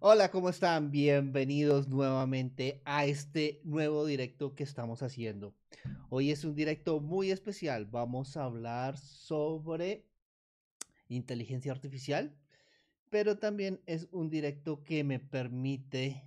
Hola, 0.00 0.30
¿cómo 0.30 0.48
están? 0.48 0.92
Bienvenidos 0.92 1.88
nuevamente 1.88 2.80
a 2.84 3.04
este 3.04 3.60
nuevo 3.64 4.06
directo 4.06 4.54
que 4.54 4.62
estamos 4.62 5.02
haciendo. 5.02 5.56
Hoy 6.08 6.30
es 6.30 6.44
un 6.44 6.54
directo 6.54 7.00
muy 7.00 7.32
especial. 7.32 7.84
Vamos 7.86 8.36
a 8.36 8.44
hablar 8.44 8.96
sobre 8.96 10.04
inteligencia 11.08 11.72
artificial, 11.72 12.32
pero 13.10 13.38
también 13.38 13.80
es 13.86 14.06
un 14.12 14.30
directo 14.30 14.84
que 14.84 15.02
me 15.02 15.18
permite 15.18 16.22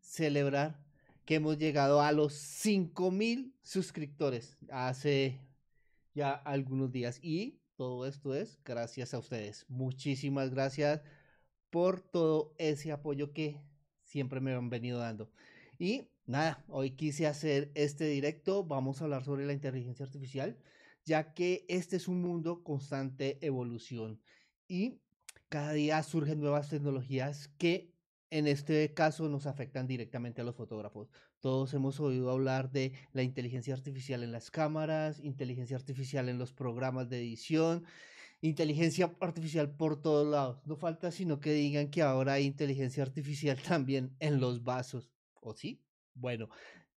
celebrar 0.00 0.84
que 1.24 1.36
hemos 1.36 1.56
llegado 1.56 2.02
a 2.02 2.12
los 2.12 2.34
5000 2.34 3.54
suscriptores 3.62 4.58
hace 4.70 5.40
ya 6.14 6.32
algunos 6.32 6.92
días 6.92 7.20
y 7.22 7.58
todo 7.76 8.04
esto 8.04 8.34
es 8.34 8.58
gracias 8.66 9.14
a 9.14 9.18
ustedes. 9.18 9.64
Muchísimas 9.70 10.50
gracias 10.50 11.00
por 11.74 12.00
todo 12.00 12.54
ese 12.56 12.92
apoyo 12.92 13.32
que 13.32 13.60
siempre 14.04 14.40
me 14.40 14.54
han 14.54 14.70
venido 14.70 15.00
dando. 15.00 15.32
Y 15.76 16.06
nada, 16.24 16.64
hoy 16.68 16.92
quise 16.92 17.26
hacer 17.26 17.72
este 17.74 18.04
directo, 18.04 18.62
vamos 18.62 19.00
a 19.00 19.04
hablar 19.06 19.24
sobre 19.24 19.44
la 19.44 19.54
inteligencia 19.54 20.06
artificial, 20.06 20.56
ya 21.04 21.34
que 21.34 21.64
este 21.66 21.96
es 21.96 22.06
un 22.06 22.22
mundo 22.22 22.62
constante 22.62 23.44
evolución 23.44 24.20
y 24.68 25.00
cada 25.48 25.72
día 25.72 26.00
surgen 26.04 26.40
nuevas 26.40 26.68
tecnologías 26.68 27.48
que 27.58 27.92
en 28.30 28.46
este 28.46 28.94
caso 28.94 29.28
nos 29.28 29.46
afectan 29.46 29.88
directamente 29.88 30.42
a 30.42 30.44
los 30.44 30.54
fotógrafos. 30.54 31.10
Todos 31.40 31.74
hemos 31.74 31.98
oído 31.98 32.30
hablar 32.30 32.70
de 32.70 32.92
la 33.12 33.24
inteligencia 33.24 33.74
artificial 33.74 34.22
en 34.22 34.30
las 34.30 34.52
cámaras, 34.52 35.18
inteligencia 35.18 35.76
artificial 35.76 36.28
en 36.28 36.38
los 36.38 36.52
programas 36.52 37.08
de 37.08 37.18
edición, 37.18 37.84
inteligencia 38.48 39.16
artificial 39.20 39.74
por 39.74 40.00
todos 40.00 40.26
lados. 40.26 40.60
No 40.66 40.76
falta 40.76 41.10
sino 41.10 41.40
que 41.40 41.52
digan 41.52 41.90
que 41.90 42.02
ahora 42.02 42.34
hay 42.34 42.44
inteligencia 42.44 43.02
artificial 43.02 43.58
también 43.68 44.14
en 44.20 44.40
los 44.40 44.62
vasos. 44.64 45.10
¿O 45.40 45.54
sí? 45.54 45.82
Bueno, 46.14 46.48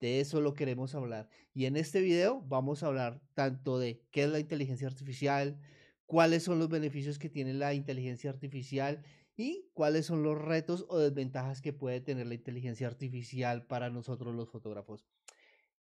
de 0.00 0.20
eso 0.20 0.40
lo 0.40 0.54
queremos 0.54 0.94
hablar. 0.94 1.28
Y 1.52 1.66
en 1.66 1.76
este 1.76 2.00
video 2.00 2.42
vamos 2.48 2.82
a 2.82 2.86
hablar 2.86 3.20
tanto 3.34 3.78
de 3.78 4.02
qué 4.10 4.24
es 4.24 4.30
la 4.30 4.40
inteligencia 4.40 4.88
artificial, 4.88 5.60
cuáles 6.06 6.42
son 6.42 6.58
los 6.58 6.68
beneficios 6.68 7.18
que 7.18 7.28
tiene 7.28 7.52
la 7.52 7.74
inteligencia 7.74 8.30
artificial 8.30 9.02
y 9.36 9.68
cuáles 9.74 10.06
son 10.06 10.22
los 10.22 10.40
retos 10.40 10.86
o 10.88 10.98
desventajas 10.98 11.60
que 11.60 11.72
puede 11.72 12.00
tener 12.00 12.26
la 12.26 12.34
inteligencia 12.34 12.86
artificial 12.86 13.66
para 13.66 13.90
nosotros 13.90 14.34
los 14.34 14.48
fotógrafos. 14.48 15.04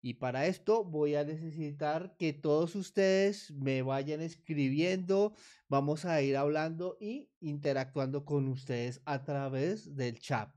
Y 0.05 0.15
para 0.15 0.47
esto 0.47 0.83
voy 0.83 1.15
a 1.15 1.23
necesitar 1.23 2.17
que 2.17 2.33
todos 2.33 2.75
ustedes 2.75 3.51
me 3.51 3.83
vayan 3.83 4.19
escribiendo, 4.19 5.33
vamos 5.69 6.03
a 6.03 6.21
ir 6.21 6.35
hablando 6.35 6.97
y 6.99 7.29
interactuando 7.39 8.25
con 8.25 8.49
ustedes 8.49 9.01
a 9.05 9.23
través 9.23 9.95
del 9.95 10.19
chat. 10.19 10.49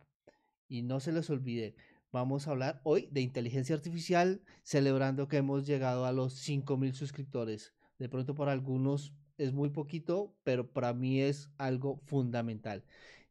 Y 0.66 0.82
no 0.82 0.98
se 0.98 1.12
les 1.12 1.30
olvide, 1.30 1.76
vamos 2.10 2.48
a 2.48 2.50
hablar 2.50 2.80
hoy 2.82 3.08
de 3.12 3.20
inteligencia 3.20 3.76
artificial, 3.76 4.42
celebrando 4.64 5.28
que 5.28 5.36
hemos 5.36 5.64
llegado 5.64 6.06
a 6.06 6.12
los 6.12 6.32
5000 6.34 6.94
suscriptores. 6.94 7.72
De 8.00 8.08
pronto 8.08 8.34
para 8.34 8.50
algunos 8.50 9.14
es 9.38 9.52
muy 9.52 9.70
poquito, 9.70 10.34
pero 10.42 10.72
para 10.72 10.92
mí 10.92 11.20
es 11.20 11.50
algo 11.56 12.00
fundamental. 12.06 12.82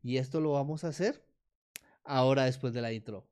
Y 0.02 0.16
esto 0.16 0.40
lo 0.40 0.54
vamos 0.54 0.86
a 0.86 0.88
hacer 0.88 1.26
ahora 2.06 2.46
después 2.46 2.74
de 2.74 2.82
la 2.82 2.94
intro. 2.94 3.28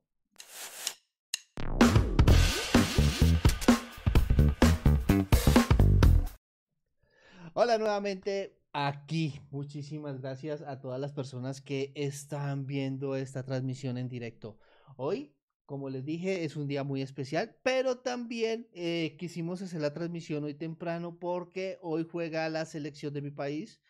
Hola 7.56 7.78
nuevamente 7.78 8.58
aquí. 8.72 9.40
Muchísimas 9.52 10.20
gracias 10.20 10.60
a 10.60 10.80
todas 10.80 11.00
las 11.00 11.12
personas 11.12 11.60
que 11.60 11.92
están 11.94 12.66
viendo 12.66 13.14
esta 13.14 13.44
transmisión 13.44 13.96
en 13.96 14.08
directo. 14.08 14.58
Hoy, 14.96 15.36
como 15.64 15.88
les 15.88 16.04
dije, 16.04 16.44
es 16.44 16.56
un 16.56 16.66
día 16.66 16.82
muy 16.82 17.00
especial, 17.00 17.56
pero 17.62 17.98
también 17.98 18.66
eh, 18.72 19.14
quisimos 19.20 19.62
hacer 19.62 19.80
la 19.82 19.94
transmisión 19.94 20.42
hoy 20.42 20.54
temprano 20.54 21.16
porque 21.20 21.78
hoy 21.80 22.04
juega 22.10 22.48
la 22.48 22.64
selección 22.64 23.14
de 23.14 23.22
mi 23.22 23.30
país. 23.30 23.80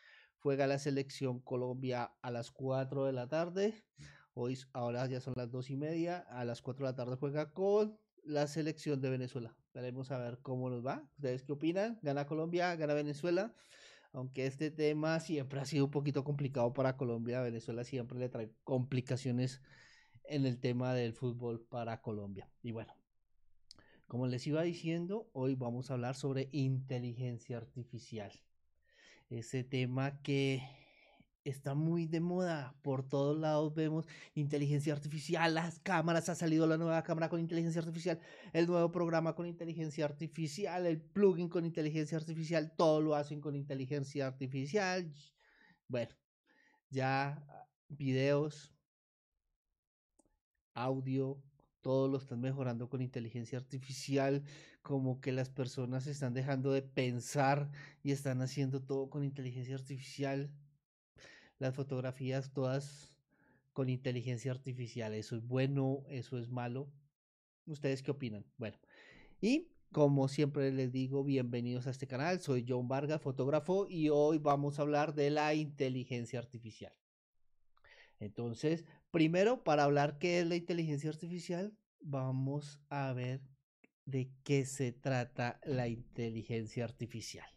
Juega 0.40 0.66
la 0.66 0.78
selección 0.78 1.40
Colombia 1.40 2.12
a 2.20 2.30
las 2.30 2.50
4 2.50 3.06
de 3.06 3.14
la 3.14 3.28
tarde. 3.28 3.82
Hoy, 4.34 4.58
ahora 4.74 5.06
ya 5.06 5.22
son 5.22 5.32
las 5.38 5.50
2 5.50 5.70
y 5.70 5.76
media. 5.76 6.18
A 6.28 6.44
las 6.44 6.60
4 6.60 6.84
de 6.84 6.92
la 6.92 6.96
tarde 6.96 7.16
juega 7.16 7.50
con 7.54 7.98
la 8.24 8.46
selección 8.46 9.00
de 9.00 9.10
Venezuela. 9.10 9.56
Veremos 9.72 10.10
a 10.10 10.18
ver 10.18 10.38
cómo 10.42 10.70
nos 10.70 10.84
va. 10.84 11.08
¿Ustedes 11.16 11.42
qué 11.42 11.52
opinan? 11.52 11.98
¿Gana 12.02 12.26
Colombia? 12.26 12.74
¿Gana 12.76 12.94
Venezuela? 12.94 13.54
Aunque 14.12 14.46
este 14.46 14.70
tema 14.70 15.18
siempre 15.20 15.60
ha 15.60 15.64
sido 15.64 15.86
un 15.86 15.90
poquito 15.90 16.24
complicado 16.24 16.72
para 16.72 16.96
Colombia. 16.96 17.40
Venezuela 17.42 17.84
siempre 17.84 18.18
le 18.18 18.28
trae 18.28 18.52
complicaciones 18.62 19.60
en 20.24 20.46
el 20.46 20.58
tema 20.58 20.94
del 20.94 21.12
fútbol 21.12 21.66
para 21.68 22.00
Colombia. 22.00 22.48
Y 22.62 22.72
bueno, 22.72 22.94
como 24.06 24.26
les 24.26 24.46
iba 24.46 24.62
diciendo, 24.62 25.28
hoy 25.32 25.54
vamos 25.54 25.90
a 25.90 25.94
hablar 25.94 26.14
sobre 26.14 26.48
inteligencia 26.52 27.56
artificial. 27.56 28.32
Ese 29.30 29.64
tema 29.64 30.20
que 30.22 30.62
está 31.44 31.74
muy 31.74 32.06
de 32.06 32.20
moda. 32.20 32.74
Por 32.82 33.06
todos 33.06 33.38
lados 33.38 33.74
vemos 33.74 34.06
inteligencia 34.34 34.92
artificial, 34.92 35.54
las 35.54 35.78
cámaras, 35.80 36.28
ha 36.28 36.34
salido 36.34 36.66
la 36.66 36.78
nueva 36.78 37.02
cámara 37.02 37.28
con 37.28 37.40
inteligencia 37.40 37.80
artificial, 37.80 38.18
el 38.52 38.66
nuevo 38.66 38.90
programa 38.90 39.34
con 39.34 39.46
inteligencia 39.46 40.04
artificial, 40.06 40.86
el 40.86 41.00
plugin 41.00 41.48
con 41.48 41.64
inteligencia 41.64 42.18
artificial, 42.18 42.72
todo 42.76 43.00
lo 43.00 43.14
hacen 43.14 43.40
con 43.40 43.54
inteligencia 43.54 44.26
artificial. 44.26 45.12
Bueno, 45.88 46.14
ya 46.90 47.44
videos, 47.88 48.74
audio, 50.72 51.42
todo 51.82 52.08
lo 52.08 52.16
están 52.16 52.40
mejorando 52.40 52.88
con 52.88 53.02
inteligencia 53.02 53.58
artificial, 53.58 54.42
como 54.82 55.20
que 55.20 55.32
las 55.32 55.50
personas 55.50 56.06
están 56.06 56.32
dejando 56.32 56.72
de 56.72 56.82
pensar 56.82 57.70
y 58.02 58.12
están 58.12 58.40
haciendo 58.40 58.82
todo 58.82 59.10
con 59.10 59.24
inteligencia 59.24 59.74
artificial 59.74 60.50
las 61.58 61.74
fotografías 61.74 62.52
todas 62.52 63.14
con 63.72 63.88
inteligencia 63.88 64.52
artificial. 64.52 65.14
¿Eso 65.14 65.36
es 65.36 65.46
bueno? 65.46 66.04
¿Eso 66.08 66.38
es 66.38 66.48
malo? 66.48 66.92
¿Ustedes 67.66 68.02
qué 68.02 68.10
opinan? 68.10 68.44
Bueno, 68.56 68.78
y 69.40 69.68
como 69.92 70.28
siempre 70.28 70.72
les 70.72 70.92
digo, 70.92 71.22
bienvenidos 71.22 71.86
a 71.86 71.90
este 71.90 72.06
canal. 72.06 72.40
Soy 72.40 72.64
John 72.68 72.88
Vargas, 72.88 73.22
fotógrafo, 73.22 73.86
y 73.88 74.08
hoy 74.08 74.38
vamos 74.38 74.78
a 74.78 74.82
hablar 74.82 75.14
de 75.14 75.30
la 75.30 75.54
inteligencia 75.54 76.38
artificial. 76.38 76.92
Entonces, 78.18 78.84
primero, 79.10 79.62
para 79.62 79.84
hablar 79.84 80.18
qué 80.18 80.40
es 80.40 80.46
la 80.46 80.56
inteligencia 80.56 81.10
artificial, 81.10 81.76
vamos 82.00 82.80
a 82.88 83.12
ver 83.12 83.40
de 84.04 84.30
qué 84.42 84.66
se 84.66 84.92
trata 84.92 85.60
la 85.64 85.88
inteligencia 85.88 86.84
artificial. 86.84 87.53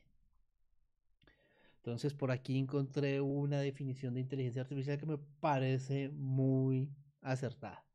Entonces 1.88 2.14
por 2.14 2.32
aquí 2.32 2.58
encontré 2.58 3.22
una 3.22 3.62
definición 3.62 4.14
de 4.14 4.20
inteligencia 4.20 4.62
artificial 4.62 4.98
que 4.98 5.06
me 5.06 5.18
parece 5.40 6.10
muy 6.10 6.92
acertada. 7.22 7.86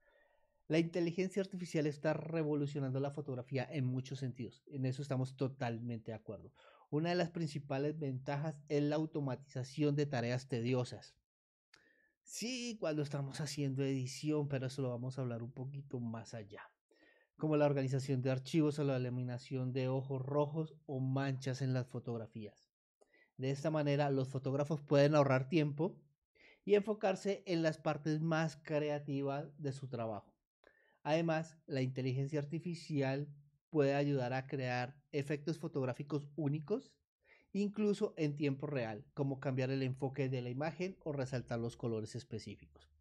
La 0.66 0.78
inteligencia 0.78 1.42
artificial 1.42 1.86
está 1.86 2.14
revolucionando 2.14 3.00
la 3.00 3.10
fotografía 3.10 3.68
en 3.70 3.84
muchos 3.84 4.20
sentidos. 4.20 4.64
En 4.68 4.86
eso 4.86 5.02
estamos 5.02 5.36
totalmente 5.36 6.10
de 6.10 6.14
acuerdo. 6.14 6.54
Una 6.88 7.10
de 7.10 7.16
las 7.16 7.28
principales 7.28 7.98
ventajas 7.98 8.58
es 8.70 8.82
la 8.82 8.96
automatización 8.96 9.94
de 9.94 10.06
tareas 10.06 10.48
tediosas. 10.48 11.14
Sí, 12.22 12.78
cuando 12.80 13.02
estamos 13.02 13.42
haciendo 13.42 13.84
edición, 13.84 14.48
pero 14.48 14.68
eso 14.68 14.80
lo 14.80 14.88
vamos 14.88 15.18
a 15.18 15.20
hablar 15.20 15.42
un 15.42 15.52
poquito 15.52 16.00
más 16.00 16.32
allá. 16.32 16.62
Como 17.36 17.58
la 17.58 17.66
organización 17.66 18.22
de 18.22 18.30
archivos 18.30 18.78
o 18.78 18.84
la 18.84 18.96
eliminación 18.96 19.74
de 19.74 19.88
ojos 19.88 20.22
rojos 20.22 20.74
o 20.86 20.98
manchas 20.98 21.60
en 21.60 21.74
las 21.74 21.88
fotografías. 21.88 22.71
De 23.42 23.50
esta 23.50 23.72
manera, 23.72 24.08
los 24.08 24.28
fotógrafos 24.28 24.82
pueden 24.82 25.16
ahorrar 25.16 25.48
tiempo 25.48 26.00
y 26.64 26.76
enfocarse 26.76 27.42
en 27.44 27.64
las 27.64 27.76
partes 27.76 28.20
más 28.20 28.54
creativas 28.62 29.60
de 29.60 29.72
su 29.72 29.88
trabajo. 29.88 30.32
Además, 31.02 31.58
la 31.66 31.82
inteligencia 31.82 32.38
artificial 32.38 33.26
puede 33.68 33.96
ayudar 33.96 34.32
a 34.32 34.46
crear 34.46 34.94
efectos 35.10 35.58
fotográficos 35.58 36.28
únicos, 36.36 36.94
incluso 37.52 38.14
en 38.16 38.36
tiempo 38.36 38.68
real, 38.68 39.04
como 39.12 39.40
cambiar 39.40 39.72
el 39.72 39.82
enfoque 39.82 40.28
de 40.28 40.40
la 40.40 40.50
imagen 40.50 40.96
o 41.02 41.12
resaltar 41.12 41.58
los 41.58 41.76
colores 41.76 42.14
específicos. 42.14 42.92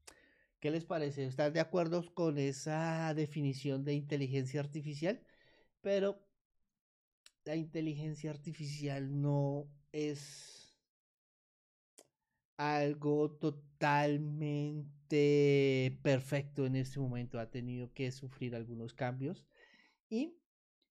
¿Qué 0.60 0.72
les 0.72 0.86
parece? 0.86 1.24
¿Están 1.24 1.54
de 1.54 1.60
acuerdo 1.60 2.04
con 2.16 2.40
esa 2.40 3.14
definición 3.14 3.84
de 3.86 3.94
inteligencia 3.94 4.60
artificial? 4.60 5.22
Pero 5.82 6.20
la 7.46 7.56
inteligencia 7.56 8.32
artificial 8.32 9.22
no 9.22 9.70
es 9.92 10.74
algo 12.58 13.32
totalmente 13.32 14.92
perfecto 16.04 16.66
en 16.66 16.76
este 16.76 17.00
momento. 17.00 17.40
Ha 17.40 17.50
tenido 17.50 17.92
que 17.94 18.12
sufrir 18.12 18.56
algunos 18.56 18.94
cambios. 18.94 19.46
Y 20.10 20.38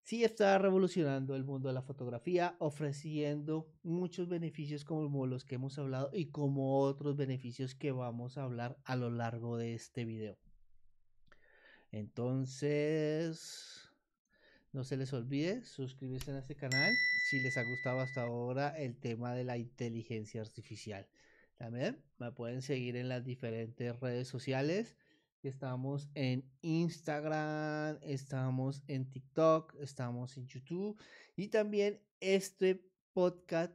sí 0.02 0.24
está 0.24 0.58
revolucionando 0.58 1.36
el 1.36 1.44
mundo 1.44 1.68
de 1.68 1.74
la 1.74 1.82
fotografía, 1.82 2.56
ofreciendo 2.58 3.72
muchos 3.82 4.28
beneficios 4.28 4.84
como 4.84 5.26
los 5.26 5.44
que 5.44 5.54
hemos 5.56 5.78
hablado 5.78 6.10
y 6.12 6.30
como 6.30 6.80
otros 6.80 7.16
beneficios 7.16 7.74
que 7.74 7.92
vamos 7.92 8.36
a 8.36 8.42
hablar 8.42 8.76
a 8.84 8.96
lo 8.96 9.10
largo 9.10 9.56
de 9.56 9.74
este 9.74 10.04
video. 10.04 10.36
Entonces, 11.92 13.90
no 14.72 14.84
se 14.84 14.96
les 14.96 15.12
olvide 15.12 15.64
suscribirse 15.64 16.32
a 16.32 16.38
este 16.38 16.54
canal 16.56 16.92
si 17.30 17.38
les 17.38 17.56
ha 17.56 17.62
gustado 17.62 18.00
hasta 18.00 18.22
ahora 18.22 18.76
el 18.76 18.96
tema 18.96 19.34
de 19.34 19.44
la 19.44 19.56
inteligencia 19.56 20.40
artificial. 20.40 21.06
También 21.56 22.02
me 22.18 22.32
pueden 22.32 22.60
seguir 22.60 22.96
en 22.96 23.08
las 23.08 23.24
diferentes 23.24 24.00
redes 24.00 24.26
sociales. 24.26 24.96
Estamos 25.44 26.08
en 26.14 26.44
Instagram, 26.60 27.98
estamos 28.02 28.82
en 28.88 29.08
TikTok, 29.08 29.76
estamos 29.78 30.36
en 30.38 30.48
YouTube 30.48 31.00
y 31.36 31.46
también 31.48 32.00
este 32.18 32.84
podcast 33.12 33.72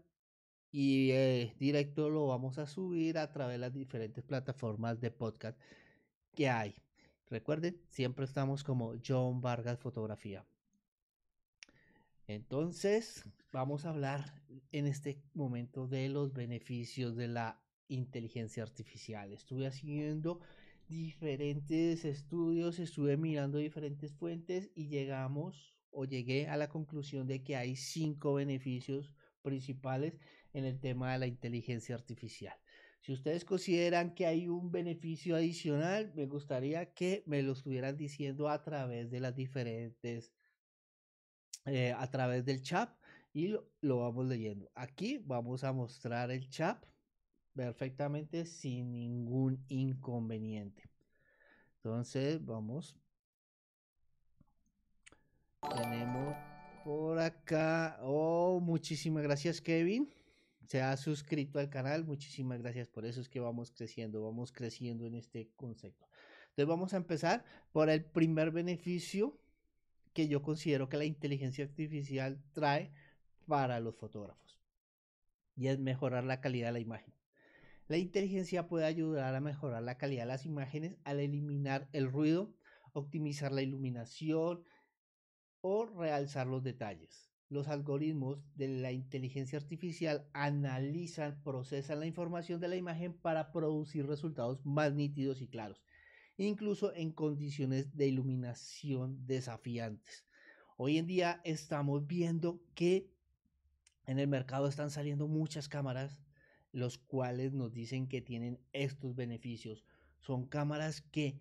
y 0.73 1.11
eh, 1.11 1.55
directo 1.57 2.09
lo 2.09 2.27
vamos 2.27 2.57
a 2.57 2.67
subir 2.67 3.17
a 3.17 3.31
través 3.31 3.53
de 3.53 3.59
las 3.59 3.73
diferentes 3.73 4.21
plataformas 4.25 4.99
de 4.99 5.11
podcast 5.11 5.57
que 6.35 6.49
hay. 6.49 6.75
Recuerden, 7.29 7.81
siempre 7.87 8.25
estamos 8.25 8.65
como 8.65 8.95
John 9.01 9.39
Vargas 9.39 9.79
Fotografía. 9.79 10.45
Entonces, 12.27 13.23
vamos 13.55 13.85
a 13.85 13.91
hablar 13.91 14.33
en 14.73 14.85
este 14.85 15.23
momento 15.33 15.87
de 15.87 16.09
los 16.09 16.33
beneficios 16.33 17.15
de 17.15 17.29
la 17.29 17.63
inteligencia 17.87 18.63
artificial. 18.63 19.31
Estuve 19.31 19.65
haciendo 19.65 20.41
diferentes 20.89 22.03
estudios, 22.03 22.79
estuve 22.79 23.15
mirando 23.15 23.57
diferentes 23.57 24.11
fuentes 24.11 24.71
y 24.75 24.89
llegamos 24.89 25.73
o 25.89 26.03
llegué 26.03 26.49
a 26.49 26.57
la 26.57 26.67
conclusión 26.67 27.27
de 27.27 27.43
que 27.43 27.55
hay 27.55 27.77
cinco 27.77 28.33
beneficios 28.33 29.13
principales 29.41 30.19
en 30.51 30.65
el 30.65 30.77
tema 30.81 31.13
de 31.13 31.19
la 31.19 31.27
inteligencia 31.27 31.95
artificial. 31.95 32.57
Si 32.99 33.13
ustedes 33.13 33.45
consideran 33.45 34.15
que 34.15 34.25
hay 34.25 34.49
un 34.49 34.69
beneficio 34.69 35.33
adicional, 35.33 36.11
me 36.13 36.25
gustaría 36.25 36.93
que 36.93 37.23
me 37.25 37.41
lo 37.41 37.53
estuvieran 37.53 37.95
diciendo 37.95 38.49
a 38.49 38.61
través 38.61 39.09
de 39.11 39.21
las 39.21 39.33
diferentes, 39.33 40.33
eh, 41.65 41.93
a 41.97 42.11
través 42.11 42.43
del 42.43 42.61
chat 42.61 42.89
y 43.35 43.49
lo, 43.49 43.69
lo 43.81 43.99
vamos 43.99 44.25
leyendo. 44.25 44.71
Aquí 44.73 45.17
vamos 45.17 45.65
a 45.65 45.73
mostrar 45.73 46.31
el 46.31 46.49
chat 46.49 46.83
perfectamente 47.53 48.45
sin 48.45 48.93
ningún 48.93 49.63
inconveniente. 49.67 50.89
Entonces, 51.75 52.43
vamos. 52.43 52.95
Tenemos 55.75 56.33
por 56.85 57.19
acá. 57.19 57.99
Oh, 58.01 58.59
muchísimas 58.61 59.21
gracias, 59.21 59.59
Kevin 59.59 60.09
se 60.65 60.81
ha 60.81 60.95
suscrito 60.97 61.59
al 61.59 61.69
canal. 61.69 62.05
Muchísimas 62.05 62.61
gracias 62.61 62.87
por 62.87 63.05
eso. 63.05 63.21
Es 63.21 63.29
que 63.29 63.39
vamos 63.39 63.71
creciendo, 63.71 64.23
vamos 64.23 64.51
creciendo 64.51 65.05
en 65.05 65.15
este 65.15 65.49
concepto. 65.55 66.07
Entonces 66.49 66.67
vamos 66.67 66.93
a 66.93 66.97
empezar 66.97 67.43
por 67.71 67.89
el 67.89 68.03
primer 68.03 68.51
beneficio 68.51 69.37
que 70.13 70.27
yo 70.27 70.41
considero 70.41 70.87
que 70.87 70.97
la 70.97 71.05
inteligencia 71.05 71.65
artificial 71.65 72.41
trae 72.53 72.91
para 73.45 73.79
los 73.79 73.95
fotógrafos. 73.95 74.59
Y 75.55 75.67
es 75.67 75.79
mejorar 75.79 76.23
la 76.23 76.41
calidad 76.41 76.67
de 76.67 76.73
la 76.73 76.79
imagen. 76.79 77.13
La 77.87 77.97
inteligencia 77.97 78.67
puede 78.67 78.85
ayudar 78.85 79.35
a 79.35 79.41
mejorar 79.41 79.83
la 79.83 79.97
calidad 79.97 80.23
de 80.23 80.29
las 80.29 80.45
imágenes 80.45 80.97
al 81.03 81.19
eliminar 81.19 81.87
el 81.93 82.11
ruido, 82.11 82.53
optimizar 82.93 83.51
la 83.51 83.61
iluminación 83.61 84.65
o 85.61 85.85
realzar 85.85 86.47
los 86.47 86.63
detalles 86.63 87.35
los 87.49 87.67
algoritmos 87.67 88.39
de 88.55 88.67
la 88.67 88.91
inteligencia 88.91 89.59
artificial 89.59 90.27
analizan, 90.33 91.41
procesan 91.43 91.99
la 91.99 92.07
información 92.07 92.59
de 92.59 92.67
la 92.67 92.75
imagen 92.75 93.13
para 93.13 93.51
producir 93.51 94.07
resultados 94.07 94.65
más 94.65 94.93
nítidos 94.93 95.41
y 95.41 95.47
claros, 95.47 95.83
incluso 96.37 96.93
en 96.95 97.11
condiciones 97.11 97.95
de 97.95 98.07
iluminación 98.07 99.25
desafiantes. 99.27 100.25
Hoy 100.77 100.97
en 100.97 101.07
día 101.07 101.41
estamos 101.43 102.05
viendo 102.07 102.61
que 102.73 103.14
en 104.05 104.19
el 104.19 104.27
mercado 104.27 104.67
están 104.67 104.89
saliendo 104.89 105.27
muchas 105.27 105.69
cámaras, 105.69 106.19
los 106.71 106.97
cuales 106.97 107.53
nos 107.53 107.73
dicen 107.73 108.07
que 108.07 108.21
tienen 108.21 108.59
estos 108.73 109.15
beneficios. 109.15 109.85
Son 110.19 110.45
cámaras 110.45 111.01
que 111.01 111.39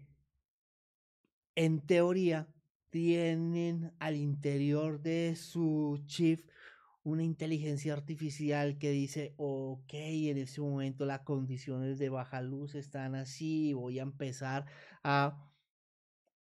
en 1.55 1.81
teoría 1.81 2.49
tienen 2.91 3.93
al 3.99 4.17
interior 4.17 5.01
de 5.01 5.35
su 5.37 6.03
chip 6.07 6.49
una 7.03 7.23
inteligencia 7.23 7.93
artificial 7.93 8.79
que 8.79 8.91
dice, 8.91 9.35
ok, 9.37 9.93
en 9.93 10.39
ese 10.39 10.61
momento 10.63 11.05
las 11.05 11.21
condiciones 11.21 11.99
de 11.99 12.09
baja 12.09 12.41
luz 12.41 12.75
están 12.75 13.15
así, 13.15 13.75
voy 13.75 13.99
a 13.99 14.03
empezar 14.03 14.65
a 15.03 15.54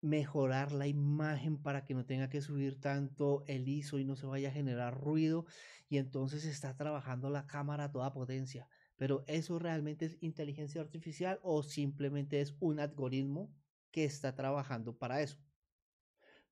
mejorar 0.00 0.72
la 0.72 0.86
imagen 0.86 1.58
para 1.58 1.84
que 1.84 1.94
no 1.94 2.06
tenga 2.06 2.28
que 2.28 2.40
subir 2.40 2.80
tanto 2.80 3.44
el 3.46 3.68
ISO 3.68 3.98
y 3.98 4.04
no 4.04 4.16
se 4.16 4.26
vaya 4.26 4.48
a 4.48 4.52
generar 4.52 4.98
ruido 4.98 5.46
y 5.88 5.98
entonces 5.98 6.44
está 6.44 6.76
trabajando 6.76 7.28
la 7.30 7.46
cámara 7.46 7.84
a 7.84 7.90
toda 7.90 8.12
potencia. 8.12 8.68
Pero 8.96 9.24
eso 9.26 9.58
realmente 9.58 10.06
es 10.06 10.16
inteligencia 10.20 10.80
artificial 10.80 11.38
o 11.42 11.62
simplemente 11.62 12.40
es 12.40 12.54
un 12.60 12.80
algoritmo 12.80 13.52
que 13.90 14.04
está 14.04 14.34
trabajando 14.34 14.96
para 14.96 15.20
eso. 15.20 15.38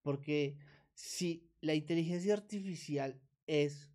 Porque 0.02 0.58
si 0.94 1.50
la 1.60 1.74
inteligencia 1.74 2.34
artificial 2.34 3.20
es 3.46 3.90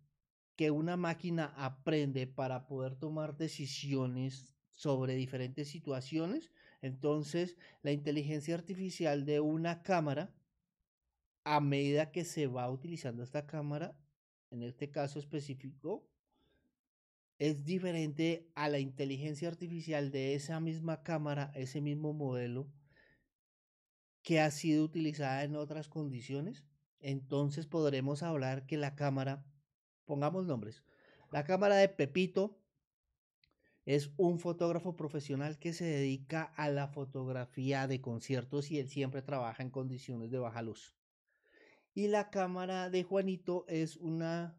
que 0.56 0.70
una 0.70 0.96
máquina 0.96 1.52
aprende 1.56 2.26
para 2.26 2.66
poder 2.66 2.96
tomar 2.96 3.36
decisiones 3.36 4.54
sobre 4.70 5.14
diferentes 5.14 5.68
situaciones, 5.68 6.52
entonces 6.84 7.56
la 7.82 7.92
inteligencia 7.92 8.54
artificial 8.54 9.24
de 9.24 9.40
una 9.40 9.82
cámara, 9.82 10.34
a 11.42 11.58
medida 11.58 12.12
que 12.12 12.26
se 12.26 12.46
va 12.46 12.70
utilizando 12.70 13.22
esta 13.22 13.46
cámara, 13.46 13.96
en 14.50 14.62
este 14.62 14.90
caso 14.90 15.18
específico, 15.18 16.06
es 17.38 17.64
diferente 17.64 18.50
a 18.54 18.68
la 18.68 18.80
inteligencia 18.80 19.48
artificial 19.48 20.10
de 20.10 20.34
esa 20.34 20.60
misma 20.60 21.02
cámara, 21.02 21.52
ese 21.54 21.80
mismo 21.80 22.12
modelo, 22.12 22.70
que 24.22 24.40
ha 24.40 24.50
sido 24.50 24.84
utilizada 24.84 25.42
en 25.42 25.56
otras 25.56 25.88
condiciones, 25.88 26.66
entonces 27.00 27.66
podremos 27.66 28.22
hablar 28.22 28.66
que 28.66 28.76
la 28.76 28.94
cámara, 28.94 29.42
pongamos 30.04 30.46
nombres, 30.46 30.84
la 31.32 31.44
cámara 31.44 31.76
de 31.76 31.88
Pepito 31.88 32.58
es 33.84 34.12
un 34.16 34.38
fotógrafo 34.38 34.96
profesional 34.96 35.58
que 35.58 35.72
se 35.72 35.84
dedica 35.84 36.42
a 36.56 36.70
la 36.70 36.88
fotografía 36.88 37.86
de 37.86 38.00
conciertos 38.00 38.70
y 38.70 38.78
él 38.78 38.88
siempre 38.88 39.22
trabaja 39.22 39.62
en 39.62 39.70
condiciones 39.70 40.30
de 40.30 40.38
baja 40.38 40.62
luz. 40.62 40.94
Y 41.92 42.08
la 42.08 42.30
cámara 42.30 42.90
de 42.90 43.04
Juanito 43.04 43.64
es 43.68 43.96
una 43.96 44.58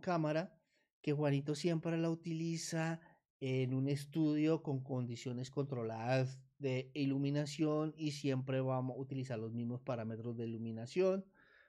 cámara 0.00 0.58
que 1.00 1.12
Juanito 1.12 1.54
siempre 1.54 1.96
la 1.96 2.10
utiliza 2.10 3.00
en 3.40 3.74
un 3.74 3.88
estudio 3.88 4.62
con 4.62 4.82
condiciones 4.82 5.50
controladas 5.50 6.40
de 6.58 6.90
iluminación 6.94 7.94
y 7.96 8.12
siempre 8.12 8.60
vamos 8.60 8.96
a 8.96 9.00
utilizar 9.00 9.38
los 9.38 9.52
mismos 9.52 9.82
parámetros 9.82 10.36
de 10.36 10.46
iluminación, 10.46 11.24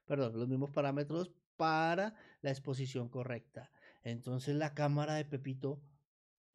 perdón, 0.05 0.37
los 0.37 0.47
mismos 0.47 0.71
parámetros 0.71 1.31
para 1.57 2.15
la 2.41 2.51
exposición 2.51 3.09
correcta. 3.09 3.71
Entonces 4.03 4.55
la 4.55 4.73
cámara 4.73 5.15
de 5.15 5.25
Pepito 5.25 5.81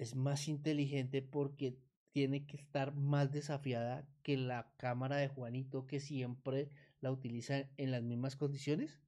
es 0.01 0.15
más 0.17 0.49
inteligente 0.49 1.21
porque 1.21 1.79
tiene 2.11 2.47
que 2.47 2.57
estar 2.57 2.95
más 2.95 3.31
desafiada 3.31 4.09
que 4.23 4.39
la 4.39 4.73
cámara 4.79 5.17
de 5.17 5.29
Juanito 5.29 5.87
que 5.87 6.01
siempre 6.01 6.71
la 7.01 7.13
utiliza 7.13 7.69
en 7.77 7.91
las 7.91 8.03
mismas 8.03 8.35
condiciones. 8.35 8.99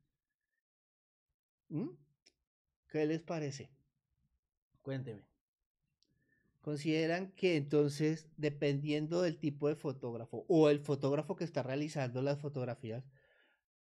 ¿Mm? 1.71 1.89
¿Qué 2.89 3.07
les 3.07 3.23
parece? 3.23 3.71
Cuénteme. 4.83 5.25
Consideran 6.61 7.33
que 7.33 7.57
entonces, 7.57 8.29
dependiendo 8.37 9.23
del 9.23 9.39
tipo 9.39 9.69
de 9.69 9.77
fotógrafo 9.77 10.45
o 10.47 10.69
el 10.69 10.81
fotógrafo 10.81 11.37
que 11.37 11.45
está 11.45 11.63
realizando 11.63 12.21
las 12.21 12.39
fotografías, 12.39 13.03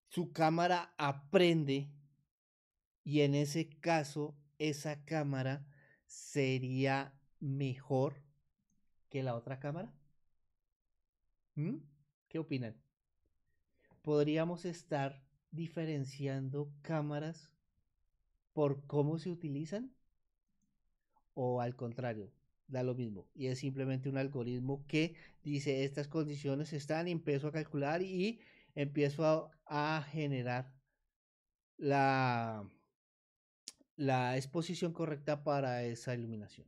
su 0.10 0.34
cámara 0.34 0.94
aprende 0.98 1.90
y 3.06 3.22
en 3.22 3.36
ese 3.36 3.70
caso 3.70 4.36
esa 4.58 5.06
cámara 5.06 5.66
sería 6.10 7.14
mejor 7.40 8.16
que 9.10 9.24
la 9.24 9.36
otra 9.36 9.60
cámara. 9.60 9.94
¿Mm? 11.56 11.78
¿Qué 12.28 12.40
opinan? 12.40 12.76
Podríamos 14.02 14.66
estar 14.66 15.24
diferenciando 15.52 16.72
cámaras 16.82 17.52
por 18.54 18.86
cómo 18.88 19.20
se 19.20 19.30
utilizan 19.30 19.94
o 21.36 21.62
al 21.62 21.76
contrario, 21.76 22.32
da 22.68 22.84
lo 22.84 22.96
mismo. 22.96 23.30
Y 23.36 23.48
es 23.48 23.60
simplemente 23.60 24.10
un 24.10 24.18
algoritmo 24.18 24.86
que 24.88 25.16
dice 25.44 25.84
estas 25.84 26.08
condiciones 26.08 26.74
están 26.74 27.08
empiezo 27.08 27.48
a 27.48 27.52
calcular 27.52 28.02
y 28.02 28.40
empiezo 28.74 29.52
a, 29.66 30.06
generar 30.12 30.74
la, 31.78 32.68
la 34.00 34.38
exposición 34.38 34.94
correcta 34.94 35.44
para 35.44 35.84
esa 35.84 36.16
iluminación. 36.16 36.66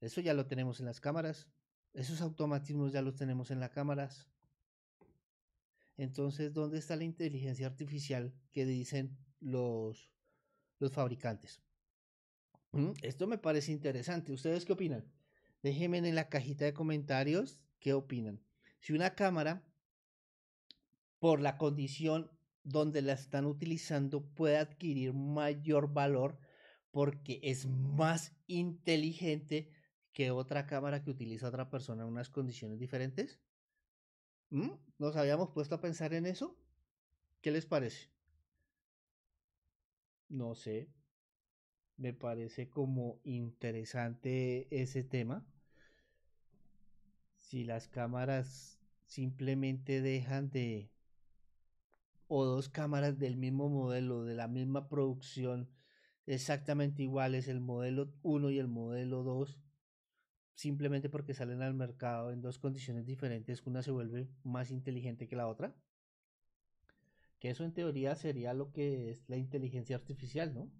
Eso 0.00 0.22
ya 0.22 0.32
lo 0.32 0.46
tenemos 0.46 0.80
en 0.80 0.86
las 0.86 0.98
cámaras. 0.98 1.46
Esos 1.92 2.22
automatismos 2.22 2.90
ya 2.90 3.02
los 3.02 3.16
tenemos 3.16 3.50
en 3.50 3.60
las 3.60 3.68
cámaras. 3.68 4.30
Entonces, 5.98 6.54
¿dónde 6.54 6.78
está 6.78 6.96
la 6.96 7.04
inteligencia 7.04 7.66
artificial 7.66 8.32
que 8.50 8.64
dicen 8.64 9.18
los, 9.40 10.10
los 10.78 10.90
fabricantes? 10.90 11.60
Mm, 12.70 12.92
esto 13.02 13.26
me 13.26 13.36
parece 13.36 13.70
interesante. 13.70 14.32
¿Ustedes 14.32 14.64
qué 14.64 14.72
opinan? 14.72 15.04
Déjenme 15.62 15.98
en 15.98 16.14
la 16.14 16.30
cajita 16.30 16.64
de 16.64 16.72
comentarios 16.72 17.60
qué 17.78 17.92
opinan. 17.92 18.40
Si 18.80 18.94
una 18.94 19.14
cámara, 19.14 19.62
por 21.18 21.40
la 21.42 21.58
condición 21.58 22.30
donde 22.64 23.02
la 23.02 23.14
están 23.14 23.46
utilizando, 23.46 24.22
puede 24.22 24.58
adquirir 24.58 25.12
mayor 25.12 25.92
valor 25.92 26.38
porque 26.90 27.40
es 27.42 27.66
más 27.66 28.32
inteligente 28.46 29.70
que 30.12 30.30
otra 30.30 30.66
cámara 30.66 31.02
que 31.02 31.10
utiliza 31.10 31.48
otra 31.48 31.70
persona 31.70 32.02
en 32.02 32.10
unas 32.10 32.28
condiciones 32.28 32.78
diferentes. 32.78 33.40
¿Mm? 34.50 34.72
¿Nos 34.98 35.16
habíamos 35.16 35.50
puesto 35.50 35.74
a 35.74 35.80
pensar 35.80 36.12
en 36.12 36.26
eso? 36.26 36.56
¿Qué 37.40 37.50
les 37.50 37.64
parece? 37.66 38.10
No 40.28 40.54
sé. 40.54 40.88
Me 41.96 42.12
parece 42.12 42.68
como 42.68 43.20
interesante 43.24 44.68
ese 44.70 45.02
tema. 45.02 45.46
Si 47.40 47.64
las 47.64 47.88
cámaras 47.88 48.78
simplemente 49.06 50.00
dejan 50.00 50.50
de... 50.50 50.90
o 52.34 52.46
dos 52.46 52.70
cámaras 52.70 53.18
del 53.18 53.36
mismo 53.36 53.68
modelo, 53.68 54.24
de 54.24 54.34
la 54.34 54.48
misma 54.48 54.88
producción, 54.88 55.68
exactamente 56.24 57.02
iguales, 57.02 57.46
el 57.46 57.60
modelo 57.60 58.10
1 58.22 58.50
y 58.52 58.58
el 58.58 58.68
modelo 58.68 59.22
2, 59.22 59.60
simplemente 60.54 61.10
porque 61.10 61.34
salen 61.34 61.60
al 61.60 61.74
mercado 61.74 62.32
en 62.32 62.40
dos 62.40 62.58
condiciones 62.58 63.04
diferentes, 63.04 63.62
una 63.66 63.82
se 63.82 63.90
vuelve 63.90 64.30
más 64.44 64.70
inteligente 64.70 65.28
que 65.28 65.36
la 65.36 65.46
otra. 65.46 65.76
Que 67.38 67.50
eso 67.50 67.64
en 67.64 67.74
teoría 67.74 68.14
sería 68.14 68.54
lo 68.54 68.72
que 68.72 69.10
es 69.10 69.28
la 69.28 69.36
inteligencia 69.36 69.96
artificial, 69.96 70.54
¿no? 70.54 70.70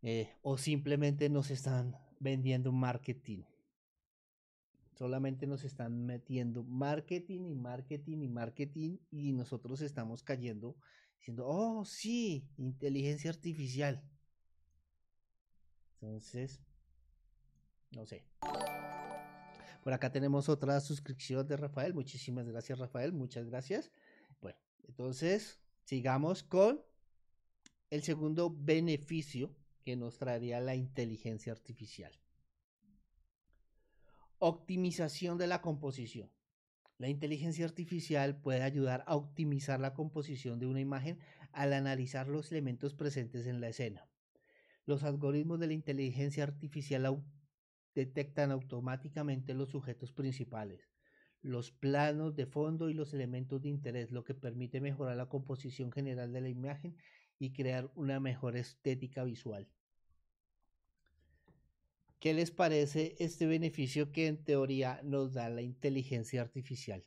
Eh, 0.00 0.32
o 0.40 0.56
simplemente 0.56 1.28
nos 1.28 1.50
están 1.50 1.94
vendiendo 2.20 2.72
marketing. 2.72 3.42
Solamente 4.98 5.46
nos 5.46 5.62
están 5.62 6.06
metiendo 6.06 6.64
marketing 6.64 7.42
y 7.46 7.54
marketing 7.54 8.22
y 8.22 8.28
marketing 8.28 8.98
y 9.12 9.32
nosotros 9.32 9.80
estamos 9.80 10.24
cayendo 10.24 10.76
diciendo, 11.20 11.46
oh 11.46 11.84
sí, 11.84 12.48
inteligencia 12.56 13.30
artificial. 13.30 14.02
Entonces, 15.94 16.60
no 17.92 18.06
sé. 18.06 18.24
Por 19.84 19.92
acá 19.92 20.10
tenemos 20.10 20.48
otra 20.48 20.80
suscripción 20.80 21.46
de 21.46 21.56
Rafael. 21.56 21.94
Muchísimas 21.94 22.48
gracias, 22.48 22.80
Rafael. 22.80 23.12
Muchas 23.12 23.46
gracias. 23.46 23.92
Bueno, 24.40 24.58
entonces 24.88 25.60
sigamos 25.84 26.42
con 26.42 26.82
el 27.90 28.02
segundo 28.02 28.52
beneficio 28.52 29.54
que 29.84 29.94
nos 29.94 30.18
traería 30.18 30.58
la 30.58 30.74
inteligencia 30.74 31.52
artificial. 31.52 32.12
Optimización 34.40 35.36
de 35.36 35.48
la 35.48 35.60
composición. 35.60 36.30
La 36.96 37.08
inteligencia 37.08 37.64
artificial 37.64 38.40
puede 38.40 38.62
ayudar 38.62 39.02
a 39.08 39.16
optimizar 39.16 39.80
la 39.80 39.94
composición 39.94 40.60
de 40.60 40.66
una 40.66 40.78
imagen 40.78 41.18
al 41.50 41.72
analizar 41.72 42.28
los 42.28 42.52
elementos 42.52 42.94
presentes 42.94 43.48
en 43.48 43.60
la 43.60 43.68
escena. 43.68 44.08
Los 44.86 45.02
algoritmos 45.02 45.58
de 45.58 45.66
la 45.66 45.72
inteligencia 45.72 46.44
artificial 46.44 47.20
detectan 47.96 48.52
automáticamente 48.52 49.54
los 49.54 49.70
sujetos 49.70 50.12
principales, 50.12 50.88
los 51.42 51.72
planos 51.72 52.36
de 52.36 52.46
fondo 52.46 52.90
y 52.90 52.94
los 52.94 53.12
elementos 53.14 53.60
de 53.60 53.70
interés, 53.70 54.12
lo 54.12 54.22
que 54.22 54.34
permite 54.34 54.80
mejorar 54.80 55.16
la 55.16 55.28
composición 55.28 55.90
general 55.90 56.32
de 56.32 56.42
la 56.42 56.48
imagen 56.48 56.96
y 57.40 57.52
crear 57.52 57.90
una 57.96 58.20
mejor 58.20 58.56
estética 58.56 59.24
visual. 59.24 59.68
¿Qué 62.20 62.34
les 62.34 62.50
parece 62.50 63.14
este 63.20 63.46
beneficio 63.46 64.10
que 64.10 64.26
en 64.26 64.42
teoría 64.42 65.00
nos 65.04 65.34
da 65.34 65.48
la 65.50 65.62
inteligencia 65.62 66.42
artificial? 66.42 67.06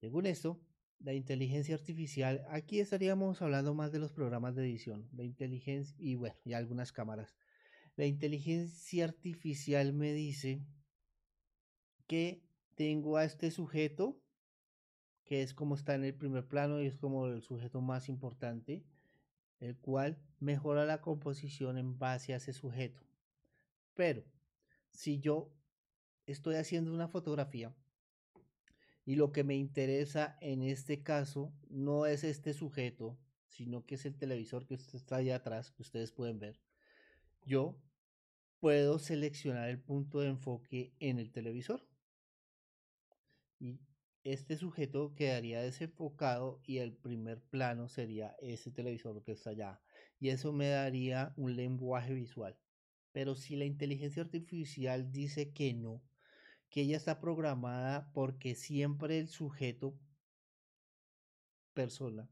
Según 0.00 0.26
esto, 0.26 0.60
la 1.00 1.12
inteligencia 1.12 1.74
artificial, 1.74 2.46
aquí 2.48 2.78
estaríamos 2.78 3.42
hablando 3.42 3.74
más 3.74 3.90
de 3.90 3.98
los 3.98 4.12
programas 4.12 4.54
de 4.54 4.64
edición, 4.64 5.08
la 5.12 5.24
inteligencia 5.24 5.96
y 5.98 6.14
bueno, 6.14 6.36
y 6.44 6.52
algunas 6.52 6.92
cámaras. 6.92 7.34
La 7.96 8.06
inteligencia 8.06 9.04
artificial 9.04 9.92
me 9.92 10.12
dice 10.12 10.62
que 12.06 12.40
tengo 12.76 13.16
a 13.16 13.24
este 13.24 13.50
sujeto, 13.50 14.22
que 15.24 15.42
es 15.42 15.54
como 15.54 15.74
está 15.74 15.96
en 15.96 16.04
el 16.04 16.14
primer 16.14 16.46
plano 16.46 16.80
y 16.80 16.86
es 16.86 16.96
como 16.96 17.26
el 17.26 17.42
sujeto 17.42 17.80
más 17.80 18.08
importante, 18.08 18.84
el 19.60 19.76
cual 19.76 20.18
mejora 20.40 20.84
la 20.84 21.00
composición 21.00 21.78
en 21.78 21.98
base 21.98 22.34
a 22.34 22.36
ese 22.36 22.52
sujeto. 22.52 23.02
Pero 23.94 24.24
si 24.90 25.18
yo 25.18 25.52
estoy 26.26 26.56
haciendo 26.56 26.92
una 26.92 27.08
fotografía 27.08 27.74
y 29.04 29.14
lo 29.14 29.32
que 29.32 29.44
me 29.44 29.54
interesa 29.54 30.36
en 30.40 30.62
este 30.62 31.02
caso 31.02 31.52
no 31.68 32.06
es 32.06 32.24
este 32.24 32.52
sujeto, 32.52 33.18
sino 33.48 33.86
que 33.86 33.94
es 33.94 34.04
el 34.04 34.16
televisor 34.16 34.66
que 34.66 34.74
está 34.74 35.16
allá 35.16 35.36
atrás, 35.36 35.70
que 35.70 35.82
ustedes 35.82 36.12
pueden 36.12 36.38
ver. 36.38 36.60
Yo 37.44 37.80
puedo 38.58 38.98
seleccionar 38.98 39.68
el 39.68 39.78
punto 39.78 40.20
de 40.20 40.28
enfoque 40.28 40.92
en 40.98 41.18
el 41.18 41.30
televisor. 41.30 41.86
Y 43.58 43.78
este 44.26 44.56
sujeto 44.56 45.14
quedaría 45.14 45.62
desenfocado 45.62 46.60
y 46.64 46.78
el 46.78 46.92
primer 46.96 47.40
plano 47.42 47.88
sería 47.88 48.34
ese 48.40 48.72
televisor 48.72 49.22
que 49.22 49.30
está 49.30 49.50
allá. 49.50 49.80
Y 50.18 50.30
eso 50.30 50.52
me 50.52 50.68
daría 50.68 51.32
un 51.36 51.54
lenguaje 51.54 52.12
visual. 52.12 52.58
Pero 53.12 53.36
si 53.36 53.54
la 53.54 53.66
inteligencia 53.66 54.24
artificial 54.24 55.12
dice 55.12 55.52
que 55.52 55.74
no, 55.74 56.02
que 56.70 56.80
ella 56.80 56.96
está 56.96 57.20
programada 57.20 58.10
porque 58.12 58.56
siempre 58.56 59.20
el 59.20 59.28
sujeto 59.28 59.96
persona 61.72 62.28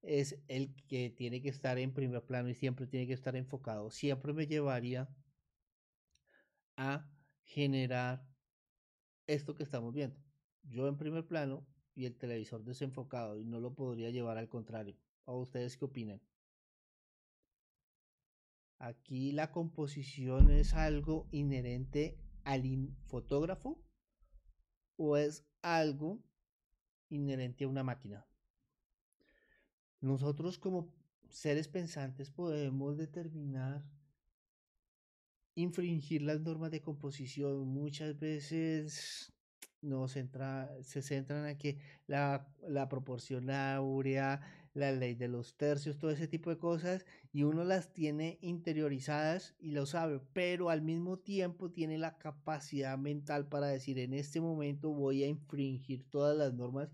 es 0.00 0.42
el 0.48 0.74
que 0.88 1.10
tiene 1.10 1.42
que 1.42 1.50
estar 1.50 1.78
en 1.78 1.92
primer 1.92 2.24
plano 2.24 2.48
y 2.48 2.54
siempre 2.54 2.86
tiene 2.86 3.06
que 3.06 3.12
estar 3.12 3.36
enfocado. 3.36 3.90
Siempre 3.90 4.32
me 4.32 4.46
llevaría 4.46 5.10
a 6.78 7.06
generar 7.44 8.26
esto 9.26 9.54
que 9.54 9.64
estamos 9.64 9.92
viendo. 9.92 10.31
Yo 10.64 10.88
en 10.88 10.96
primer 10.96 11.26
plano 11.26 11.66
y 11.94 12.06
el 12.06 12.16
televisor 12.16 12.64
desenfocado 12.64 13.38
y 13.38 13.44
no 13.44 13.60
lo 13.60 13.74
podría 13.74 14.10
llevar 14.10 14.38
al 14.38 14.48
contrario. 14.48 14.96
¿O 15.24 15.40
ustedes 15.40 15.76
qué 15.76 15.84
opinan? 15.84 16.20
Aquí 18.78 19.30
la 19.32 19.52
composición 19.52 20.50
es 20.50 20.74
algo 20.74 21.28
inherente 21.30 22.18
al 22.44 22.62
fotógrafo 23.06 23.80
o 24.96 25.16
es 25.16 25.46
algo 25.62 26.20
inherente 27.08 27.64
a 27.64 27.68
una 27.68 27.84
máquina. 27.84 28.26
Nosotros 30.00 30.58
como 30.58 30.92
seres 31.28 31.68
pensantes 31.68 32.30
podemos 32.30 32.96
determinar, 32.96 33.84
infringir 35.54 36.22
las 36.22 36.40
normas 36.40 36.72
de 36.72 36.82
composición. 36.82 37.68
Muchas 37.68 38.18
veces 38.18 39.32
nos 39.82 40.12
centra, 40.12 40.70
se 40.82 41.02
centran 41.02 41.46
en 41.46 41.58
que 41.58 41.78
la, 42.06 42.48
la 42.68 42.88
proporción 42.88 43.50
áurea, 43.50 44.40
la 44.74 44.92
ley 44.92 45.14
de 45.14 45.28
los 45.28 45.56
tercios, 45.56 45.98
todo 45.98 46.10
ese 46.10 46.28
tipo 46.28 46.50
de 46.50 46.58
cosas, 46.58 47.04
y 47.32 47.42
uno 47.42 47.64
las 47.64 47.92
tiene 47.92 48.38
interiorizadas 48.40 49.54
y 49.58 49.72
lo 49.72 49.84
sabe, 49.86 50.20
pero 50.32 50.70
al 50.70 50.82
mismo 50.82 51.18
tiempo 51.18 51.70
tiene 51.70 51.98
la 51.98 52.16
capacidad 52.16 52.96
mental 52.96 53.48
para 53.48 53.66
decir, 53.66 53.98
en 53.98 54.14
este 54.14 54.40
momento 54.40 54.90
voy 54.90 55.24
a 55.24 55.28
infringir 55.28 56.08
todas 56.08 56.36
las 56.36 56.54
normas 56.54 56.90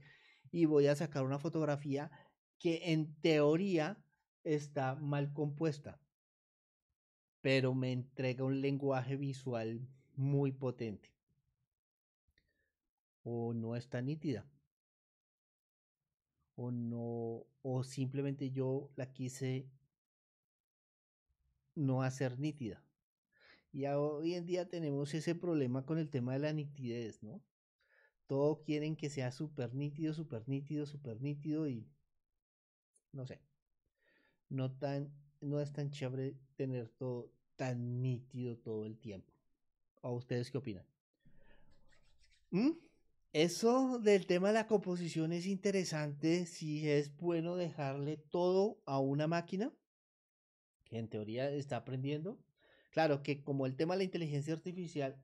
y 0.51 0.65
voy 0.65 0.87
a 0.87 0.97
sacar 0.97 1.25
una 1.25 1.39
fotografía 1.39 2.11
que 2.59 2.93
en 2.93 3.15
teoría 3.21 4.03
está 4.43 4.95
mal 4.97 5.33
compuesta, 5.33 6.01
pero 7.41 7.75
me 7.75 7.93
entrega 7.93 8.45
un 8.45 8.61
lenguaje 8.61 9.17
visual 9.17 9.87
muy 10.17 10.53
potente 10.53 11.18
o 13.23 13.53
no 13.55 13.77
está 13.77 14.01
nítida 14.03 14.47
o 16.59 16.73
no, 16.73 17.47
o 17.63 17.85
simplemente 17.85 18.51
yo 18.51 18.91
la 18.97 19.13
quise 19.13 19.71
no 21.77 22.03
hacer 22.03 22.41
nítida. 22.41 22.83
Y 23.73 23.87
hoy 23.87 24.35
en 24.35 24.45
día 24.45 24.69
tenemos 24.69 25.15
ese 25.15 25.37
problema 25.37 25.87
con 25.87 25.99
el 25.99 26.11
tema 26.11 26.33
de 26.33 26.41
la 26.41 26.53
nitidez, 26.53 27.23
¿no? 27.23 27.41
Todo 28.27 28.65
quieren 28.65 28.97
que 28.97 29.09
sea 29.09 29.31
súper 29.31 29.73
nítido, 29.73 30.13
súper 30.13 30.49
nítido, 30.49 30.85
súper 30.85 31.21
nítido 31.21 31.69
y 31.69 31.87
no 33.13 33.25
sé. 33.25 33.41
No 34.49 34.73
tan, 34.73 35.13
no 35.41 35.61
es 35.61 35.73
tan 35.73 35.91
chévere 35.91 36.35
tener 36.57 36.89
todo 36.89 37.31
tan 37.55 38.03
nítido 38.03 38.59
todo 38.59 38.85
el 38.85 38.99
tiempo. 38.99 39.33
¿A 40.03 40.11
ustedes 40.11 40.51
qué 40.51 40.59
opinan? 40.59 40.87
¿Mm? 42.51 42.88
Eso 43.33 43.99
del 43.99 44.27
tema 44.27 44.49
de 44.49 44.55
la 44.55 44.67
composición 44.67 45.33
es 45.33 45.47
interesante 45.47 46.47
si 46.47 46.89
es 46.89 47.15
bueno 47.17 47.57
dejarle 47.57 48.17
todo 48.17 48.81
a 48.87 48.99
una 48.99 49.27
máquina 49.27 49.71
que 50.85 50.99
en 50.99 51.09
teoría 51.09 51.51
está 51.51 51.77
aprendiendo. 51.77 52.39
Claro 52.91 53.23
que 53.23 53.43
como 53.43 53.67
el 53.67 53.77
tema 53.77 53.95
de 53.95 53.99
la 53.99 54.05
inteligencia 54.05 54.55
artificial, 54.55 55.23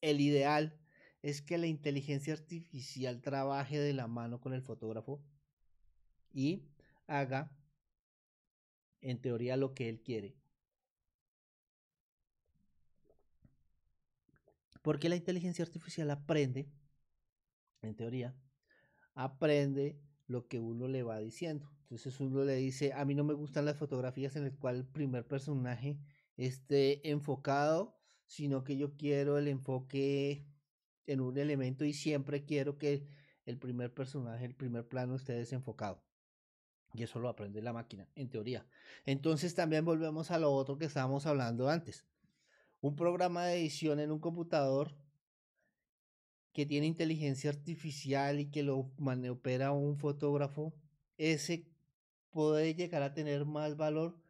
el 0.00 0.20
ideal 0.20 0.76
es 1.22 1.40
que 1.40 1.56
la 1.58 1.66
inteligencia 1.66 2.34
artificial 2.34 3.20
trabaje 3.20 3.78
de 3.78 3.92
la 3.92 4.08
mano 4.08 4.40
con 4.40 4.52
el 4.52 4.62
fotógrafo 4.62 5.22
y 6.32 6.64
haga 7.06 7.56
en 9.00 9.20
teoría 9.20 9.56
lo 9.56 9.72
que 9.74 9.88
él 9.88 10.00
quiere. 10.02 10.36
Porque 14.82 15.08
la 15.08 15.16
inteligencia 15.16 15.64
artificial 15.64 16.10
aprende, 16.10 16.70
en 17.82 17.94
teoría, 17.94 18.34
aprende 19.14 20.00
lo 20.26 20.46
que 20.46 20.60
uno 20.60 20.88
le 20.88 21.02
va 21.02 21.18
diciendo. 21.18 21.70
Entonces 21.82 22.20
uno 22.20 22.44
le 22.44 22.56
dice, 22.56 22.92
a 22.92 23.04
mí 23.04 23.14
no 23.14 23.24
me 23.24 23.34
gustan 23.34 23.64
las 23.64 23.76
fotografías 23.76 24.36
en 24.36 24.44
las 24.44 24.56
cuales 24.56 24.82
el 24.82 24.88
primer 24.88 25.26
personaje 25.26 25.98
esté 26.36 27.10
enfocado, 27.10 27.98
sino 28.26 28.62
que 28.62 28.76
yo 28.76 28.96
quiero 28.96 29.38
el 29.38 29.48
enfoque 29.48 30.46
en 31.06 31.20
un 31.20 31.36
elemento 31.36 31.84
y 31.84 31.92
siempre 31.92 32.44
quiero 32.44 32.78
que 32.78 33.06
el 33.44 33.58
primer 33.58 33.92
personaje, 33.92 34.44
el 34.44 34.54
primer 34.54 34.86
plano 34.86 35.16
esté 35.16 35.32
desenfocado. 35.32 36.04
Y 36.92 37.02
eso 37.02 37.18
lo 37.18 37.28
aprende 37.28 37.62
la 37.62 37.72
máquina, 37.72 38.08
en 38.14 38.30
teoría. 38.30 38.66
Entonces 39.04 39.54
también 39.54 39.84
volvemos 39.84 40.30
a 40.30 40.38
lo 40.38 40.52
otro 40.52 40.78
que 40.78 40.84
estábamos 40.84 41.26
hablando 41.26 41.68
antes 41.68 42.06
un 42.80 42.96
programa 42.96 43.44
de 43.44 43.60
edición 43.60 44.00
en 44.00 44.10
un 44.10 44.20
computador 44.20 44.94
que 46.52 46.66
tiene 46.66 46.86
inteligencia 46.86 47.50
artificial 47.50 48.40
y 48.40 48.50
que 48.50 48.62
lo 48.62 48.78
opera 48.78 49.72
un 49.72 49.96
fotógrafo, 49.96 50.74
ese 51.16 51.66
puede 52.30 52.74
llegar 52.74 53.02
a 53.02 53.14
tener 53.14 53.44
más 53.44 53.76
valor 53.76 54.20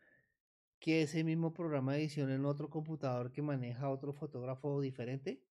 que 0.79 1.03
ese 1.03 1.25
mismo 1.25 1.53
programa 1.53 1.93
de 1.93 2.01
edición 2.01 2.31
en 2.31 2.45
otro 2.47 2.71
computador 2.71 3.33
que 3.33 3.43
maneja 3.43 3.91
otro 3.91 4.13
fotógrafo 4.13 4.81
diferente. 4.81 5.43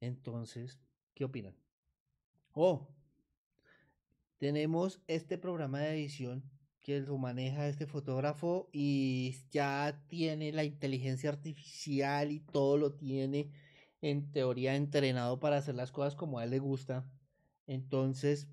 Entonces, 0.00 0.78
¿qué 1.14 1.24
opinan? 1.24 1.56
Oh, 2.52 2.88
tenemos 4.38 5.02
este 5.08 5.38
programa 5.38 5.80
de 5.80 5.94
edición 5.94 6.55
que 6.86 7.00
lo 7.00 7.18
maneja 7.18 7.66
este 7.66 7.84
fotógrafo 7.88 8.70
y 8.72 9.34
ya 9.50 10.04
tiene 10.06 10.52
la 10.52 10.62
inteligencia 10.62 11.30
artificial 11.30 12.30
y 12.30 12.38
todo 12.38 12.76
lo 12.76 12.94
tiene 12.94 13.50
en 14.02 14.30
teoría 14.30 14.76
entrenado 14.76 15.40
para 15.40 15.56
hacer 15.56 15.74
las 15.74 15.90
cosas 15.90 16.14
como 16.14 16.38
a 16.38 16.44
él 16.44 16.50
le 16.50 16.60
gusta. 16.60 17.04
Entonces, 17.66 18.46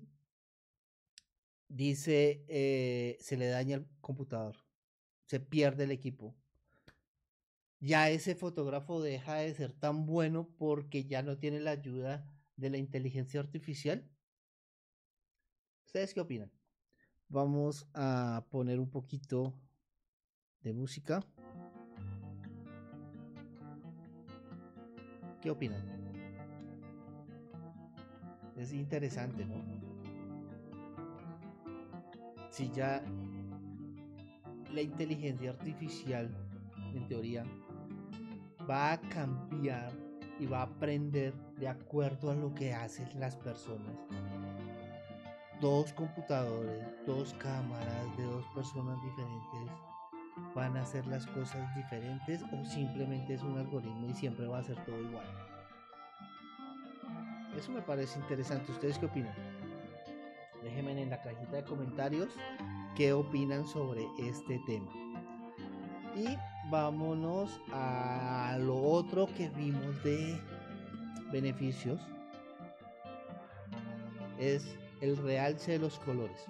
dice, 1.68 2.44
eh, 2.48 3.18
se 3.20 3.36
le 3.36 3.46
daña 3.46 3.76
el 3.76 3.86
computador, 4.00 4.56
se 5.26 5.38
pierde 5.38 5.84
el 5.84 5.92
equipo. 5.92 6.34
Ya 7.78 8.10
ese 8.10 8.34
fotógrafo 8.34 9.00
deja 9.00 9.36
de 9.36 9.54
ser 9.54 9.72
tan 9.74 10.06
bueno 10.06 10.48
porque 10.58 11.04
ya 11.04 11.22
no 11.22 11.38
tiene 11.38 11.60
la 11.60 11.70
ayuda 11.70 12.26
de 12.56 12.70
la 12.70 12.78
inteligencia 12.78 13.38
artificial. 13.38 14.10
¿Ustedes 15.86 16.14
qué 16.14 16.20
opinan? 16.20 16.63
Vamos 17.28 17.86
a 17.94 18.44
poner 18.50 18.78
un 18.78 18.88
poquito 18.88 19.52
de 20.62 20.72
música. 20.72 21.20
¿Qué 25.40 25.50
opinan? 25.50 25.82
Es 28.56 28.72
interesante, 28.72 29.44
¿no? 29.44 29.56
Si 32.50 32.70
ya 32.70 33.02
la 34.72 34.80
inteligencia 34.80 35.50
artificial, 35.50 36.30
en 36.94 37.06
teoría, 37.08 37.44
va 38.68 38.92
a 38.92 39.00
cambiar 39.00 39.92
y 40.38 40.46
va 40.46 40.60
a 40.60 40.62
aprender 40.62 41.34
de 41.58 41.68
acuerdo 41.68 42.30
a 42.30 42.34
lo 42.34 42.54
que 42.54 42.72
hacen 42.72 43.08
las 43.18 43.36
personas 43.36 43.96
dos 45.64 45.94
computadores, 45.94 46.84
dos 47.06 47.32
cámaras 47.38 48.16
de 48.18 48.24
dos 48.24 48.44
personas 48.54 49.02
diferentes 49.02 49.72
van 50.54 50.76
a 50.76 50.82
hacer 50.82 51.06
las 51.06 51.26
cosas 51.28 51.74
diferentes 51.74 52.42
o 52.52 52.62
simplemente 52.66 53.32
es 53.32 53.42
un 53.42 53.56
algoritmo 53.56 54.06
y 54.06 54.12
siempre 54.12 54.46
va 54.46 54.58
a 54.58 54.62
ser 54.62 54.76
todo 54.84 55.00
igual. 55.00 55.24
Eso 57.56 57.72
me 57.72 57.80
parece 57.80 58.18
interesante. 58.18 58.72
¿Ustedes 58.72 58.98
qué 58.98 59.06
opinan? 59.06 59.34
Déjenme 60.62 61.00
en 61.00 61.08
la 61.08 61.22
cajita 61.22 61.56
de 61.56 61.64
comentarios 61.64 62.28
qué 62.94 63.14
opinan 63.14 63.66
sobre 63.66 64.06
este 64.18 64.60
tema. 64.66 64.92
Y 66.14 66.26
vámonos 66.70 67.58
a 67.72 68.58
lo 68.60 68.82
otro 68.82 69.28
que 69.34 69.48
vimos 69.48 70.04
de 70.04 70.38
beneficios. 71.32 72.02
Es 74.38 74.76
el 75.04 75.18
realce 75.18 75.72
de 75.72 75.78
los 75.78 75.98
colores. 75.98 76.46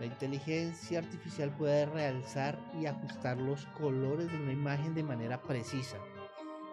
La 0.00 0.06
inteligencia 0.06 0.98
artificial 0.98 1.50
puede 1.56 1.86
realzar 1.86 2.58
y 2.80 2.86
ajustar 2.86 3.36
los 3.38 3.66
colores 3.66 4.30
de 4.32 4.36
una 4.42 4.52
imagen 4.52 4.94
de 4.94 5.04
manera 5.04 5.40
precisa 5.40 5.98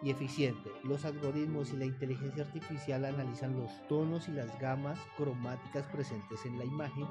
y 0.02 0.10
eficiente. 0.10 0.72
Los 0.84 1.06
algoritmos 1.06 1.74
y 1.74 1.78
la 1.78 1.86
inteligencia 1.86 2.44
artificial 2.44 3.06
analizan 3.06 3.60
los 3.60 3.70
tonos 3.88 4.28
y 4.30 4.32
las 4.32 4.58
gamas 4.60 4.98
cromáticas 5.16 5.86
presentes 5.88 6.44
en 6.46 6.58
la 6.58 6.66
imagen, 6.66 7.06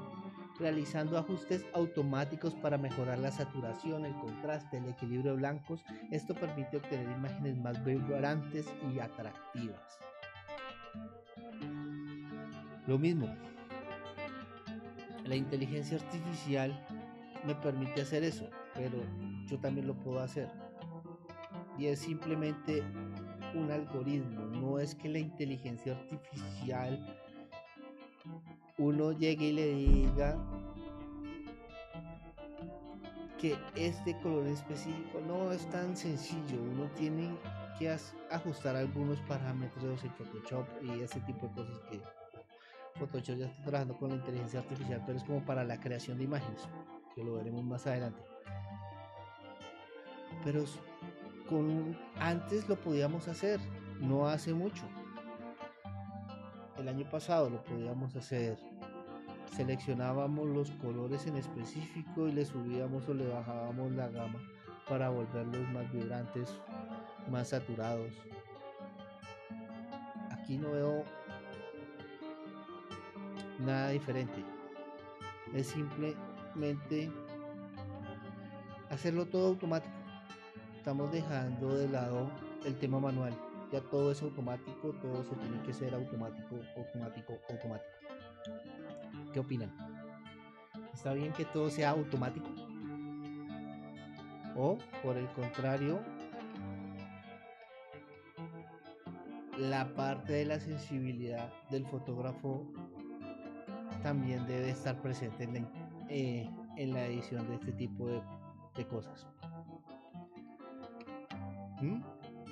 realizando 0.59 1.17
ajustes 1.17 1.63
automáticos 1.73 2.53
para 2.55 2.77
mejorar 2.77 3.19
la 3.19 3.31
saturación, 3.31 4.05
el 4.05 4.15
contraste, 4.15 4.77
el 4.77 4.89
equilibrio 4.89 5.31
de 5.31 5.37
blancos. 5.37 5.85
Esto 6.11 6.33
permite 6.33 6.77
obtener 6.77 7.09
imágenes 7.15 7.57
más 7.57 7.81
vibrantes 7.85 8.67
y 8.93 8.99
atractivas. 8.99 9.99
Lo 12.87 12.97
mismo, 12.97 13.27
la 15.25 15.35
inteligencia 15.35 15.97
artificial 15.97 16.85
me 17.45 17.53
permite 17.53 18.01
hacer 18.01 18.23
eso, 18.23 18.49
pero 18.73 18.97
yo 19.45 19.59
también 19.59 19.87
lo 19.87 19.93
puedo 19.93 20.21
hacer. 20.21 20.49
Y 21.77 21.87
es 21.87 21.99
simplemente 21.99 22.81
un 23.53 23.69
algoritmo, 23.71 24.45
no 24.45 24.79
es 24.79 24.95
que 24.95 25.09
la 25.09 25.19
inteligencia 25.19 25.97
artificial 25.97 27.05
uno 28.77 29.11
llegue 29.11 29.47
y 29.47 29.53
le 29.53 29.67
diga 29.73 30.37
que 33.37 33.57
este 33.75 34.17
color 34.21 34.47
específico 34.47 35.19
no 35.27 35.51
es 35.51 35.69
tan 35.69 35.95
sencillo, 35.97 36.61
uno 36.73 36.89
tiene 36.95 37.35
que 37.77 37.95
ajustar 38.31 38.75
algunos 38.75 39.19
parámetros 39.21 40.03
en 40.03 40.11
Photoshop 40.11 40.65
y 40.83 41.01
ese 41.01 41.19
tipo 41.21 41.47
de 41.47 41.53
cosas 41.53 41.79
que 41.91 42.01
Photoshop 42.97 43.37
ya 43.37 43.45
está 43.45 43.63
trabajando 43.63 43.97
con 43.97 44.09
la 44.09 44.15
inteligencia 44.15 44.59
artificial, 44.59 45.03
pero 45.05 45.17
es 45.17 45.23
como 45.23 45.45
para 45.45 45.63
la 45.63 45.79
creación 45.79 46.17
de 46.17 46.25
imágenes, 46.25 46.67
que 47.15 47.23
lo 47.23 47.35
veremos 47.35 47.63
más 47.63 47.85
adelante. 47.87 48.21
Pero 50.43 50.65
con 51.49 51.97
antes 52.19 52.67
lo 52.67 52.75
podíamos 52.75 53.27
hacer, 53.27 53.59
no 53.99 54.27
hace 54.27 54.53
mucho. 54.53 54.83
El 56.77 56.87
año 56.87 57.09
pasado 57.09 57.49
lo 57.49 57.63
podíamos 57.63 58.15
hacer. 58.15 58.57
Seleccionábamos 59.55 60.47
los 60.47 60.71
colores 60.71 61.25
en 61.25 61.37
específico 61.37 62.27
y 62.27 62.33
le 62.33 62.45
subíamos 62.45 63.07
o 63.07 63.13
le 63.13 63.27
bajábamos 63.27 63.91
la 63.93 64.09
gama 64.09 64.39
para 64.87 65.09
volverlos 65.09 65.67
más 65.69 65.91
vibrantes, 65.91 66.53
más 67.31 67.49
saturados. 67.49 68.13
Aquí 70.31 70.57
no 70.57 70.71
veo 70.71 71.03
nada 73.59 73.89
diferente. 73.89 74.43
Es 75.53 75.67
simplemente 75.67 77.11
hacerlo 78.89 79.25
todo 79.25 79.47
automático. 79.47 79.93
Estamos 80.77 81.11
dejando 81.11 81.77
de 81.77 81.89
lado 81.89 82.29
el 82.65 82.77
tema 82.77 82.99
manual. 82.99 83.33
Ya 83.71 83.81
todo 83.81 84.11
es 84.11 84.21
automático, 84.21 84.93
todo 85.01 85.23
se 85.23 85.35
tiene 85.35 85.61
que 85.63 85.73
ser 85.73 85.93
automático, 85.93 86.55
automático, 86.77 87.33
automático. 87.49 87.91
¿Qué 89.33 89.39
opinan? 89.39 89.75
¿Está 90.93 91.13
bien 91.13 91.33
que 91.33 91.45
todo 91.45 91.69
sea 91.69 91.89
automático? 91.89 92.47
¿O 94.55 94.77
por 95.03 95.17
el 95.17 95.27
contrario, 95.33 95.99
la 99.57 99.93
parte 99.95 100.33
de 100.33 100.45
la 100.45 100.59
sensibilidad 100.59 101.51
del 101.69 101.85
fotógrafo 101.87 102.65
también 104.01 104.45
debe 104.47 104.69
estar 104.69 105.01
presente 105.01 105.43
en 105.43 105.53
la, 105.53 105.69
eh, 106.09 106.49
en 106.77 106.93
la 106.93 107.05
edición 107.05 107.47
de 107.47 107.55
este 107.55 107.71
tipo 107.73 108.07
de, 108.07 108.21
de 108.75 108.87
cosas. 108.87 109.27
¿Mm? 111.81 112.01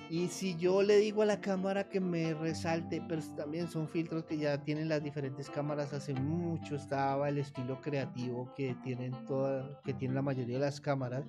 Y 0.09 0.27
si 0.27 0.55
yo 0.55 0.83
le 0.83 0.97
digo 0.97 1.23
a 1.23 1.25
la 1.25 1.41
cámara 1.41 1.89
que 1.89 1.99
me 1.99 2.35
resalte, 2.35 3.01
pero 3.07 3.23
también 3.35 3.67
son 3.67 3.87
filtros 3.87 4.25
que 4.25 4.37
ya 4.37 4.63
tienen 4.63 4.87
las 4.87 5.03
diferentes 5.03 5.49
cámaras 5.49 5.93
hace 5.93 6.13
mucho 6.13 6.75
estaba 6.75 7.27
el 7.27 7.39
estilo 7.39 7.81
creativo 7.81 8.53
que 8.55 8.75
tienen 8.83 9.13
toda, 9.25 9.81
que 9.83 9.95
tienen 9.95 10.13
la 10.13 10.21
mayoría 10.21 10.59
de 10.59 10.65
las 10.65 10.79
cámaras. 10.79 11.25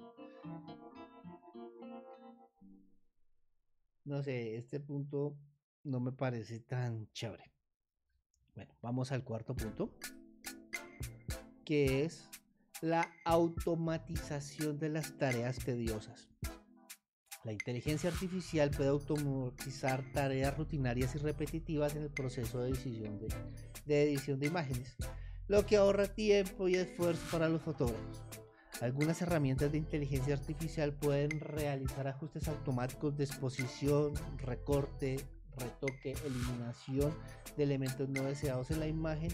No 4.05 4.23
sé, 4.23 4.57
este 4.57 4.79
punto 4.79 5.39
no 5.83 5.99
me 5.99 6.13
parece 6.13 6.61
tan 6.61 7.11
chévere. 7.13 7.56
Bueno, 8.57 8.75
vamos 8.81 9.13
al 9.13 9.23
cuarto 9.23 9.55
punto, 9.55 9.91
que 11.67 12.05
es 12.05 12.31
la 12.81 13.13
automatización 13.27 14.79
de 14.79 14.89
las 14.89 15.19
tareas 15.19 15.59
tediosas. 15.59 16.31
La 17.45 17.53
inteligencia 17.53 18.09
artificial 18.09 18.71
puede 18.71 18.89
automatizar 18.89 20.11
tareas 20.13 20.57
rutinarias 20.57 21.15
y 21.15 21.19
repetitivas 21.19 21.95
en 21.97 22.05
el 22.05 22.11
proceso 22.11 22.61
de, 22.61 22.71
decisión 22.71 23.19
de, 23.19 23.29
de 23.85 24.03
edición 24.05 24.41
de 24.41 24.47
imágenes, 24.47 24.97
lo 25.49 25.67
que 25.67 25.77
ahorra 25.77 26.07
tiempo 26.07 26.67
y 26.67 26.77
esfuerzo 26.77 27.23
para 27.31 27.51
los 27.51 27.61
fotógrafos. 27.61 28.25
Algunas 28.81 29.21
herramientas 29.21 29.71
de 29.71 29.79
inteligencia 29.79 30.35
artificial 30.35 30.95
pueden 30.95 31.41
realizar 31.41 32.09
ajustes 32.09 32.49
automáticos 32.49 33.17
de 33.19 33.25
exposición, 33.25 34.15
recorte, 34.39 35.17
retoque, 35.57 36.15
eliminación 36.25 37.15
de 37.57 37.65
elementos 37.65 38.09
no 38.09 38.23
deseados 38.25 38.71
en 38.71 38.81
la 38.81 38.87
imagen, 38.87 39.31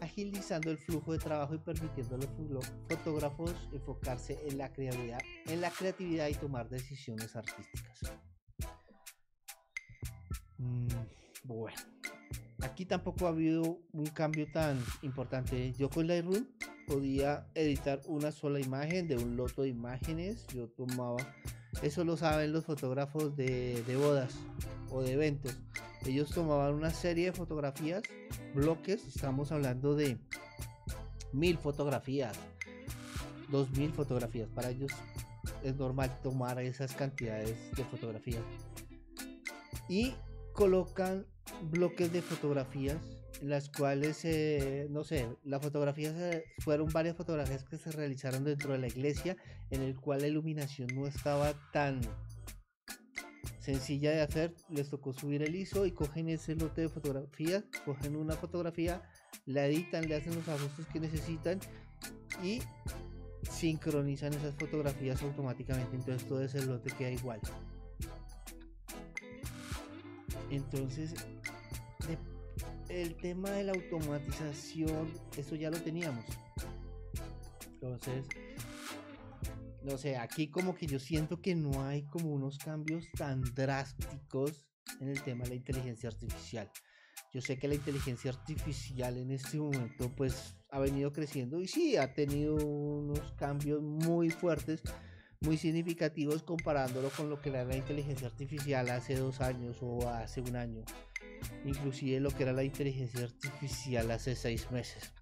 agilizando 0.00 0.70
el 0.70 0.78
flujo 0.78 1.12
de 1.12 1.18
trabajo 1.18 1.54
y 1.54 1.58
permitiendo 1.58 2.16
a 2.16 2.18
los 2.18 2.72
fotógrafos 2.88 3.54
enfocarse 3.72 4.38
en 4.46 4.58
la 4.58 4.72
creatividad, 4.72 5.20
en 5.46 5.60
la 5.60 5.70
creatividad 5.70 6.28
y 6.28 6.34
tomar 6.34 6.68
decisiones 6.68 7.34
artísticas. 7.36 8.12
Mm, 10.58 10.88
bueno, 11.44 11.76
aquí 12.62 12.86
tampoco 12.86 13.26
ha 13.26 13.30
habido 13.30 13.80
un 13.92 14.06
cambio 14.06 14.46
tan 14.52 14.82
importante. 15.02 15.72
Yo 15.72 15.90
con 15.90 16.06
Lightroom 16.06 16.46
podía 16.86 17.46
editar 17.54 18.00
una 18.06 18.30
sola 18.30 18.60
imagen 18.60 19.08
de 19.08 19.16
un 19.16 19.36
loto 19.36 19.62
de 19.62 19.68
imágenes. 19.68 20.46
Yo 20.54 20.68
tomaba, 20.68 21.34
eso 21.82 22.04
lo 22.04 22.16
saben 22.16 22.52
los 22.52 22.64
fotógrafos 22.64 23.36
de, 23.36 23.82
de 23.82 23.96
bodas 23.96 24.38
o 24.90 25.02
de 25.02 25.12
eventos. 25.12 25.56
Ellos 26.04 26.30
tomaban 26.30 26.74
una 26.74 26.90
serie 26.90 27.26
de 27.26 27.32
fotografías, 27.32 28.02
bloques, 28.54 29.06
estamos 29.06 29.52
hablando 29.52 29.94
de 29.94 30.18
mil 31.32 31.56
fotografías, 31.58 32.36
dos 33.50 33.70
mil 33.70 33.92
fotografías. 33.92 34.48
Para 34.54 34.70
ellos 34.70 34.92
es 35.62 35.74
normal 35.76 36.10
tomar 36.22 36.60
esas 36.60 36.94
cantidades 36.94 37.56
de 37.74 37.84
fotografías. 37.84 38.42
Y 39.88 40.14
colocan 40.52 41.26
bloques 41.70 42.12
de 42.12 42.22
fotografías 42.22 42.98
las 43.44 43.68
cuales, 43.68 44.24
eh, 44.24 44.86
no 44.90 45.04
sé, 45.04 45.28
las 45.44 45.60
fotografías 45.62 46.14
fueron 46.60 46.88
varias 46.92 47.16
fotografías 47.16 47.64
que 47.64 47.76
se 47.76 47.90
realizaron 47.92 48.44
dentro 48.44 48.72
de 48.72 48.78
la 48.78 48.86
iglesia, 48.86 49.36
en 49.70 49.82
el 49.82 49.96
cual 49.96 50.22
la 50.22 50.28
iluminación 50.28 50.88
no 50.94 51.06
estaba 51.06 51.52
tan 51.72 52.00
sencilla 53.64 54.10
de 54.10 54.20
hacer. 54.20 54.54
Les 54.68 54.90
tocó 54.90 55.12
subir 55.12 55.42
el 55.42 55.54
ISO 55.54 55.86
y 55.86 55.92
cogen 55.92 56.28
ese 56.28 56.54
lote 56.54 56.82
de 56.82 56.88
fotografías, 56.88 57.64
cogen 57.84 58.16
una 58.16 58.34
fotografía, 58.34 59.02
la 59.46 59.66
editan, 59.66 60.06
le 60.06 60.16
hacen 60.16 60.34
los 60.34 60.46
ajustes 60.48 60.86
que 60.86 61.00
necesitan 61.00 61.58
y 62.42 62.60
sincronizan 63.50 64.34
esas 64.34 64.54
fotografías 64.54 65.22
automáticamente. 65.22 65.96
Entonces 65.96 66.28
todo 66.28 66.42
ese 66.42 66.64
lote 66.66 66.90
queda 66.96 67.10
igual. 67.10 67.40
Entonces, 70.50 71.14
el 72.88 73.16
tema 73.16 73.50
de 73.50 73.64
la 73.64 73.72
automatización, 73.72 75.10
eso 75.36 75.56
ya 75.56 75.70
lo 75.70 75.80
teníamos. 75.80 76.24
Entonces, 77.72 78.26
no 79.84 79.98
sé, 79.98 80.16
aquí 80.16 80.48
como 80.48 80.74
que 80.74 80.86
yo 80.86 80.98
siento 80.98 81.40
que 81.40 81.54
no 81.54 81.84
hay 81.84 82.04
como 82.06 82.32
unos 82.32 82.58
cambios 82.58 83.08
tan 83.16 83.42
drásticos 83.54 84.66
en 85.00 85.08
el 85.08 85.22
tema 85.22 85.44
de 85.44 85.50
la 85.50 85.56
inteligencia 85.56 86.08
artificial. 86.08 86.70
Yo 87.32 87.40
sé 87.40 87.58
que 87.58 87.68
la 87.68 87.74
inteligencia 87.74 88.30
artificial 88.30 89.16
en 89.18 89.30
este 89.30 89.58
momento 89.58 90.14
pues 90.14 90.56
ha 90.70 90.78
venido 90.78 91.12
creciendo 91.12 91.60
y 91.60 91.68
sí, 91.68 91.96
ha 91.96 92.14
tenido 92.14 92.56
unos 92.56 93.32
cambios 93.32 93.82
muy 93.82 94.30
fuertes, 94.30 94.82
muy 95.40 95.56
significativos 95.58 96.42
comparándolo 96.42 97.10
con 97.10 97.30
lo 97.30 97.40
que 97.40 97.50
era 97.50 97.64
la 97.64 97.76
inteligencia 97.76 98.26
artificial 98.26 98.88
hace 98.90 99.16
dos 99.16 99.40
años 99.40 99.78
o 99.80 100.08
hace 100.08 100.40
un 100.40 100.56
año 100.56 100.84
inclusive 101.64 102.20
lo 102.20 102.30
que 102.30 102.44
era 102.44 102.52
la 102.52 102.64
inteligencia 102.64 103.24
artificial 103.24 104.10
hace 104.10 104.36
seis 104.36 104.70
meses. 104.70 105.12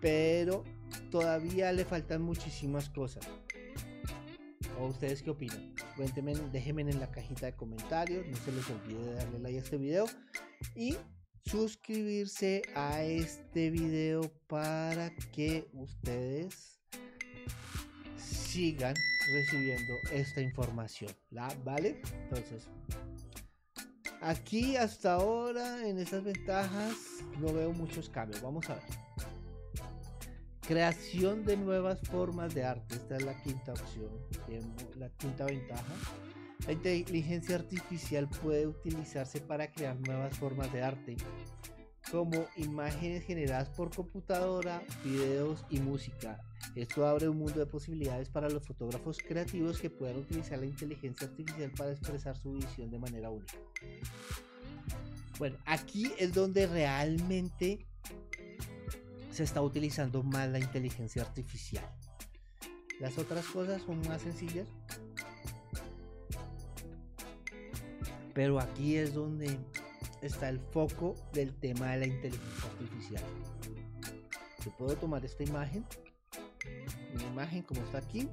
Pero 0.00 0.64
todavía 1.10 1.72
le 1.72 1.84
faltan 1.84 2.22
muchísimas 2.22 2.88
cosas. 2.90 3.26
¿O 4.78 4.86
ustedes 4.86 5.22
qué 5.22 5.30
opinan? 5.30 5.74
Cuéntenme, 5.96 6.34
déjenme 6.52 6.82
en 6.82 7.00
la 7.00 7.10
cajita 7.10 7.46
de 7.46 7.54
comentarios. 7.54 8.26
No 8.26 8.36
se 8.36 8.52
les 8.52 8.68
olvide 8.70 9.14
darle 9.14 9.38
like 9.38 9.58
a 9.58 9.62
este 9.62 9.76
video. 9.76 10.06
Y 10.74 10.96
suscribirse 11.44 12.62
a 12.74 13.02
este 13.02 13.70
video 13.70 14.22
para 14.48 15.14
que 15.32 15.68
ustedes 15.74 16.80
sigan 18.16 18.94
recibiendo 19.32 19.94
esta 20.12 20.40
información. 20.40 21.12
¿Vale? 21.64 22.00
Entonces, 22.24 22.68
Aquí 24.24 24.74
hasta 24.76 25.12
ahora 25.12 25.86
en 25.86 25.98
estas 25.98 26.24
ventajas 26.24 26.94
no 27.38 27.52
veo 27.52 27.74
muchos 27.74 28.08
cambios. 28.08 28.40
Vamos 28.40 28.70
a 28.70 28.76
ver. 28.76 29.03
Creación 30.66 31.44
de 31.44 31.58
nuevas 31.58 32.00
formas 32.08 32.54
de 32.54 32.64
arte. 32.64 32.94
Esta 32.94 33.16
es 33.18 33.22
la 33.22 33.34
quinta 33.42 33.72
opción, 33.72 34.10
la 34.96 35.10
quinta 35.10 35.44
ventaja. 35.44 35.92
La 36.66 36.72
inteligencia 36.72 37.56
artificial 37.56 38.26
puede 38.42 38.66
utilizarse 38.66 39.40
para 39.40 39.70
crear 39.70 40.00
nuevas 40.00 40.38
formas 40.38 40.72
de 40.72 40.80
arte, 40.82 41.16
como 42.10 42.46
imágenes 42.56 43.24
generadas 43.24 43.68
por 43.68 43.94
computadora, 43.94 44.82
videos 45.04 45.66
y 45.68 45.80
música. 45.80 46.40
Esto 46.74 47.06
abre 47.06 47.28
un 47.28 47.40
mundo 47.40 47.58
de 47.58 47.66
posibilidades 47.66 48.30
para 48.30 48.48
los 48.48 48.66
fotógrafos 48.66 49.18
creativos 49.18 49.78
que 49.78 49.90
puedan 49.90 50.16
utilizar 50.16 50.58
la 50.58 50.66
inteligencia 50.66 51.26
artificial 51.26 51.72
para 51.76 51.90
expresar 51.92 52.38
su 52.38 52.54
visión 52.54 52.90
de 52.90 52.98
manera 52.98 53.28
única. 53.28 53.58
Bueno, 55.38 55.58
aquí 55.66 56.10
es 56.18 56.32
donde 56.32 56.66
realmente 56.66 57.86
se 59.34 59.42
está 59.42 59.60
utilizando 59.60 60.22
más 60.22 60.48
la 60.48 60.58
inteligencia 60.58 61.22
artificial. 61.22 61.84
Las 63.00 63.18
otras 63.18 63.44
cosas 63.46 63.82
son 63.82 64.00
más 64.08 64.22
sencillas. 64.22 64.68
Pero 68.32 68.60
aquí 68.60 68.96
es 68.96 69.14
donde 69.14 69.58
está 70.22 70.48
el 70.48 70.60
foco 70.60 71.14
del 71.32 71.54
tema 71.54 71.92
de 71.92 71.98
la 71.98 72.06
inteligencia 72.06 72.70
artificial. 72.70 73.24
Yo 74.64 74.76
puedo 74.76 74.96
tomar 74.96 75.24
esta 75.24 75.42
imagen 75.42 75.84
una 77.14 77.24
imagen 77.24 77.62
como 77.62 77.82
está 77.82 77.98
aquí, 77.98 78.28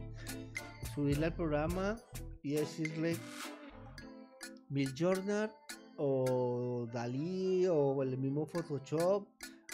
subirla 0.95 1.27
al 1.27 1.33
programa 1.33 1.99
y 2.43 2.51
decirle 2.51 3.17
Bill 4.69 4.93
Jordan 4.97 5.51
o 5.97 6.87
Dalí 6.91 7.67
o 7.67 8.01
el 8.01 8.17
mismo 8.17 8.45
Photoshop 8.45 9.27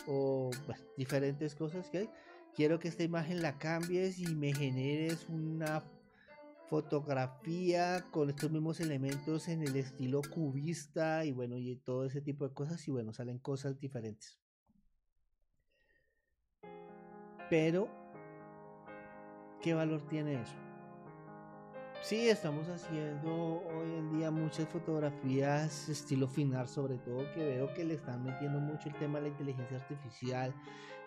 o 0.08 0.50
diferentes 0.98 1.56
cosas 1.56 1.90
que 1.90 1.98
hay. 2.00 2.10
Quiero 2.56 2.80
que 2.80 2.88
esta 2.88 3.04
imagen 3.04 3.42
la 3.42 3.58
cambies 3.58 4.20
y 4.20 4.36
me 4.36 4.54
generes 4.54 5.28
una 5.30 5.84
fotografía 6.70 8.06
con 8.12 8.30
estos 8.30 8.52
mismos 8.52 8.80
elementos 8.80 9.48
en 9.48 9.62
el 9.62 9.76
estilo 9.76 10.22
cubista 10.34 11.24
y 11.24 11.32
bueno, 11.32 11.58
y 11.58 11.76
todo 11.78 12.06
ese 12.06 12.22
tipo 12.22 12.48
de 12.48 12.54
cosas 12.54 12.86
y 12.88 12.92
bueno, 12.92 13.14
salen 13.14 13.40
cosas 13.40 13.80
diferentes. 13.80 14.40
Pero 17.50 17.88
¿qué 19.62 19.74
valor 19.74 20.06
tiene 20.10 20.42
eso? 20.42 20.67
Sí, 22.02 22.30
estamos 22.30 22.70
haciendo 22.70 23.62
hoy 23.76 23.96
en 23.98 24.18
día 24.18 24.32
muchas 24.32 24.68
fotografías 24.70 25.90
estilo 25.90 26.28
final, 26.28 26.68
sobre 26.68 26.98
todo 27.00 27.30
que 27.34 27.44
veo 27.44 27.74
que 27.74 27.84
le 27.84 27.96
están 27.96 28.24
metiendo 28.24 28.60
mucho 28.60 28.88
el 28.88 28.96
tema 28.96 29.18
de 29.18 29.24
la 29.24 29.28
inteligencia 29.30 29.78
artificial, 29.78 30.54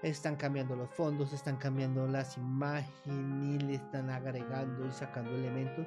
están 0.03 0.37
cambiando 0.37 0.77
los 0.77 0.91
fondos, 0.91 1.33
están 1.33 1.57
cambiando 1.57 2.07
las 2.07 2.37
imágenes, 2.37 3.63
le 3.63 3.75
están 3.77 4.11
agregando 4.11 4.87
y 4.87 4.91
sacando 4.91 5.31
elementos, 5.31 5.87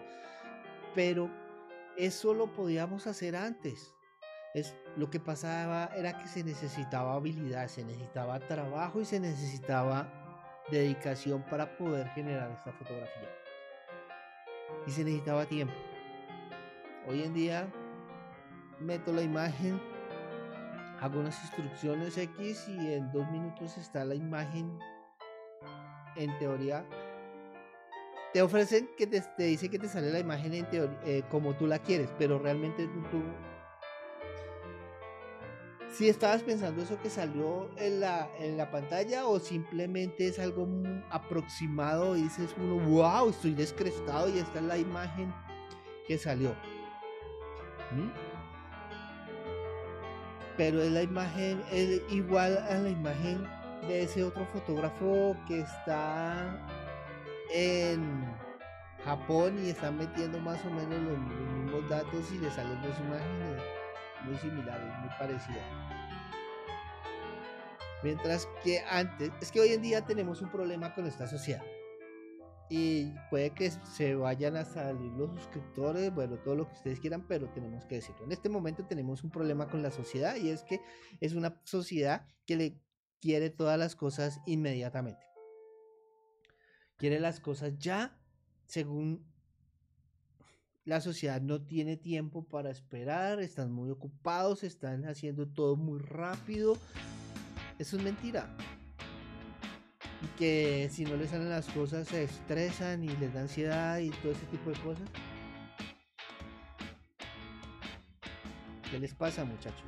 pero 0.96 1.30
eso 1.96 2.34
lo 2.34 2.52
podíamos 2.52 3.06
hacer 3.06 3.36
antes. 3.36 3.94
es 4.56 4.76
lo 4.96 5.10
que 5.10 5.20
pasaba 5.20 5.92
era 5.96 6.18
que 6.18 6.28
se 6.28 6.44
necesitaba 6.44 7.14
habilidad, 7.14 7.68
se 7.68 7.84
necesitaba 7.84 8.40
trabajo 8.40 9.02
y 9.02 9.06
se 9.06 9.20
necesitaba 9.20 10.64
dedicación 10.72 11.44
para 11.44 11.78
poder 11.78 12.08
generar 12.10 12.52
esta 12.52 12.72
fotografía. 12.72 13.43
Y 14.86 14.92
se 14.92 15.04
necesitaba 15.04 15.46
tiempo. 15.46 15.74
Hoy 17.08 17.24
en 17.24 17.34
día 17.34 17.72
meto 18.80 19.12
la 19.12 19.22
imagen, 19.22 19.80
hago 21.02 21.20
unas 21.20 21.40
instrucciones 21.42 22.18
X 22.18 22.68
y 22.68 22.94
en 22.94 23.12
dos 23.12 23.30
minutos 23.32 23.78
está 23.78 24.06
la 24.06 24.16
imagen 24.16 24.80
en 26.16 26.38
teoría. 26.40 26.86
Te 28.34 28.42
ofrecen 28.42 28.90
que 28.98 29.06
te, 29.06 29.22
dice 29.38 29.70
que 29.70 29.78
te 29.78 29.88
sale 29.88 30.12
la 30.12 30.20
imagen 30.20 30.54
en 30.54 30.68
eh, 30.72 31.24
como 31.30 31.54
tú 31.54 31.68
la 31.68 31.80
quieres, 31.80 32.10
pero 32.18 32.40
realmente 32.40 32.90
si 35.94 36.10
estabas 36.10 36.42
pensando 36.42 36.82
eso 36.82 37.00
que 37.02 37.10
salió 37.10 37.70
en 37.78 38.00
la, 38.00 38.28
en 38.40 38.58
la 38.58 38.72
pantalla 38.72 39.28
o 39.28 39.40
simplemente 39.40 40.28
es 40.28 40.40
algo 40.40 40.68
aproximado 41.12 42.18
y 42.18 42.24
dices 42.24 42.56
uno, 42.58 42.80
wow, 42.90 43.30
estoy 43.30 43.54
descrestado 43.54 44.28
y 44.28 44.40
esta 44.40 44.60
es 44.60 44.66
la 44.66 44.78
imagen 44.78 45.32
que 46.08 46.18
salió. 46.18 46.52
¿Mm? 47.92 48.10
Pero 50.58 50.82
es 50.82 50.92
la 50.92 51.04
imagen, 51.04 51.62
es 51.72 52.02
igual 52.10 52.58
a 52.58 52.76
la 52.80 52.90
imagen 52.90 53.48
de 53.88 54.04
ese 54.04 54.24
otro 54.24 54.46
fotógrafo 54.48 55.36
que 55.48 55.60
está 55.60 56.60
en 57.54 58.26
Japón 59.06 59.60
y 59.64 59.70
está 59.70 59.92
metiendo 59.92 60.40
más 60.40 60.64
o 60.66 60.70
menos 60.72 61.00
los, 61.02 61.20
mismos 61.20 61.90
datos 61.90 62.32
y 62.32 62.40
le 62.40 62.50
salen 62.50 62.82
dos 62.82 62.98
imágenes 63.00 63.83
muy 64.26 64.38
similares, 64.38 64.88
muy 65.00 65.10
parecidas. 65.18 65.64
Mientras 68.04 68.48
que 68.64 68.80
antes, 68.90 69.32
es 69.42 69.52
que 69.52 69.62
hoy 69.62 69.70
en 69.70 69.82
día 69.82 70.06
tenemos 70.06 70.42
un 70.42 70.52
problema 70.52 70.94
con 70.94 71.06
esta 71.08 71.28
sociedad. 71.28 71.64
Y 72.70 73.14
puede 73.30 73.52
que 73.52 73.70
se 73.70 74.16
vayan 74.16 74.56
a 74.58 74.66
salir 74.66 75.12
los 75.14 75.30
suscriptores, 75.40 76.14
bueno, 76.14 76.38
todo 76.38 76.56
lo 76.56 76.68
que 76.68 76.74
ustedes 76.74 77.00
quieran, 77.00 77.28
pero 77.28 77.50
tenemos 77.50 77.86
que 77.86 77.96
decirlo. 77.96 78.26
En 78.26 78.32
este 78.32 78.50
momento 78.50 78.86
tenemos 78.86 79.24
un 79.24 79.30
problema 79.30 79.68
con 79.68 79.84
la 79.84 79.92
sociedad 79.92 80.36
y 80.36 80.50
es 80.50 80.64
que 80.64 80.82
es 81.22 81.34
una 81.34 81.62
sociedad 81.64 82.26
que 82.46 82.56
le 82.56 82.82
quiere 83.22 83.50
todas 83.50 83.78
las 83.78 83.96
cosas 83.96 84.40
inmediatamente. 84.46 85.26
Quiere 86.98 87.20
las 87.20 87.40
cosas 87.40 87.78
ya, 87.78 88.18
según 88.66 89.33
la 90.86 91.00
sociedad 91.00 91.42
no 91.42 91.62
tiene 91.62 91.96
tiempo 91.96 92.44
para 92.44 92.70
esperar, 92.70 93.40
están 93.40 93.72
muy 93.72 93.90
ocupados, 93.90 94.64
están 94.64 95.06
haciendo 95.06 95.48
todo 95.48 95.76
muy 95.76 96.00
rápido. 96.00 96.78
Eso 97.80 97.98
es 97.98 98.04
mentira. 98.04 98.54
Y 100.22 100.28
que 100.38 100.90
si 100.92 101.06
no 101.06 101.16
les 101.16 101.30
salen 101.30 101.50
las 101.50 101.68
cosas 101.68 102.08
se 102.08 102.24
estresan 102.24 103.04
y 103.04 103.10
les 103.18 103.34
da 103.34 103.42
ansiedad 103.42 104.00
y 104.00 104.10
todo 104.10 104.34
ese 104.34 104.46
tipo 104.48 104.70
de 104.70 104.80
cosas. 104.80 105.10
¿Qué 108.90 109.00
les 109.00 109.14
pasa 109.14 109.44
muchachos? 109.44 109.84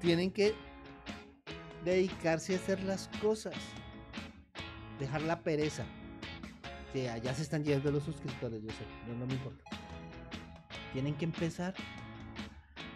Tienen 0.00 0.30
que 0.30 0.54
dedicarse 1.84 2.54
a 2.54 2.56
hacer 2.56 2.82
las 2.84 3.08
cosas. 3.20 3.54
Dejar 4.98 5.22
la 5.22 5.40
pereza. 5.40 5.84
Que 6.92 7.10
allá 7.10 7.34
se 7.34 7.42
están 7.42 7.64
yendo 7.64 7.90
los 7.90 8.04
suscriptores, 8.04 8.62
yo 8.62 8.70
sé, 8.70 8.84
no 9.06 9.26
me 9.26 9.34
importa 9.34 9.67
tienen 10.92 11.14
que 11.14 11.24
empezar 11.24 11.74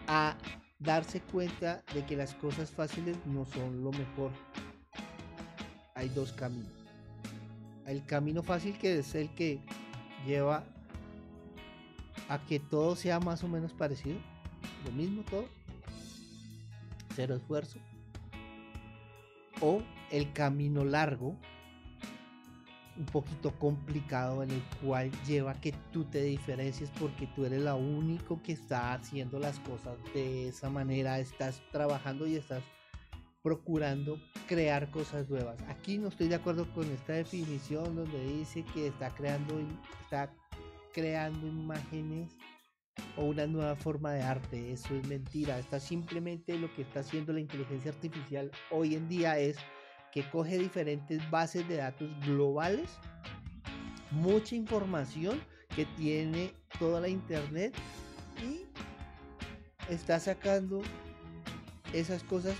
a 0.07 0.35
darse 0.79 1.21
cuenta 1.21 1.83
de 1.93 2.05
que 2.05 2.15
las 2.15 2.33
cosas 2.35 2.71
fáciles 2.71 3.17
no 3.25 3.45
son 3.45 3.83
lo 3.83 3.91
mejor. 3.91 4.31
Hay 5.95 6.09
dos 6.09 6.33
caminos. 6.33 6.71
El 7.85 8.05
camino 8.05 8.43
fácil 8.43 8.77
que 8.77 8.99
es 8.99 9.15
el 9.15 9.33
que 9.35 9.59
lleva 10.25 10.63
a 12.29 12.39
que 12.45 12.59
todo 12.59 12.95
sea 12.95 13.19
más 13.19 13.43
o 13.43 13.47
menos 13.47 13.73
parecido. 13.73 14.17
Lo 14.85 14.91
mismo 14.91 15.23
todo. 15.23 15.45
Cero 17.15 17.35
esfuerzo. 17.35 17.79
O 19.61 19.81
el 20.11 20.33
camino 20.33 20.83
largo 20.83 21.37
un 22.97 23.05
poquito 23.05 23.51
complicado 23.57 24.43
en 24.43 24.51
el 24.51 24.63
cual 24.83 25.11
lleva 25.25 25.53
que 25.55 25.73
tú 25.91 26.03
te 26.05 26.21
diferencies 26.21 26.89
porque 26.99 27.27
tú 27.35 27.45
eres 27.45 27.61
la 27.61 27.75
único 27.75 28.41
que 28.43 28.53
está 28.53 28.93
haciendo 28.93 29.39
las 29.39 29.59
cosas 29.59 29.97
de 30.13 30.49
esa 30.49 30.69
manera, 30.69 31.19
estás 31.19 31.61
trabajando 31.71 32.27
y 32.27 32.35
estás 32.35 32.63
procurando 33.41 34.17
crear 34.47 34.89
cosas 34.91 35.29
nuevas. 35.29 35.61
Aquí 35.67 35.97
no 35.97 36.07
estoy 36.07 36.29
de 36.29 36.35
acuerdo 36.35 36.71
con 36.73 36.89
esta 36.91 37.13
definición 37.13 37.95
donde 37.95 38.23
dice 38.25 38.63
que 38.73 38.87
está 38.87 39.09
creando 39.09 39.59
está 40.01 40.33
creando 40.93 41.47
imágenes 41.47 42.31
o 43.17 43.25
una 43.25 43.47
nueva 43.47 43.75
forma 43.75 44.13
de 44.13 44.21
arte. 44.21 44.71
Eso 44.71 44.95
es 44.95 45.07
mentira. 45.07 45.59
Está 45.59 45.79
simplemente 45.79 46.57
lo 46.57 46.73
que 46.73 46.83
está 46.83 47.01
haciendo 47.01 47.33
la 47.33 47.41
inteligencia 47.41 47.91
artificial 47.91 48.51
hoy 48.71 48.95
en 48.95 49.09
día 49.09 49.37
es 49.39 49.57
que 50.13 50.29
coge 50.29 50.59
diferentes 50.59 51.29
bases 51.31 51.67
de 51.67 51.77
datos 51.77 52.09
globales, 52.25 52.89
mucha 54.11 54.55
información 54.55 55.41
que 55.75 55.85
tiene 55.85 56.53
toda 56.77 57.01
la 57.01 57.09
internet 57.09 57.73
y 58.41 58.65
está 59.91 60.19
sacando 60.19 60.83
esas 61.93 62.23
cosas 62.23 62.55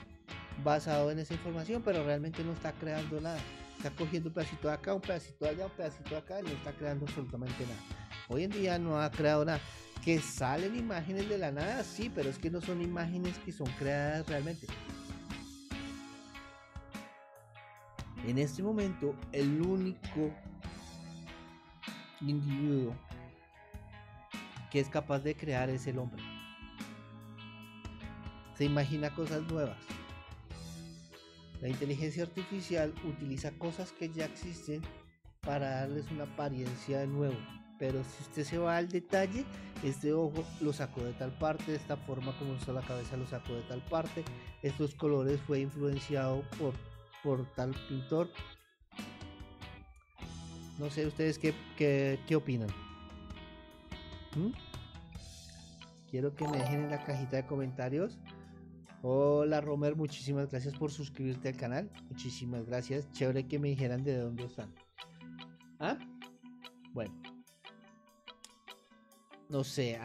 basado 0.63 1.11
en 1.11 1.19
esa 1.19 1.35
información, 1.35 1.83
pero 1.83 2.03
realmente 2.03 2.43
no 2.43 2.53
está 2.53 2.71
creando 2.73 3.21
nada. 3.21 3.39
Está 3.77 3.91
cogiendo 3.91 4.29
un 4.29 4.33
pedacito 4.33 4.67
de 4.67 4.73
acá, 4.73 4.93
un 4.93 5.01
pedacito 5.01 5.45
de 5.45 5.51
allá, 5.51 5.65
un 5.65 5.71
pedacito 5.71 6.09
de 6.09 6.17
acá 6.17 6.39
y 6.39 6.43
no 6.43 6.49
está 6.49 6.71
creando 6.71 7.05
absolutamente 7.05 7.63
nada. 7.63 7.81
Hoy 8.29 8.43
en 8.43 8.51
día 8.51 8.79
no 8.79 8.99
ha 8.99 9.11
creado 9.11 9.45
nada. 9.45 9.59
Que 10.03 10.19
salen 10.19 10.75
imágenes 10.75 11.29
de 11.29 11.37
la 11.37 11.51
nada, 11.51 11.83
sí, 11.83 12.11
pero 12.13 12.29
es 12.29 12.37
que 12.37 12.49
no 12.49 12.59
son 12.61 12.81
imágenes 12.81 13.37
que 13.39 13.51
son 13.51 13.67
creadas 13.79 14.27
realmente. 14.27 14.67
En 18.25 18.37
este 18.37 18.63
momento, 18.63 19.15
el 19.33 19.61
único 19.61 20.31
individuo 22.21 22.95
que 24.71 24.79
es 24.79 24.87
capaz 24.87 25.19
de 25.19 25.35
crear 25.35 25.69
es 25.69 25.85
el 25.87 25.99
hombre. 25.99 26.23
Se 28.57 28.63
imagina 28.63 29.13
cosas 29.13 29.43
nuevas. 29.51 29.77
La 31.61 31.67
inteligencia 31.67 32.23
artificial 32.23 32.93
utiliza 33.03 33.51
cosas 33.51 33.91
que 33.91 34.09
ya 34.09 34.25
existen 34.25 34.81
para 35.41 35.81
darles 35.81 36.09
una 36.11 36.23
apariencia 36.23 36.99
de 36.99 37.07
nuevo. 37.07 37.37
Pero 37.77 38.03
si 38.03 38.23
usted 38.23 38.43
se 38.45 38.57
va 38.57 38.77
al 38.77 38.87
detalle, 38.87 39.43
este 39.83 40.13
ojo 40.13 40.45
lo 40.61 40.71
sacó 40.71 41.03
de 41.03 41.13
tal 41.13 41.37
parte, 41.37 41.75
esta 41.75 41.97
forma 41.97 42.37
como 42.37 42.53
está 42.53 42.71
la 42.71 42.81
cabeza 42.81 43.17
lo 43.17 43.27
sacó 43.27 43.53
de 43.53 43.63
tal 43.63 43.81
parte, 43.81 44.23
estos 44.61 44.95
colores 44.95 45.41
fue 45.41 45.59
influenciado 45.59 46.43
por 46.57 46.73
por 47.23 47.45
tal 47.53 47.73
pintor. 47.87 48.29
No 50.77 50.89
sé 50.89 51.07
ustedes 51.07 51.39
qué, 51.39 51.53
qué, 51.77 52.35
opinan. 52.35 52.69
¿Mm? 54.35 54.51
Quiero 56.09 56.35
que 56.35 56.47
me 56.47 56.57
dejen 56.57 56.83
en 56.83 56.89
la 56.89 57.03
cajita 57.03 57.37
de 57.37 57.45
comentarios. 57.45 58.19
Hola 59.01 59.61
Romer, 59.61 59.95
muchísimas 59.95 60.49
gracias 60.49 60.75
por 60.75 60.91
suscribirte 60.91 61.49
al 61.49 61.57
canal. 61.57 61.91
Muchísimas 62.09 62.65
gracias. 62.65 63.09
Chévere 63.11 63.47
que 63.47 63.59
me 63.59 63.69
dijeran 63.69 64.03
de 64.03 64.17
dónde 64.17 64.45
están. 64.45 64.73
¿Ah? 65.79 65.97
Bueno. 66.93 67.13
No 69.49 69.63
sé, 69.63 69.99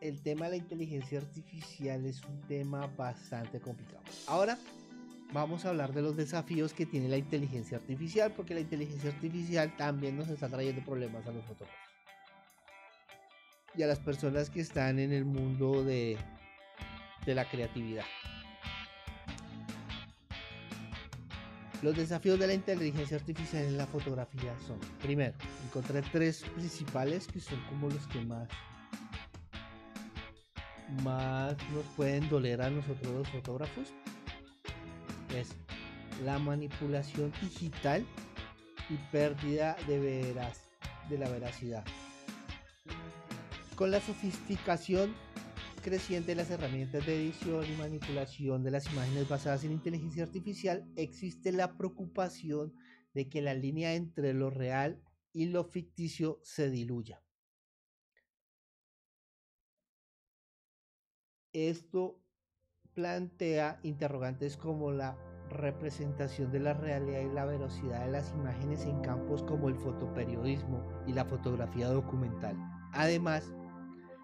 el 0.00 0.20
tema 0.22 0.46
de 0.46 0.50
la 0.52 0.56
inteligencia 0.56 1.18
artificial 1.18 2.04
es 2.06 2.22
un 2.24 2.40
tema 2.42 2.86
bastante 2.96 3.60
complicado. 3.60 4.02
Ahora 4.26 4.58
vamos 5.34 5.64
a 5.64 5.70
hablar 5.70 5.92
de 5.92 6.00
los 6.00 6.16
desafíos 6.16 6.72
que 6.72 6.86
tiene 6.86 7.08
la 7.08 7.18
inteligencia 7.18 7.76
artificial, 7.76 8.32
porque 8.32 8.54
la 8.54 8.60
inteligencia 8.60 9.10
artificial 9.10 9.76
también 9.76 10.16
nos 10.16 10.28
está 10.28 10.48
trayendo 10.48 10.82
problemas 10.84 11.26
a 11.26 11.32
los 11.32 11.44
fotógrafos. 11.44 11.76
Y 13.76 13.82
a 13.82 13.88
las 13.88 13.98
personas 13.98 14.48
que 14.48 14.60
están 14.60 15.00
en 15.00 15.12
el 15.12 15.24
mundo 15.24 15.82
de, 15.82 16.16
de 17.26 17.34
la 17.34 17.44
creatividad. 17.50 18.04
Los 21.82 21.96
desafíos 21.96 22.38
de 22.38 22.46
la 22.46 22.54
inteligencia 22.54 23.16
artificial 23.16 23.64
en 23.64 23.76
la 23.76 23.86
fotografía 23.86 24.54
son, 24.66 24.78
primero, 25.02 25.34
encontré 25.66 26.00
tres 26.12 26.44
principales 26.54 27.26
que 27.26 27.40
son 27.40 27.60
como 27.68 27.90
los 27.90 28.06
que 28.06 28.20
más 28.20 28.48
más 31.02 31.56
nos 31.72 31.84
pueden 31.96 32.28
doler 32.28 32.62
a 32.62 32.70
nosotros 32.70 33.12
los 33.12 33.28
fotógrafos 33.30 33.92
es 35.34 35.56
la 36.24 36.38
manipulación 36.38 37.32
digital 37.40 38.06
y 38.88 38.96
pérdida 39.10 39.76
de, 39.86 40.34
de 41.08 41.18
la 41.18 41.28
veracidad. 41.28 41.84
Con 43.76 43.90
la 43.90 44.00
sofisticación 44.00 45.14
creciente 45.82 46.28
de 46.28 46.36
las 46.36 46.50
herramientas 46.50 47.04
de 47.04 47.16
edición 47.16 47.64
y 47.70 47.76
manipulación 47.76 48.62
de 48.62 48.70
las 48.70 48.90
imágenes 48.90 49.28
basadas 49.28 49.64
en 49.64 49.72
inteligencia 49.72 50.24
artificial, 50.24 50.88
existe 50.96 51.52
la 51.52 51.76
preocupación 51.76 52.74
de 53.12 53.28
que 53.28 53.42
la 53.42 53.54
línea 53.54 53.94
entre 53.94 54.32
lo 54.32 54.50
real 54.50 55.02
y 55.32 55.46
lo 55.46 55.64
ficticio 55.64 56.40
se 56.42 56.70
diluya. 56.70 57.22
Esto 61.52 62.23
plantea 62.94 63.78
interrogantes 63.82 64.56
como 64.56 64.92
la 64.92 65.16
representación 65.50 66.50
de 66.50 66.60
la 66.60 66.74
realidad 66.74 67.20
y 67.20 67.34
la 67.34 67.44
velocidad 67.44 68.04
de 68.04 68.12
las 68.12 68.32
imágenes 68.32 68.86
en 68.86 69.00
campos 69.00 69.42
como 69.42 69.68
el 69.68 69.76
fotoperiodismo 69.76 70.82
y 71.06 71.12
la 71.12 71.24
fotografía 71.24 71.88
documental. 71.88 72.56
Además, 72.92 73.52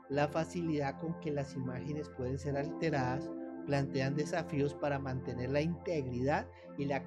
la 0.08 0.28
facilidad 0.28 0.98
con 0.98 1.18
que 1.20 1.30
las 1.30 1.54
imágenes 1.54 2.08
pueden 2.10 2.38
ser 2.38 2.56
alteradas 2.56 3.30
plantean 3.66 4.16
desafíos 4.16 4.74
para 4.74 4.98
mantener 4.98 5.50
la 5.50 5.60
integridad 5.60 6.48
y 6.78 6.86
la, 6.86 7.04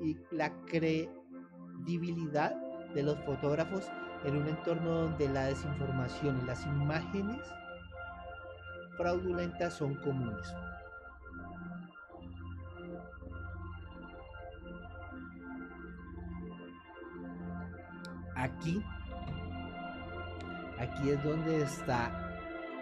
y 0.00 0.16
la 0.30 0.52
credibilidad 0.66 2.54
de 2.94 3.02
los 3.02 3.18
fotógrafos 3.24 3.90
en 4.24 4.36
un 4.36 4.48
entorno 4.48 5.02
donde 5.02 5.28
la 5.28 5.46
desinformación 5.46 6.40
y 6.42 6.46
las 6.46 6.66
imágenes 6.66 7.38
fraudulentas 8.96 9.74
son 9.74 9.94
comunes. 9.96 10.54
Aquí, 18.34 18.82
aquí 20.78 21.10
es 21.10 21.24
donde 21.24 21.62
está 21.62 22.10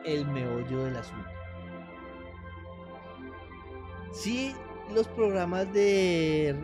el 0.05 0.27
meollo 0.27 0.85
del 0.85 0.97
asunto. 0.97 1.31
Si 4.13 4.55
los 4.93 5.07
programas 5.09 5.73
de, 5.73 6.57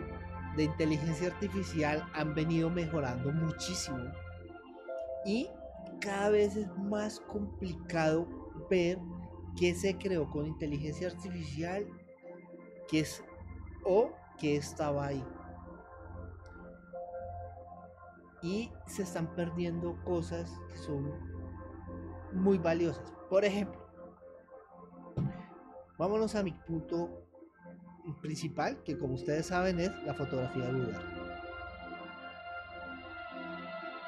de 0.55 0.63
inteligencia 0.63 1.27
artificial 1.27 2.05
han 2.13 2.33
venido 2.33 2.69
mejorando 2.69 3.31
muchísimo 3.31 4.11
y 5.25 5.49
cada 5.99 6.29
vez 6.29 6.55
es 6.55 6.67
más 6.77 7.19
complicado 7.21 8.27
ver 8.69 8.97
qué 9.57 9.75
se 9.75 9.97
creó 9.97 10.29
con 10.29 10.45
inteligencia 10.47 11.07
artificial 11.07 11.85
qué 12.91 12.99
es, 12.99 13.23
o 13.85 14.11
qué 14.37 14.57
estaba 14.57 15.07
ahí. 15.07 15.23
Y 18.43 18.71
se 18.87 19.03
están 19.03 19.33
perdiendo 19.35 19.95
cosas 20.03 20.51
que 20.69 20.77
son 20.77 21.13
muy 22.33 22.57
valiosas. 22.57 23.13
Por 23.29 23.45
ejemplo, 23.45 23.79
vámonos 25.97 26.35
a 26.35 26.43
mi 26.43 26.51
punto 26.51 27.27
principal, 28.21 28.83
que 28.83 28.97
como 28.97 29.13
ustedes 29.13 29.45
saben 29.45 29.79
es 29.79 29.91
la 30.03 30.13
fotografía 30.13 30.65
de 30.65 30.71
boudoir. 30.71 30.99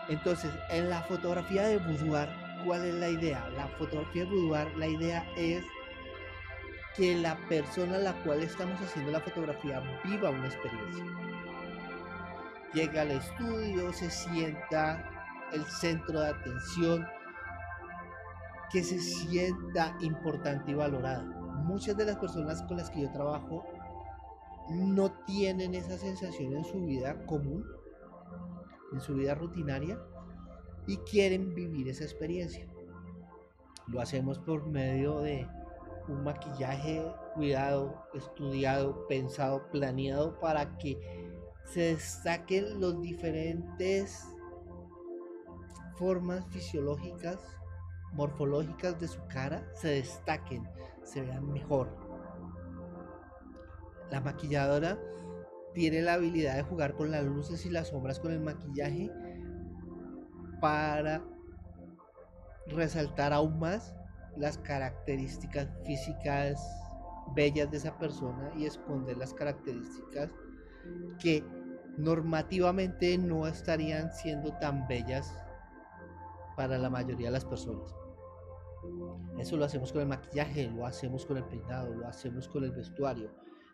Entonces, 0.10 0.52
en 0.70 0.90
la 0.90 1.02
fotografía 1.04 1.68
de 1.68 1.78
boudoir 1.78 2.43
¿Cuál 2.66 2.86
es 2.86 2.94
la 2.96 3.10
idea? 3.10 3.50
La 3.50 3.68
fotografía 3.68 4.26
boudoir, 4.26 4.76
la 4.78 4.88
idea 4.88 5.26
es 5.36 5.64
que 6.96 7.16
la 7.16 7.36
persona 7.50 7.96
a 7.96 8.00
la 8.00 8.14
cual 8.24 8.44
estamos 8.44 8.80
haciendo 8.80 9.12
la 9.12 9.20
fotografía 9.20 9.82
viva 10.04 10.30
una 10.30 10.48
experiencia. 10.48 11.06
Llega 12.74 13.02
al 13.02 13.12
estudio, 13.12 13.92
se 13.92 14.10
sienta 14.10 15.10
el 15.52 15.64
centro 15.66 16.22
de 16.22 16.30
atención, 16.30 17.08
que 18.72 18.84
se 18.84 19.00
sienta 19.00 19.96
importante 20.02 20.72
y 20.72 20.76
valorada. 20.76 21.24
Muchas 21.24 21.98
de 21.98 22.06
las 22.06 22.18
personas 22.18 22.62
con 22.64 22.78
las 22.78 22.90
que 22.90 23.02
yo 23.02 23.12
trabajo 23.12 23.66
no 24.70 25.12
tienen 25.26 25.76
esa 25.76 25.98
sensación 25.98 26.54
en 26.54 26.66
su 26.66 26.86
vida 26.86 27.26
común, 27.26 27.66
en 28.94 29.02
su 29.02 29.16
vida 29.16 29.36
rutinaria, 29.36 30.00
y 30.88 30.98
quieren 30.98 31.54
vivir 31.54 31.88
esa 31.88 32.04
experiencia. 32.04 32.68
Lo 33.88 34.02
hacemos 34.02 34.40
por 34.40 34.66
medio 34.68 35.20
de 35.20 35.48
un 36.08 36.24
maquillaje 36.24 37.04
cuidado, 37.36 38.08
estudiado, 38.14 39.08
pensado, 39.08 39.70
planeado 39.72 40.40
para 40.40 40.78
que 40.78 40.98
se 41.66 41.82
destaquen 41.82 42.80
los 42.80 43.02
diferentes 43.02 44.28
formas 45.96 46.46
fisiológicas, 46.50 47.40
morfológicas 48.14 49.00
de 49.00 49.08
su 49.08 49.20
cara, 49.28 49.68
se 49.74 49.90
destaquen, 49.90 50.68
se 51.04 51.22
vean 51.22 51.52
mejor. 51.52 51.90
La 54.12 54.22
maquilladora 54.22 55.00
tiene 55.74 56.02
la 56.02 56.14
habilidad 56.14 56.56
de 56.56 56.64
jugar 56.64 56.94
con 56.94 57.12
las 57.12 57.24
luces 57.24 57.66
y 57.66 57.70
las 57.70 57.88
sombras 57.88 58.20
con 58.20 58.32
el 58.32 58.42
maquillaje 58.42 59.10
para 60.64 61.22
resaltar 62.68 63.34
aún 63.34 63.60
más 63.60 63.94
las 64.38 64.58
características 64.60 65.68
físicas 65.86 66.58
bellas 67.36 67.70
de 67.70 67.76
esa 67.76 67.98
persona 67.98 68.50
y 68.56 68.66
esconder 68.66 69.18
las 69.18 69.34
características 69.34 70.32
que 71.20 71.44
normativamente 71.98 73.18
no 73.18 73.46
estarían 73.46 74.10
siendo 74.14 74.54
tan 74.60 74.88
bellas 74.88 75.38
para 76.56 76.78
la 76.78 76.90
mayoría 76.90 77.28
de 77.28 77.34
las 77.34 77.44
personas. 77.44 77.94
Eso 79.38 79.58
lo 79.58 79.66
hacemos 79.66 79.92
con 79.92 80.04
el 80.04 80.08
maquillaje, 80.08 80.72
lo 80.72 80.86
hacemos 80.86 81.26
con 81.26 81.36
el 81.36 81.44
peinado, 81.44 81.94
lo 81.94 82.08
hacemos 82.08 82.48
con 82.48 82.64
el 82.64 82.72
vestuario. 82.72 83.32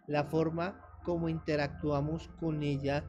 La 0.08 0.24
forma 0.24 0.82
como 1.04 1.30
interactuamos 1.30 2.30
con 2.40 2.64
ella 2.64 3.04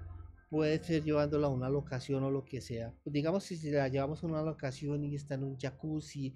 puede 0.50 0.82
ser 0.82 1.04
llevándola 1.04 1.46
a 1.46 1.50
una 1.50 1.70
locación 1.70 2.24
o 2.24 2.30
lo 2.30 2.44
que 2.44 2.60
sea. 2.60 2.92
Pues 3.02 3.14
digamos 3.14 3.44
si 3.44 3.70
la 3.70 3.88
llevamos 3.88 4.22
a 4.22 4.26
una 4.26 4.42
locación 4.42 5.04
y 5.04 5.14
está 5.14 5.34
en 5.34 5.44
un 5.44 5.56
jacuzzi, 5.56 6.34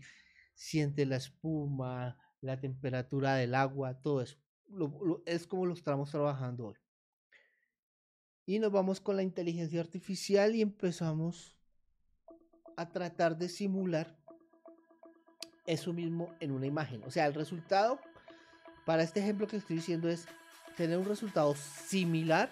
siente 0.54 1.04
la 1.04 1.16
espuma, 1.16 2.16
la 2.40 2.58
temperatura 2.58 3.34
del 3.34 3.54
agua, 3.54 4.00
todo 4.00 4.22
eso. 4.22 4.38
es 5.26 5.46
como 5.46 5.66
lo 5.66 5.74
estamos 5.74 6.10
trabajando 6.10 6.68
hoy. 6.68 6.76
Y 8.46 8.58
nos 8.60 8.70
vamos 8.70 9.00
con 9.00 9.16
la 9.16 9.22
inteligencia 9.22 9.80
artificial 9.80 10.54
y 10.54 10.62
empezamos 10.62 11.58
a 12.76 12.90
tratar 12.90 13.36
de 13.36 13.48
simular 13.48 14.16
eso 15.66 15.92
mismo 15.92 16.32
en 16.40 16.52
una 16.52 16.66
imagen. 16.66 17.02
O 17.04 17.10
sea, 17.10 17.26
el 17.26 17.34
resultado 17.34 17.98
para 18.86 19.02
este 19.02 19.20
ejemplo 19.20 19.48
que 19.48 19.56
estoy 19.56 19.76
diciendo 19.76 20.08
es 20.08 20.26
tener 20.76 20.98
un 20.98 21.06
resultado 21.06 21.54
similar 21.56 22.50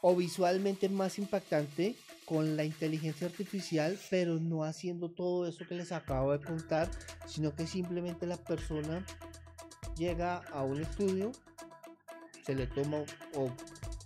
o 0.00 0.14
visualmente 0.14 0.88
más 0.88 1.18
impactante 1.18 1.96
con 2.24 2.56
la 2.56 2.64
inteligencia 2.64 3.26
artificial, 3.26 3.98
pero 4.10 4.38
no 4.38 4.64
haciendo 4.64 5.10
todo 5.10 5.46
eso 5.46 5.64
que 5.66 5.76
les 5.76 5.92
acabo 5.92 6.32
de 6.32 6.44
contar, 6.44 6.90
sino 7.26 7.54
que 7.54 7.66
simplemente 7.66 8.26
la 8.26 8.36
persona 8.36 9.04
llega 9.96 10.38
a 10.52 10.62
un 10.62 10.82
estudio, 10.82 11.32
se 12.44 12.54
le 12.54 12.66
toma 12.66 12.98
o 13.34 13.50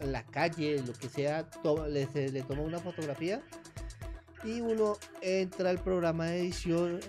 en 0.01 0.13
la 0.13 0.25
calle, 0.25 0.83
lo 0.83 0.93
que 0.93 1.09
sea, 1.09 1.49
le, 1.89 2.07
se 2.07 2.31
le 2.31 2.43
toma 2.43 2.63
una 2.63 2.79
fotografía 2.79 3.43
y 4.45 4.61
uno 4.61 4.97
entra 5.21 5.71
al 5.71 5.79
programa 5.79 6.27
de 6.27 6.41
edición 6.41 7.01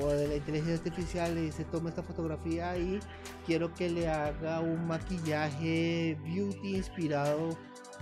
o 0.00 0.08
de 0.08 0.28
la 0.28 0.36
inteligencia 0.36 0.76
artificial 0.76 1.38
y 1.38 1.42
dice 1.42 1.64
toma 1.64 1.90
esta 1.90 2.02
fotografía 2.02 2.76
y 2.76 2.98
quiero 3.46 3.72
que 3.74 3.90
le 3.90 4.08
haga 4.08 4.60
un 4.60 4.86
maquillaje 4.86 6.18
beauty 6.24 6.76
inspirado 6.76 7.56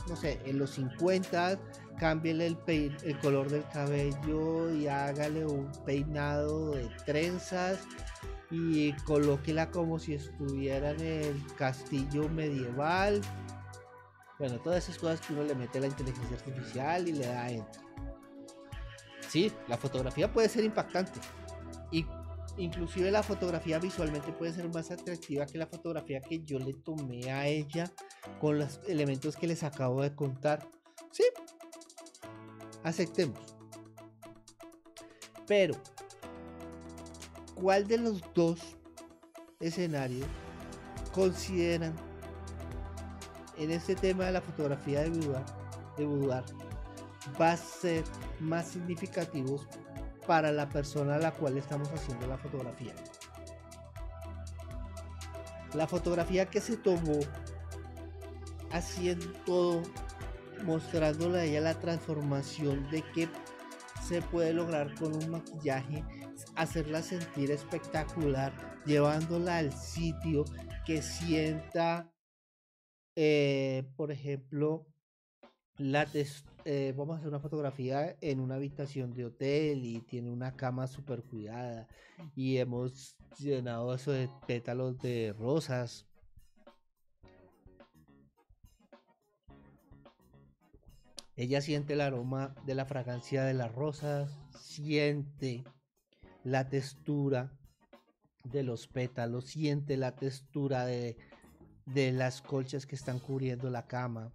no 0.08 0.16
sé, 0.16 0.40
en 0.44 0.58
los 0.58 0.70
50, 0.70 1.58
cámbiale 1.98 2.46
el, 2.46 2.58
el 3.02 3.18
color 3.20 3.50
del 3.50 3.64
cabello 3.68 4.72
y 4.74 4.88
hágale 4.88 5.46
un 5.46 5.70
peinado 5.84 6.70
de 6.70 6.88
trenzas 7.06 7.80
y 8.50 8.92
colóquela 9.04 9.70
como 9.70 9.98
si 9.98 10.14
estuviera 10.14 10.90
en 10.90 11.00
el 11.00 11.46
castillo 11.56 12.28
medieval. 12.28 13.20
Bueno, 14.38 14.58
todas 14.60 14.84
esas 14.84 14.98
cosas 14.98 15.20
que 15.20 15.32
uno 15.32 15.44
le 15.44 15.54
mete 15.54 15.78
a 15.78 15.82
la 15.82 15.86
inteligencia 15.86 16.36
artificial 16.36 17.08
y 17.08 17.12
le 17.12 17.26
da 17.26 17.50
enter. 17.50 17.82
Sí, 19.28 19.50
la 19.68 19.78
fotografía 19.78 20.30
puede 20.30 20.48
ser 20.48 20.64
impactante. 20.64 21.18
Inclusive 22.58 23.10
la 23.10 23.22
fotografía 23.22 23.78
visualmente 23.78 24.32
puede 24.32 24.52
ser 24.52 24.68
más 24.68 24.90
atractiva 24.90 25.46
que 25.46 25.58
la 25.58 25.66
fotografía 25.66 26.20
que 26.20 26.42
yo 26.44 26.58
le 26.58 26.74
tomé 26.74 27.30
a 27.30 27.46
ella 27.46 27.90
con 28.40 28.58
los 28.58 28.80
elementos 28.86 29.36
que 29.36 29.46
les 29.46 29.62
acabo 29.62 30.02
de 30.02 30.14
contar. 30.14 30.68
Sí, 31.10 31.24
aceptemos. 32.82 33.40
Pero, 35.46 35.74
¿cuál 37.54 37.86
de 37.86 37.98
los 37.98 38.22
dos 38.34 38.60
escenarios 39.60 40.26
consideran 41.12 41.94
en 43.56 43.70
este 43.70 43.94
tema 43.94 44.24
de 44.24 44.32
la 44.32 44.40
fotografía 44.40 45.02
de 45.02 45.10
boudoir, 45.10 45.44
de 45.96 46.42
va 47.40 47.52
a 47.52 47.56
ser 47.56 48.04
más 48.40 48.68
significativo 48.68 49.60
para 50.26 50.52
la 50.52 50.68
persona 50.68 51.16
a 51.16 51.18
la 51.18 51.32
cual 51.32 51.58
estamos 51.58 51.88
haciendo 51.88 52.26
la 52.26 52.38
fotografía. 52.38 52.94
La 55.74 55.86
fotografía 55.86 56.46
que 56.46 56.60
se 56.60 56.76
tomó 56.76 57.20
haciendo 58.70 59.32
todo, 59.44 59.82
mostrándole 60.64 61.40
a 61.40 61.44
ella 61.44 61.60
la 61.60 61.78
transformación 61.78 62.88
de 62.90 63.02
que 63.14 63.28
se 64.06 64.20
puede 64.20 64.52
lograr 64.52 64.94
con 64.94 65.14
un 65.14 65.30
maquillaje, 65.30 66.04
hacerla 66.56 67.02
sentir 67.02 67.50
espectacular, 67.50 68.52
llevándola 68.84 69.58
al 69.58 69.72
sitio 69.72 70.44
que 70.84 71.00
sienta, 71.02 72.12
eh, 73.16 73.88
por 73.96 74.10
ejemplo, 74.10 74.91
la 75.78 76.06
eh, 76.64 76.94
vamos 76.96 77.14
a 77.14 77.18
hacer 77.18 77.28
una 77.28 77.40
fotografía 77.40 78.16
en 78.20 78.40
una 78.40 78.56
habitación 78.56 79.12
de 79.14 79.24
hotel 79.24 79.84
y 79.84 80.00
tiene 80.00 80.30
una 80.30 80.54
cama 80.54 80.86
súper 80.86 81.22
cuidada 81.22 81.88
y 82.36 82.58
hemos 82.58 83.16
llenado 83.38 83.94
eso 83.94 84.12
de 84.12 84.28
pétalos 84.46 84.98
de 84.98 85.34
rosas. 85.38 86.06
Ella 91.34 91.62
siente 91.62 91.94
el 91.94 92.02
aroma 92.02 92.54
de 92.66 92.74
la 92.74 92.84
fragancia 92.84 93.42
de 93.44 93.54
las 93.54 93.74
rosas, 93.74 94.30
siente 94.60 95.64
la 96.44 96.68
textura 96.68 97.58
de 98.44 98.62
los 98.62 98.86
pétalos, 98.86 99.46
siente 99.46 99.96
la 99.96 100.14
textura 100.14 100.84
de, 100.84 101.16
de 101.86 102.12
las 102.12 102.42
colchas 102.42 102.86
que 102.86 102.94
están 102.94 103.18
cubriendo 103.18 103.70
la 103.70 103.86
cama 103.86 104.32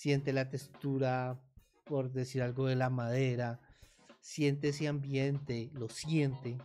siente 0.00 0.32
la 0.32 0.48
textura, 0.48 1.38
por 1.84 2.10
decir 2.10 2.40
algo, 2.40 2.66
de 2.66 2.74
la 2.74 2.88
madera, 2.88 3.60
siente 4.22 4.70
ese 4.70 4.88
ambiente, 4.88 5.68
lo 5.74 5.90
siente, 5.90 6.56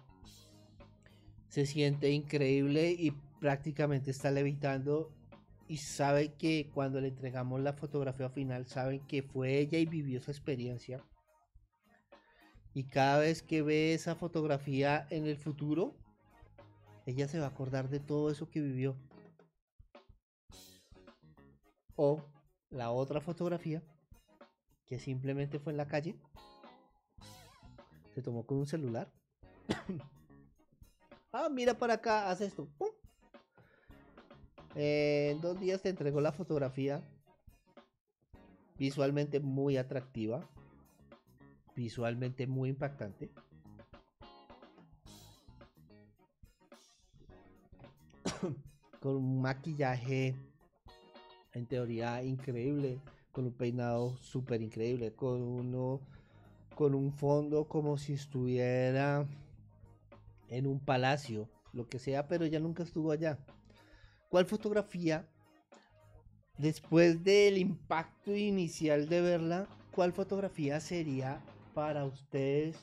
se 1.49 1.65
siente 1.65 2.11
increíble 2.11 2.95
y 2.97 3.11
prácticamente 3.41 4.11
está 4.11 4.31
levitando 4.31 5.11
y 5.67 5.77
sabe 5.77 6.35
que 6.35 6.71
cuando 6.73 7.01
le 7.01 7.09
entregamos 7.09 7.59
la 7.59 7.73
fotografía 7.73 8.29
final, 8.29 8.67
saben 8.67 9.05
que 9.05 9.21
fue 9.21 9.57
ella 9.59 9.79
y 9.79 9.85
vivió 9.85 10.19
esa 10.19 10.31
experiencia. 10.31 11.03
Y 12.73 12.85
cada 12.85 13.19
vez 13.19 13.43
que 13.43 13.61
ve 13.61 13.93
esa 13.93 14.15
fotografía 14.15 15.07
en 15.09 15.25
el 15.25 15.35
futuro, 15.35 15.93
ella 17.05 17.27
se 17.27 17.39
va 17.39 17.47
a 17.47 17.49
acordar 17.49 17.89
de 17.89 17.99
todo 17.99 18.31
eso 18.31 18.49
que 18.49 18.61
vivió. 18.61 18.95
O 21.97 22.23
la 22.75 22.91
otra 22.91 23.21
fotografía, 23.21 23.81
que 24.85 24.99
simplemente 24.99 25.59
fue 25.59 25.71
en 25.71 25.77
la 25.77 25.87
calle, 25.87 26.19
se 28.13 28.21
tomó 28.21 28.45
con 28.45 28.57
un 28.57 28.67
celular. 28.67 29.09
ah, 31.31 31.47
mira 31.49 31.77
para 31.77 31.93
acá, 31.95 32.29
haz 32.29 32.41
esto. 32.41 32.67
en 34.75 35.39
dos 35.41 35.59
días 35.59 35.81
te 35.81 35.89
entregó 35.89 36.19
la 36.21 36.33
fotografía. 36.33 37.01
Visualmente 38.77 39.39
muy 39.39 39.77
atractiva. 39.77 40.45
Visualmente 41.75 42.45
muy 42.45 42.69
impactante. 42.69 43.31
con 48.99 49.15
un 49.15 49.41
maquillaje 49.41 50.35
en 51.55 51.65
teoría 51.65 52.21
increíble, 52.21 52.99
con 53.31 53.45
un 53.45 53.53
peinado 53.53 54.15
súper 54.17 54.61
increíble, 54.61 55.13
con 55.13 55.41
uno 55.41 56.01
con 56.75 56.93
un 56.93 57.13
fondo 57.13 57.69
como 57.69 57.97
si 57.97 58.13
estuviera 58.13 59.25
en 60.49 60.67
un 60.67 60.79
palacio, 60.79 61.49
lo 61.71 61.87
que 61.87 61.99
sea, 61.99 62.27
pero 62.27 62.45
ya 62.45 62.59
nunca 62.59 62.83
estuvo 62.83 63.11
allá. 63.11 63.39
¿Cuál 64.29 64.45
fotografía, 64.45 65.25
después 66.57 67.23
del 67.23 67.57
impacto 67.57 68.35
inicial 68.35 69.07
de 69.07 69.21
verla, 69.21 69.67
cuál 69.91 70.11
fotografía 70.11 70.81
sería 70.81 71.41
para 71.73 72.03
ustedes 72.03 72.75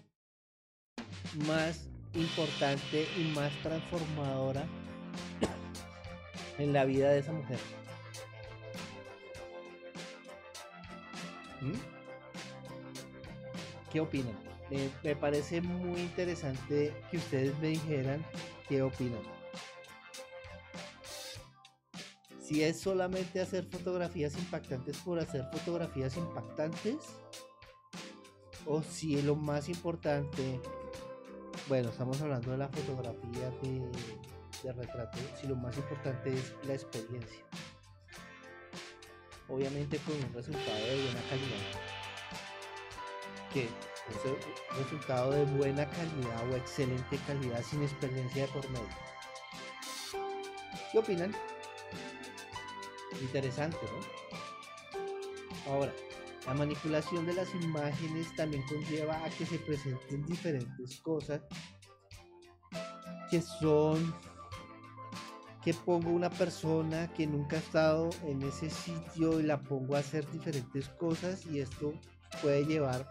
más 1.47 1.89
importante 2.15 3.07
y 3.19 3.31
más 3.35 3.53
transformadora 3.63 4.67
en 6.59 6.73
la 6.73 6.87
vida 6.87 7.11
de 7.11 7.19
esa 7.19 7.33
mujer? 7.33 7.82
¿Mm? 11.63 11.73
¿Qué 13.91 14.01
opinan? 14.01 14.53
me 15.05 15.15
parece 15.15 15.61
muy 15.61 16.01
interesante 16.01 16.95
que 17.11 17.19
ustedes 17.19 17.59
me 17.59 17.69
dijeran 17.69 18.25
qué 18.67 18.81
opinan. 18.81 19.21
Si 22.41 22.63
es 22.63 22.81
solamente 22.81 23.41
hacer 23.41 23.67
fotografías 23.67 24.37
impactantes 24.39 24.97
por 24.99 25.19
hacer 25.19 25.45
fotografías 25.53 26.17
impactantes, 26.17 26.97
o 28.67 28.83
si 28.83 29.21
lo 29.21 29.37
más 29.37 29.69
importante, 29.69 30.59
bueno, 31.69 31.91
estamos 31.91 32.21
hablando 32.23 32.53
de 32.53 32.59
la 32.59 32.69
fotografía 32.69 33.51
de 34.63 34.73
retrato, 34.73 35.19
si 35.39 35.47
lo 35.47 35.57
más 35.57 35.77
importante 35.77 36.33
es 36.33 36.55
la 36.67 36.75
experiencia 36.75 37.45
obviamente 39.53 39.99
con 39.99 40.15
un 40.15 40.33
resultado 40.33 40.79
de 40.79 41.03
buena 41.03 41.21
calidad. 41.29 41.59
Que 43.53 43.69
un 44.09 44.79
resultado 44.79 45.31
de 45.33 45.45
buena 45.45 45.89
calidad 45.91 46.51
o 46.51 46.57
excelente 46.57 47.19
calidad 47.27 47.63
sin 47.63 47.83
experiencia 47.83 48.47
de 48.47 48.49
por 48.49 48.69
medio. 48.71 48.89
¿Qué 50.91 50.99
opinan? 50.99 51.33
Interesante, 53.21 53.79
¿no? 53.83 55.73
Ahora, 55.73 55.93
la 56.47 56.55
manipulación 56.55 57.27
de 57.27 57.35
las 57.35 57.55
imágenes 57.55 58.35
también 58.35 58.63
conlleva 58.67 59.23
a 59.25 59.31
que 59.31 59.47
se 59.47 59.59
presenten 59.59 60.25
diferentes 60.27 61.01
cosas 61.03 61.43
que 63.31 63.41
son 63.41 64.15
que 65.63 65.73
pongo 65.73 66.11
una 66.11 66.31
persona 66.31 67.13
que 67.15 67.27
nunca 67.27 67.57
ha 67.57 67.61
estado 67.61 68.11
en 68.27 68.43
ese 68.43 68.69
sitio 68.69 69.39
y 69.39 69.45
la 69.45 69.61
pongo 69.61 69.95
a 69.95 70.01
hacer 70.01 70.29
diferentes 70.31 70.89
cosas 70.89 71.47
y 71.47 71.61
esto 71.61 71.95
puede 72.41 72.65
llevar 72.65 73.09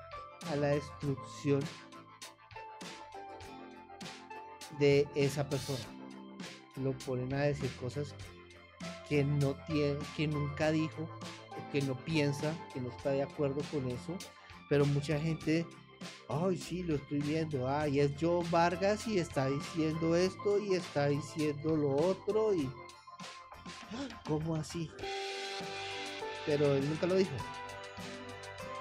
a 0.52 0.56
la 0.58 0.68
destrucción 0.68 1.62
de 4.80 5.08
esa 5.16 5.47
persona. 5.47 5.86
Lo 6.76 6.91
ponen 6.93 7.34
a 7.34 7.41
decir 7.41 7.70
cosas 7.78 8.14
que 9.08 9.24
no 9.24 9.56
tiene, 9.68 9.99
que 10.18 10.28
nunca 10.28 10.72
dijo, 10.72 11.08
que 11.72 11.82
no 11.82 11.95
piensa, 11.95 12.54
que 12.74 12.82
no 12.82 12.89
está 12.89 13.12
de 13.12 13.24
acuerdo 13.24 13.62
con 13.72 13.88
eso, 13.89 14.18
pero 14.70 14.86
mucha 14.86 15.20
gente 15.20 15.66
Ay, 16.28 16.58
sí, 16.58 16.84
lo 16.84 16.95
estoy 16.95 17.20
viendo. 17.20 17.68
Ah, 17.68 17.88
y 17.88 17.99
es 17.99 18.12
Joe 18.20 18.45
Vargas 18.49 19.08
y 19.08 19.20
está 19.20 19.47
diciendo 19.47 20.16
esto 20.16 20.60
y 20.60 20.76
está 20.76 21.08
diciendo 21.08 21.76
lo 21.76 21.95
otro 21.95 22.54
y... 22.54 22.70
¿Cómo 24.26 24.56
así? 24.56 24.89
Pero 26.45 26.74
él 26.76 26.89
nunca 26.89 27.08
lo 27.08 27.16
dijo. 27.16 27.32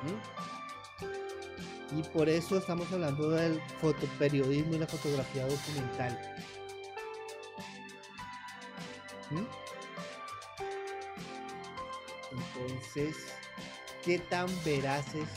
¿Mm? 0.02 1.98
Y 1.98 2.02
por 2.04 2.28
eso 2.28 2.58
estamos 2.58 2.90
hablando 2.92 3.30
del 3.30 3.60
fotoperiodismo 3.80 4.76
y 4.76 4.78
la 4.78 4.86
fotografía 4.86 5.46
documental. 5.46 6.18
¿Mm? 9.30 9.46
Entonces, 12.32 13.16
¿qué 14.04 14.18
tan 14.20 14.46
veraces 14.64 15.28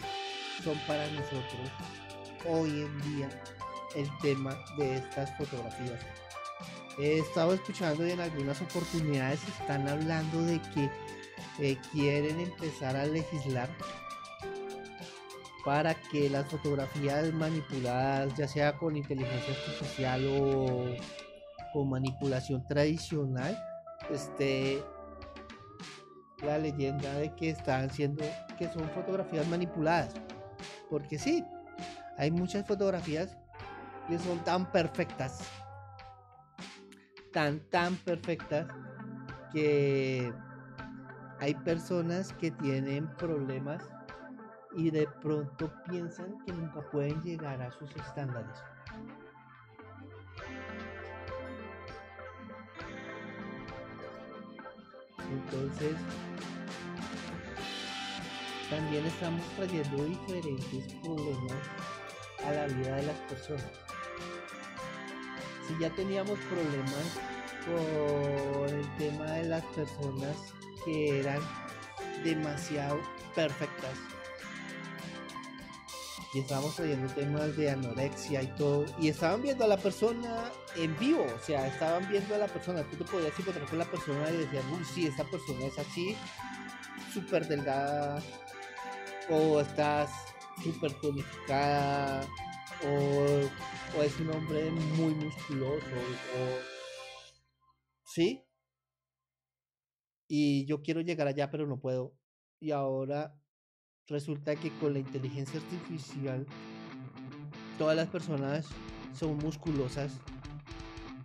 son 0.64 0.78
para 0.88 1.05
nosotros 1.07 1.72
hoy 2.47 2.82
en 2.82 3.01
día 3.01 3.30
el 3.95 4.07
tema 4.22 4.57
de 4.78 4.97
estas 4.97 5.36
fotografías. 5.38 5.99
He 6.99 7.20
estado 7.20 7.53
escuchando 7.53 8.05
y 8.05 8.11
en 8.11 8.20
algunas 8.20 8.61
oportunidades 8.61 9.41
están 9.47 9.88
hablando 9.88 10.41
de 10.41 10.61
que 10.74 10.89
eh, 11.59 11.78
quieren 11.91 12.39
empezar 12.39 12.95
a 12.95 13.05
legislar 13.05 13.70
para 15.66 15.95
que 15.95 16.30
las 16.30 16.45
fotografías 16.47 17.32
manipuladas, 17.34 18.36
ya 18.36 18.47
sea 18.47 18.78
con 18.78 18.95
inteligencia 18.95 19.53
artificial 19.53 20.26
o 20.28 20.86
con 21.72 21.89
manipulación 21.89 22.66
tradicional, 22.68 23.57
esté 24.11 24.84
la 26.43 26.57
leyenda 26.57 27.14
de 27.14 27.34
que 27.36 27.51
están 27.51 27.89
siendo 27.89 28.24
que 28.57 28.68
son 28.70 28.89
fotografías 28.89 29.47
manipuladas. 29.47 30.14
Porque 30.94 31.18
sí, 31.18 31.44
hay 32.20 32.30
muchas 32.30 32.68
fotografías 32.68 33.36
que 34.08 34.20
son 34.20 34.38
tan 34.44 34.72
perfectas, 34.72 35.41
tan, 37.32 37.62
tan 37.72 37.96
perfectas, 37.96 38.68
que 39.52 40.32
hay 41.39 41.56
personas 41.56 42.32
que 42.34 42.52
tienen 42.52 43.08
problemas 43.16 43.82
y 44.76 44.91
de 44.91 45.08
pronto 45.20 45.74
piensan 45.89 46.38
que 46.46 46.54
nunca 46.54 46.82
pueden 46.91 47.20
llegar 47.24 47.60
a 47.60 47.72
sus 47.72 47.89
estándares. 47.96 48.60
Entonces, 55.32 55.96
también 58.70 59.05
estamos 59.05 59.41
trayendo 59.55 60.05
diferentes 60.05 60.93
problemas 61.01 61.57
a 62.45 62.51
la 62.51 62.68
vida 62.68 62.95
de 62.95 63.03
las 63.03 63.18
personas. 63.30 63.72
Si 65.68 65.78
ya 65.80 65.89
teníamos 65.91 66.38
problemas 66.39 67.20
con 67.66 68.70
el 68.70 68.97
tema 68.97 69.26
de 69.32 69.43
las 69.45 69.64
personas 69.68 70.36
que 70.84 71.20
eran 71.20 71.39
demasiado 72.24 72.99
perfectas. 73.36 73.97
Y 76.34 76.39
estábamos 76.39 76.76
trayendo 76.76 77.14
temas 77.14 77.55
de 77.55 77.70
anorexia 77.70 78.41
y 78.41 78.47
todo. 78.55 78.86
Y 78.99 79.09
estaban 79.09 79.43
viendo 79.43 79.66
a 79.66 79.68
la 79.68 79.78
persona 79.78 80.51
en 80.76 80.97
vivo. 80.97 81.24
O 81.24 81.45
sea, 81.45 81.68
estaban 81.68 82.09
viendo 82.09 82.34
a 82.34 82.39
la 82.39 82.47
persona. 82.47 82.84
Tú 82.89 82.97
te 82.97 83.03
podías 83.03 83.39
encontrar 83.39 83.68
con 83.68 83.78
la 83.78 83.86
persona 83.86 84.30
y 84.32 84.38
decías, 84.38 84.64
uy, 84.72 84.84
sí, 84.84 85.05
esta 85.05 85.24
persona 85.26 85.66
es 85.66 85.78
así, 85.78 86.18
súper 87.14 87.47
delgada. 87.47 88.20
O 89.30 89.59
estás 89.59 90.09
súper 90.63 90.93
tonificada. 90.99 92.28
O, 92.86 93.97
o 93.97 94.03
es 94.03 94.19
un 94.19 94.32
hombre 94.32 94.69
muy 94.71 95.13
musculoso. 95.15 95.86
O, 96.36 96.74
¿Sí? 98.05 98.43
Y 100.28 100.65
yo 100.65 100.82
quiero 100.82 101.01
llegar 101.01 101.28
allá, 101.28 101.49
pero 101.49 101.67
no 101.67 101.80
puedo. 101.80 102.15
Y 102.59 102.71
ahora 102.71 103.36
resulta 104.07 104.55
que 104.55 104.71
con 104.80 104.93
la 104.93 104.99
inteligencia 104.99 105.59
artificial 105.59 106.45
todas 107.78 107.95
las 107.95 108.07
personas 108.09 108.67
son 109.13 109.38
musculosas 109.38 110.19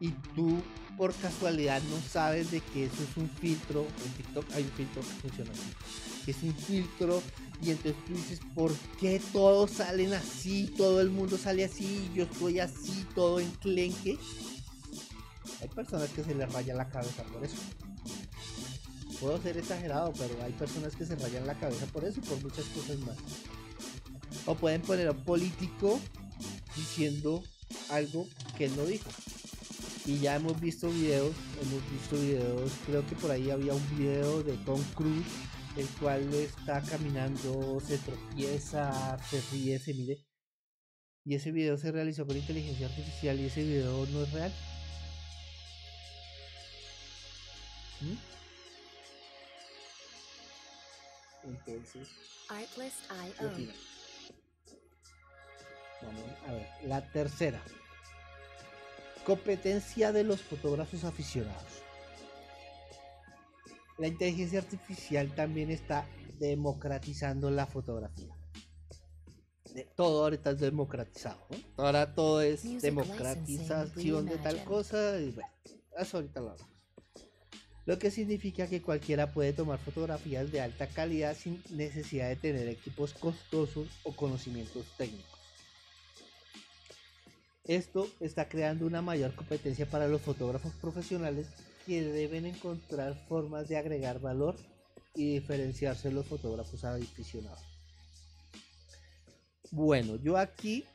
y 0.00 0.10
tú 0.34 0.62
por 0.98 1.14
casualidad 1.14 1.80
no 1.84 2.00
sabes 2.10 2.50
de 2.50 2.60
que 2.60 2.86
eso 2.86 2.96
es 3.08 3.16
un 3.16 3.30
filtro. 3.30 3.86
En 4.04 4.12
TikTok 4.14 4.44
hay 4.52 4.64
un 4.64 4.70
filtro 4.72 5.00
que 5.00 5.28
funciona 5.28 5.52
así. 5.52 6.30
Es 6.30 6.42
un 6.42 6.54
filtro 6.54 7.22
y 7.62 7.70
entonces 7.70 8.04
tú 8.04 8.12
dices, 8.14 8.40
¿por 8.54 8.74
qué 9.00 9.22
todos 9.32 9.70
salen 9.70 10.12
así? 10.12 10.74
Todo 10.76 11.00
el 11.00 11.10
mundo 11.10 11.38
sale 11.38 11.64
así, 11.64 12.10
yo 12.14 12.24
estoy 12.24 12.58
así, 12.58 13.06
todo 13.14 13.38
enclenque. 13.38 14.18
Hay 15.62 15.68
personas 15.68 16.10
que 16.10 16.24
se 16.24 16.34
les 16.34 16.52
raya 16.52 16.74
la 16.74 16.88
cabeza 16.88 17.22
por 17.22 17.44
eso. 17.44 17.56
Puedo 19.20 19.40
ser 19.40 19.56
exagerado, 19.56 20.12
pero 20.18 20.42
hay 20.44 20.52
personas 20.52 20.94
que 20.96 21.06
se 21.06 21.14
rayan 21.16 21.46
la 21.46 21.58
cabeza 21.58 21.86
por 21.86 22.04
eso 22.04 22.20
y 22.20 22.26
por 22.26 22.42
muchas 22.42 22.64
cosas 22.66 22.98
más. 22.98 23.16
O 24.46 24.56
pueden 24.56 24.82
poner 24.82 25.08
a 25.08 25.12
un 25.12 25.24
político 25.24 25.98
diciendo 26.76 27.42
algo 27.88 28.26
que 28.56 28.66
él 28.66 28.76
no 28.76 28.84
dijo. 28.84 29.08
Y 30.08 30.20
ya 30.20 30.36
hemos 30.36 30.58
visto 30.58 30.88
videos, 30.88 31.36
hemos 31.60 31.90
visto 31.90 32.16
videos, 32.16 32.72
creo 32.86 33.06
que 33.06 33.14
por 33.16 33.30
ahí 33.30 33.50
había 33.50 33.74
un 33.74 33.90
video 33.98 34.42
de 34.42 34.56
Tom 34.64 34.82
Cruise, 34.94 35.26
el 35.76 35.86
cual 36.00 36.32
está 36.32 36.80
caminando, 36.80 37.78
se 37.86 37.98
tropieza, 37.98 39.18
se 39.28 39.42
ríe, 39.52 39.78
se 39.78 39.92
mire. 39.92 40.24
Y 41.26 41.34
ese 41.34 41.52
video 41.52 41.76
se 41.76 41.92
realizó 41.92 42.26
con 42.26 42.38
inteligencia 42.38 42.86
artificial 42.86 43.38
y 43.38 43.44
ese 43.44 43.62
video 43.62 44.06
no 44.06 44.22
es 44.22 44.32
real. 44.32 44.52
¿Mm? 48.00 48.16
Entonces, 51.48 52.08
Vamos 56.00 56.24
a 56.46 56.52
ver, 56.52 56.68
la 56.86 57.12
tercera. 57.12 57.62
Competencia 59.24 60.12
de 60.12 60.24
los 60.24 60.42
fotógrafos 60.42 61.04
aficionados. 61.04 61.82
La 63.98 64.06
inteligencia 64.06 64.60
artificial 64.60 65.34
también 65.34 65.70
está 65.70 66.06
democratizando 66.38 67.50
la 67.50 67.66
fotografía. 67.66 68.34
todo 69.96 70.24
ahorita 70.24 70.50
es 70.50 70.60
democratizado. 70.60 71.46
Ahora 71.76 72.14
todo 72.14 72.40
es 72.40 72.80
democratización 72.80 74.26
de 74.26 74.38
tal 74.38 74.64
cosa 74.64 75.18
y 75.18 75.32
bueno, 75.32 75.50
eso 75.96 76.16
ahorita 76.16 76.40
lo 76.40 76.50
hablamos 76.50 76.78
lo 77.88 77.98
que 77.98 78.10
significa 78.10 78.66
que 78.66 78.82
cualquiera 78.82 79.32
puede 79.32 79.54
tomar 79.54 79.78
fotografías 79.78 80.52
de 80.52 80.60
alta 80.60 80.86
calidad 80.88 81.34
sin 81.34 81.62
necesidad 81.70 82.28
de 82.28 82.36
tener 82.36 82.68
equipos 82.68 83.14
costosos 83.14 83.88
o 84.02 84.14
conocimientos 84.14 84.84
técnicos. 84.98 85.37
Esto 87.68 88.10
está 88.20 88.48
creando 88.48 88.86
una 88.86 89.02
mayor 89.02 89.34
competencia 89.34 89.84
para 89.84 90.08
los 90.08 90.22
fotógrafos 90.22 90.72
profesionales 90.80 91.48
que 91.86 92.02
deben 92.02 92.46
encontrar 92.46 93.14
formas 93.28 93.68
de 93.68 93.76
agregar 93.76 94.20
valor 94.20 94.56
y 95.14 95.34
diferenciarse 95.34 96.08
de 96.08 96.14
los 96.14 96.26
fotógrafos 96.26 96.82
aficionados. 96.82 97.60
Bueno, 99.70 100.16
yo 100.16 100.38
aquí 100.38 100.86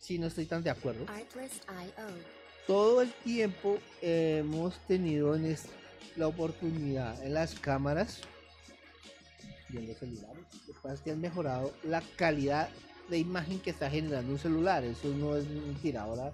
sí 0.00 0.18
no 0.18 0.26
estoy 0.26 0.46
tan 0.46 0.64
de 0.64 0.70
acuerdo. 0.70 1.06
Todo 2.66 3.00
el 3.00 3.12
tiempo 3.22 3.78
hemos 4.02 4.76
tenido 4.86 5.36
en 5.36 5.46
este 5.46 5.70
la 6.16 6.26
oportunidad 6.26 7.24
en 7.24 7.34
las 7.34 7.54
cámaras 7.54 8.22
y 9.70 9.76
en 9.76 9.86
los 9.86 9.96
celulares. 9.98 10.44
Que 11.04 11.12
han 11.12 11.20
mejorado 11.20 11.72
la 11.84 12.02
calidad 12.16 12.68
de 13.08 13.18
imagen 13.18 13.60
que 13.60 13.70
está 13.70 13.90
generando 13.90 14.32
un 14.32 14.38
celular. 14.38 14.84
Eso 14.84 15.08
no 15.08 15.36
es 15.36 15.46
mentira. 15.48 16.02
Ahora, 16.02 16.32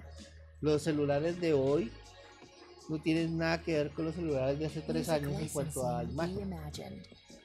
los 0.60 0.82
celulares 0.82 1.40
de 1.40 1.52
hoy 1.52 1.90
no 2.88 3.00
tienen 3.00 3.38
nada 3.38 3.62
que 3.62 3.72
ver 3.74 3.90
con 3.90 4.06
los 4.06 4.14
celulares 4.14 4.58
de 4.58 4.66
hace 4.66 4.80
tres 4.80 5.08
años 5.08 5.40
en 5.40 5.48
cuanto 5.48 5.88
a 5.88 6.04
imagen. 6.04 6.52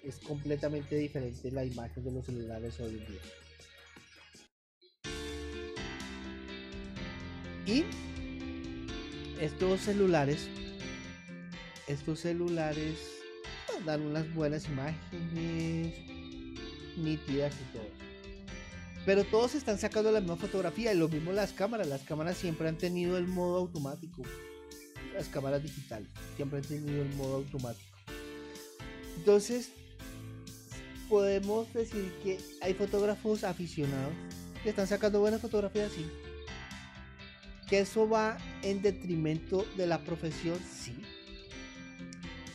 Es 0.03 0.19
completamente 0.19 0.95
diferente 0.95 1.51
la 1.51 1.65
imagen 1.65 2.03
de 2.03 2.11
los 2.11 2.25
celulares 2.25 2.79
hoy 2.79 2.91
en 2.91 3.07
día. 3.07 3.21
Y 7.65 7.85
estos 9.39 9.81
celulares 9.81 10.49
estos 11.89 12.19
celulares 12.19 12.99
pues, 13.65 13.83
dan 13.83 14.01
unas 14.01 14.31
buenas 14.35 14.67
imágenes, 14.67 15.95
nítidas 16.95 17.55
y 17.59 17.77
todo. 17.77 17.98
Pero 19.05 19.23
todos 19.23 19.55
están 19.55 19.79
sacando 19.79 20.11
la 20.11 20.19
misma 20.19 20.35
fotografía 20.35 20.93
y 20.93 20.97
lo 20.97 21.07
mismo 21.07 21.31
las 21.31 21.53
cámaras. 21.53 21.87
Las 21.87 22.01
cámaras 22.01 22.37
siempre 22.37 22.67
han 22.67 22.77
tenido 22.77 23.17
el 23.17 23.27
modo 23.27 23.57
automático. 23.57 24.23
Las 25.13 25.27
cámaras 25.27 25.63
digitales 25.63 26.09
siempre 26.35 26.59
han 26.59 26.65
tenido 26.65 27.01
el 27.01 27.09
modo 27.15 27.37
automático. 27.37 27.97
Entonces, 29.17 29.71
podemos 31.09 31.71
decir 31.73 32.13
que 32.23 32.37
hay 32.61 32.73
fotógrafos 32.73 33.43
aficionados 33.43 34.13
que 34.63 34.69
están 34.69 34.87
sacando 34.87 35.19
buenas 35.19 35.41
fotografías, 35.41 35.91
sí. 35.91 36.05
Que 37.67 37.79
eso 37.79 38.07
va 38.07 38.37
en 38.61 38.81
detrimento 38.81 39.65
de 39.77 39.87
la 39.87 40.03
profesión, 40.03 40.57
sí 40.59 40.95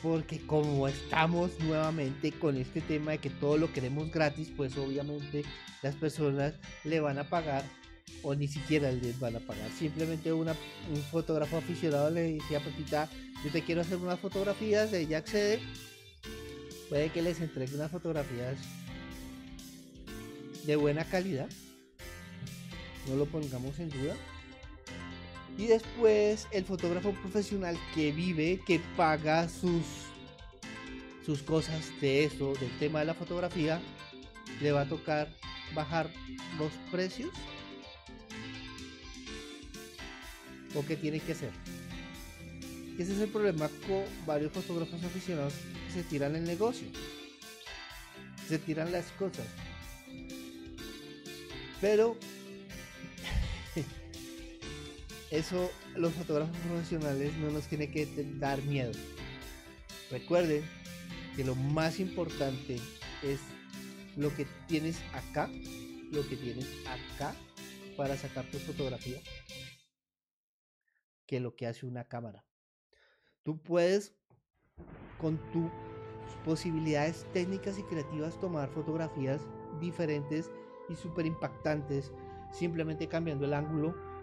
porque 0.04 0.38
como 0.46 0.86
estamos 0.86 1.58
nuevamente 1.60 2.30
con 2.30 2.58
este 2.58 2.82
tema 2.82 3.12
de 3.12 3.18
que 3.18 3.30
todo 3.30 3.56
lo 3.56 3.72
queremos 3.72 4.12
gratis, 4.12 4.52
pues 4.54 4.76
obviamente 4.76 5.44
las 5.80 5.94
personas 5.94 6.52
le 6.84 7.00
van 7.00 7.18
a 7.18 7.24
pagar 7.24 7.64
o 8.22 8.34
ni 8.34 8.46
siquiera 8.46 8.92
les 8.92 9.18
van 9.18 9.36
a 9.36 9.40
pagar. 9.40 9.70
Simplemente 9.70 10.30
un 10.30 10.46
fotógrafo 11.10 11.56
aficionado 11.56 12.10
le 12.10 12.24
dice 12.24 12.54
a 12.54 12.60
Pepita, 12.60 13.08
yo 13.42 13.50
te 13.50 13.62
quiero 13.62 13.80
hacer 13.80 13.96
unas 13.96 14.20
fotografías, 14.20 14.92
ella 14.92 15.16
accede, 15.18 15.58
puede 16.90 17.08
que 17.08 17.22
les 17.22 17.40
entregue 17.40 17.74
unas 17.74 17.90
fotografías 17.90 18.58
de 20.66 20.76
buena 20.76 21.06
calidad, 21.06 21.48
no 23.08 23.16
lo 23.16 23.24
pongamos 23.24 23.78
en 23.78 23.88
duda. 23.88 24.14
Y 25.56 25.66
después 25.66 26.48
el 26.50 26.64
fotógrafo 26.64 27.12
profesional 27.12 27.78
que 27.94 28.10
vive, 28.10 28.60
que 28.66 28.80
paga 28.96 29.48
sus, 29.48 29.82
sus 31.24 31.42
cosas 31.42 31.90
de 32.00 32.24
eso, 32.24 32.54
del 32.54 32.76
tema 32.78 33.00
de 33.00 33.04
la 33.06 33.14
fotografía, 33.14 33.80
le 34.60 34.72
va 34.72 34.82
a 34.82 34.88
tocar 34.88 35.28
bajar 35.74 36.10
los 36.58 36.72
precios. 36.90 37.30
¿O 40.74 40.84
qué 40.84 40.96
tiene 40.96 41.20
que 41.20 41.32
hacer? 41.32 41.52
Ese 42.98 43.12
es 43.12 43.20
el 43.20 43.28
problema 43.28 43.68
con 43.86 44.04
varios 44.26 44.52
fotógrafos 44.52 45.02
aficionados 45.04 45.54
que 45.86 45.92
se 45.92 46.02
tiran 46.02 46.34
el 46.34 46.44
negocio. 46.44 46.88
Se 48.48 48.58
tiran 48.58 48.90
las 48.90 49.06
cosas. 49.12 49.46
Pero 51.80 52.16
eso 55.34 55.70
los 55.96 56.12
fotógrafos 56.12 56.56
profesionales 56.58 57.36
no 57.38 57.50
nos 57.50 57.66
tiene 57.66 57.90
que 57.90 58.06
dar 58.38 58.62
miedo. 58.62 58.92
Recuerden 60.10 60.62
que 61.34 61.44
lo 61.44 61.54
más 61.54 61.98
importante 61.98 62.76
es 63.22 63.40
lo 64.16 64.34
que 64.34 64.46
tienes 64.68 65.00
acá, 65.12 65.50
lo 66.12 66.26
que 66.28 66.36
tienes 66.36 66.66
acá 66.86 67.34
para 67.96 68.16
sacar 68.16 68.44
tu 68.50 68.58
fotografía 68.58 69.20
que 71.26 71.40
lo 71.40 71.56
que 71.56 71.66
hace 71.66 71.86
una 71.86 72.04
cámara. 72.04 72.44
Tú 73.42 73.60
puedes 73.60 74.14
con 75.18 75.38
tus 75.52 75.70
posibilidades 76.44 77.26
técnicas 77.32 77.78
y 77.78 77.82
creativas 77.82 78.38
tomar 78.38 78.68
fotografías 78.68 79.40
diferentes 79.80 80.50
y 80.88 80.94
súper 80.94 81.26
impactantes 81.26 82.12
simplemente 82.52 83.08
cambiando 83.08 83.46
el 83.46 83.54
ángulo, 83.54 84.13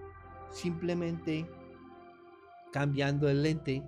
simplemente 0.51 1.49
cambiando 2.71 3.29
el 3.29 3.43
lente, 3.43 3.83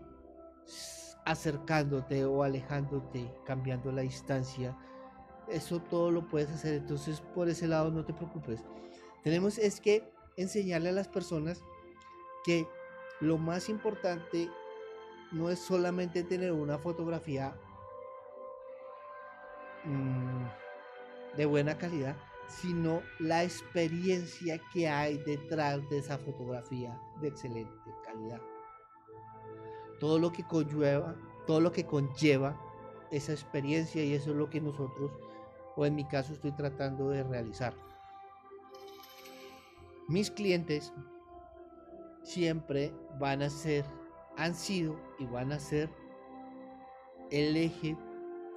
acercándote 1.25 2.25
o 2.25 2.43
alejándote, 2.43 3.33
cambiando 3.45 3.91
la 3.91 4.01
distancia. 4.01 4.77
Eso 5.47 5.81
todo 5.81 6.11
lo 6.11 6.27
puedes 6.27 6.49
hacer, 6.49 6.75
entonces 6.75 7.21
por 7.21 7.49
ese 7.49 7.67
lado 7.67 7.91
no 7.91 8.05
te 8.05 8.13
preocupes. 8.13 8.63
Tenemos 9.23 9.57
es 9.57 9.79
que 9.79 10.11
enseñarle 10.37 10.89
a 10.89 10.93
las 10.93 11.07
personas 11.07 11.63
que 12.43 12.67
lo 13.19 13.37
más 13.37 13.69
importante 13.69 14.49
no 15.31 15.49
es 15.49 15.59
solamente 15.59 16.23
tener 16.23 16.51
una 16.51 16.77
fotografía 16.77 17.55
mm, 19.85 20.45
de 21.37 21.45
buena 21.45 21.77
calidad, 21.77 22.15
sino 22.61 23.01
la 23.19 23.43
experiencia 23.43 24.59
que 24.71 24.87
hay 24.87 25.17
detrás 25.19 25.87
de 25.89 25.99
esa 25.99 26.17
fotografía 26.17 26.99
de 27.21 27.29
excelente 27.29 27.71
calidad. 28.05 28.41
Todo 29.99 30.19
lo 30.19 30.31
que 30.31 30.43
conlleva, 30.43 31.15
todo 31.47 31.61
lo 31.61 31.71
que 31.71 31.85
conlleva 31.85 32.59
esa 33.11 33.31
experiencia 33.31 34.03
y 34.03 34.13
eso 34.13 34.31
es 34.31 34.37
lo 34.37 34.49
que 34.49 34.61
nosotros, 34.61 35.11
o 35.75 35.85
en 35.85 35.95
mi 35.95 36.05
caso, 36.05 36.33
estoy 36.33 36.51
tratando 36.51 37.09
de 37.09 37.23
realizar. 37.23 37.73
Mis 40.07 40.29
clientes 40.29 40.93
siempre 42.23 42.93
van 43.19 43.41
a 43.41 43.49
ser, 43.49 43.85
han 44.37 44.53
sido 44.53 44.95
y 45.19 45.25
van 45.25 45.51
a 45.51 45.59
ser 45.59 45.89
el 47.31 47.55
eje 47.55 47.97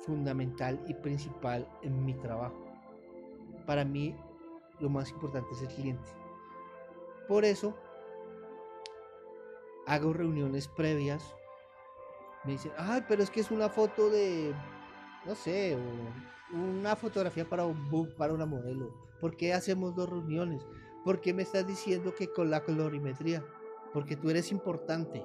fundamental 0.04 0.82
y 0.86 0.94
principal 0.94 1.66
en 1.82 2.04
mi 2.04 2.14
trabajo 2.14 2.65
para 3.66 3.84
mí 3.84 4.16
lo 4.80 4.88
más 4.88 5.10
importante 5.10 5.52
es 5.52 5.62
el 5.62 5.68
cliente. 5.68 6.10
Por 7.28 7.44
eso 7.44 7.74
hago 9.86 10.12
reuniones 10.12 10.68
previas. 10.68 11.34
Me 12.44 12.52
dicen, 12.52 12.72
ay, 12.78 13.04
pero 13.08 13.22
es 13.22 13.30
que 13.30 13.40
es 13.40 13.50
una 13.50 13.68
foto 13.68 14.08
de, 14.08 14.54
no 15.24 15.34
sé, 15.34 15.76
una 16.52 16.94
fotografía 16.94 17.48
para 17.48 17.64
un 17.64 17.88
book, 17.90 18.14
para 18.16 18.32
una 18.32 18.46
modelo. 18.46 18.94
¿Por 19.20 19.36
qué 19.36 19.52
hacemos 19.52 19.96
dos 19.96 20.08
reuniones? 20.08 20.64
¿Por 21.04 21.20
qué 21.20 21.34
me 21.34 21.42
estás 21.42 21.66
diciendo 21.66 22.14
que 22.14 22.28
con 22.32 22.50
la 22.50 22.62
colorimetría? 22.62 23.44
Porque 23.92 24.16
tú 24.16 24.30
eres 24.30 24.52
importante. 24.52 25.24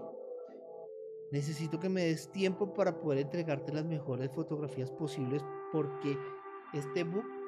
Necesito 1.31 1.79
que 1.79 1.89
me 1.89 2.05
des 2.05 2.31
tiempo 2.31 2.73
para 2.73 2.99
poder 2.99 3.19
entregarte 3.19 3.71
las 3.71 3.85
mejores 3.85 4.31
fotografías 4.31 4.91
posibles 4.91 5.43
porque 5.71 6.17
este 6.73 7.03
book 7.03 7.40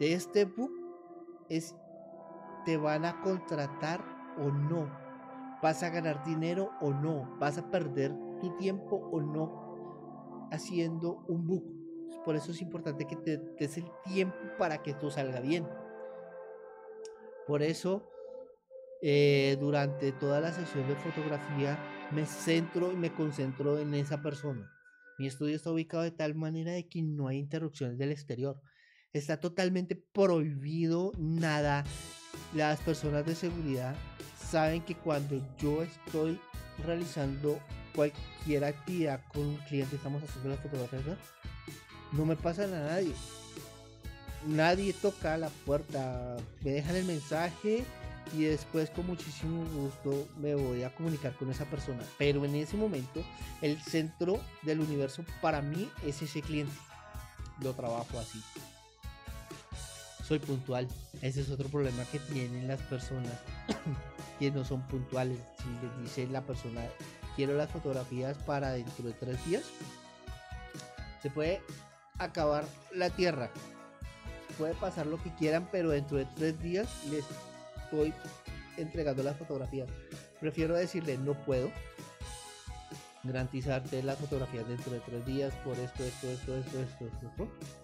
de 0.00 0.12
este 0.14 0.44
book 0.44 0.72
es 1.48 1.76
te 2.64 2.76
van 2.76 3.04
a 3.04 3.20
contratar 3.20 4.04
o 4.38 4.50
no, 4.50 4.90
vas 5.62 5.82
a 5.82 5.90
ganar 5.90 6.24
dinero 6.24 6.70
o 6.80 6.92
no, 6.92 7.36
vas 7.38 7.58
a 7.58 7.70
perder 7.70 8.14
tu 8.40 8.56
tiempo 8.56 8.96
o 8.96 9.20
no 9.20 10.48
haciendo 10.50 11.24
un 11.28 11.46
book. 11.46 11.64
Por 12.24 12.36
eso 12.36 12.52
es 12.52 12.62
importante 12.62 13.06
que 13.06 13.16
te 13.16 13.36
des 13.36 13.76
el 13.76 13.90
tiempo 14.04 14.36
para 14.58 14.82
que 14.82 14.92
esto 14.92 15.10
salga 15.10 15.40
bien. 15.40 15.66
Por 17.46 17.62
eso, 17.62 18.10
eh, 19.02 19.56
durante 19.60 20.12
toda 20.12 20.40
la 20.40 20.52
sesión 20.52 20.88
de 20.88 20.96
fotografía, 20.96 21.78
me 22.12 22.24
centro 22.24 22.92
y 22.92 22.96
me 22.96 23.12
concentro 23.12 23.78
en 23.78 23.94
esa 23.94 24.22
persona. 24.22 24.70
Mi 25.18 25.26
estudio 25.26 25.54
está 25.54 25.70
ubicado 25.70 26.02
de 26.02 26.10
tal 26.10 26.34
manera 26.34 26.72
de 26.72 26.88
que 26.88 27.02
no 27.02 27.28
hay 27.28 27.38
interrupciones 27.38 27.98
del 27.98 28.10
exterior. 28.10 28.60
Está 29.14 29.36
totalmente 29.36 29.94
prohibido 29.94 31.12
nada. 31.16 31.84
Las 32.52 32.80
personas 32.80 33.24
de 33.24 33.36
seguridad 33.36 33.94
saben 34.50 34.82
que 34.82 34.96
cuando 34.96 35.40
yo 35.56 35.84
estoy 35.84 36.40
realizando 36.84 37.60
cualquier 37.94 38.64
actividad 38.64 39.20
con 39.32 39.46
un 39.46 39.56
cliente, 39.68 39.94
estamos 39.94 40.20
haciendo 40.20 40.48
las 40.48 40.58
fotografías, 40.58 41.16
no 42.10 42.26
me 42.26 42.34
pasa 42.34 42.64
a 42.64 42.66
nadie. 42.66 43.14
Nadie 44.48 44.92
toca 44.92 45.38
la 45.38 45.48
puerta, 45.48 46.36
me 46.62 46.72
dejan 46.72 46.96
el 46.96 47.04
mensaje 47.04 47.84
y 48.36 48.42
después 48.42 48.90
con 48.90 49.06
muchísimo 49.06 49.64
gusto 49.76 50.26
me 50.40 50.56
voy 50.56 50.82
a 50.82 50.92
comunicar 50.92 51.36
con 51.36 51.52
esa 51.52 51.66
persona. 51.66 52.02
Pero 52.18 52.44
en 52.44 52.56
ese 52.56 52.76
momento 52.76 53.22
el 53.62 53.80
centro 53.80 54.40
del 54.62 54.80
universo 54.80 55.24
para 55.40 55.62
mí 55.62 55.88
es 56.04 56.20
ese 56.20 56.42
cliente. 56.42 56.74
Lo 57.60 57.74
trabajo 57.74 58.18
así 58.18 58.42
soy 60.26 60.38
puntual. 60.38 60.88
Ese 61.22 61.42
es 61.42 61.50
otro 61.50 61.68
problema 61.68 62.04
que 62.10 62.18
tienen 62.18 62.66
las 62.66 62.80
personas 62.82 63.32
que 64.38 64.50
no 64.50 64.64
son 64.64 64.82
puntuales. 64.88 65.38
Si 65.58 65.86
les 65.86 66.02
dice 66.02 66.26
la 66.32 66.42
persona, 66.42 66.82
quiero 67.36 67.54
las 67.54 67.70
fotografías 67.70 68.36
para 68.38 68.72
dentro 68.72 69.04
de 69.04 69.12
tres 69.12 69.44
días, 69.46 69.64
se 71.22 71.30
puede 71.30 71.60
acabar 72.18 72.64
la 72.92 73.10
tierra. 73.10 73.50
Puede 74.58 74.74
pasar 74.74 75.06
lo 75.06 75.22
que 75.22 75.34
quieran, 75.34 75.68
pero 75.70 75.90
dentro 75.90 76.16
de 76.16 76.26
tres 76.36 76.60
días 76.62 76.88
les 77.10 77.24
estoy 77.84 78.14
entregando 78.76 79.22
las 79.22 79.36
fotografías. 79.36 79.88
Prefiero 80.40 80.74
decirle, 80.74 81.18
no 81.18 81.34
puedo 81.44 81.70
garantizarte 83.24 84.02
las 84.02 84.18
fotografías 84.18 84.68
dentro 84.68 84.92
de 84.92 85.00
tres 85.00 85.26
días 85.26 85.52
por 85.64 85.78
esto, 85.78 86.04
esto, 86.04 86.30
esto, 86.30 86.56
esto, 86.56 86.78
esto, 86.78 87.06
esto. 87.06 87.26
esto 87.26 87.83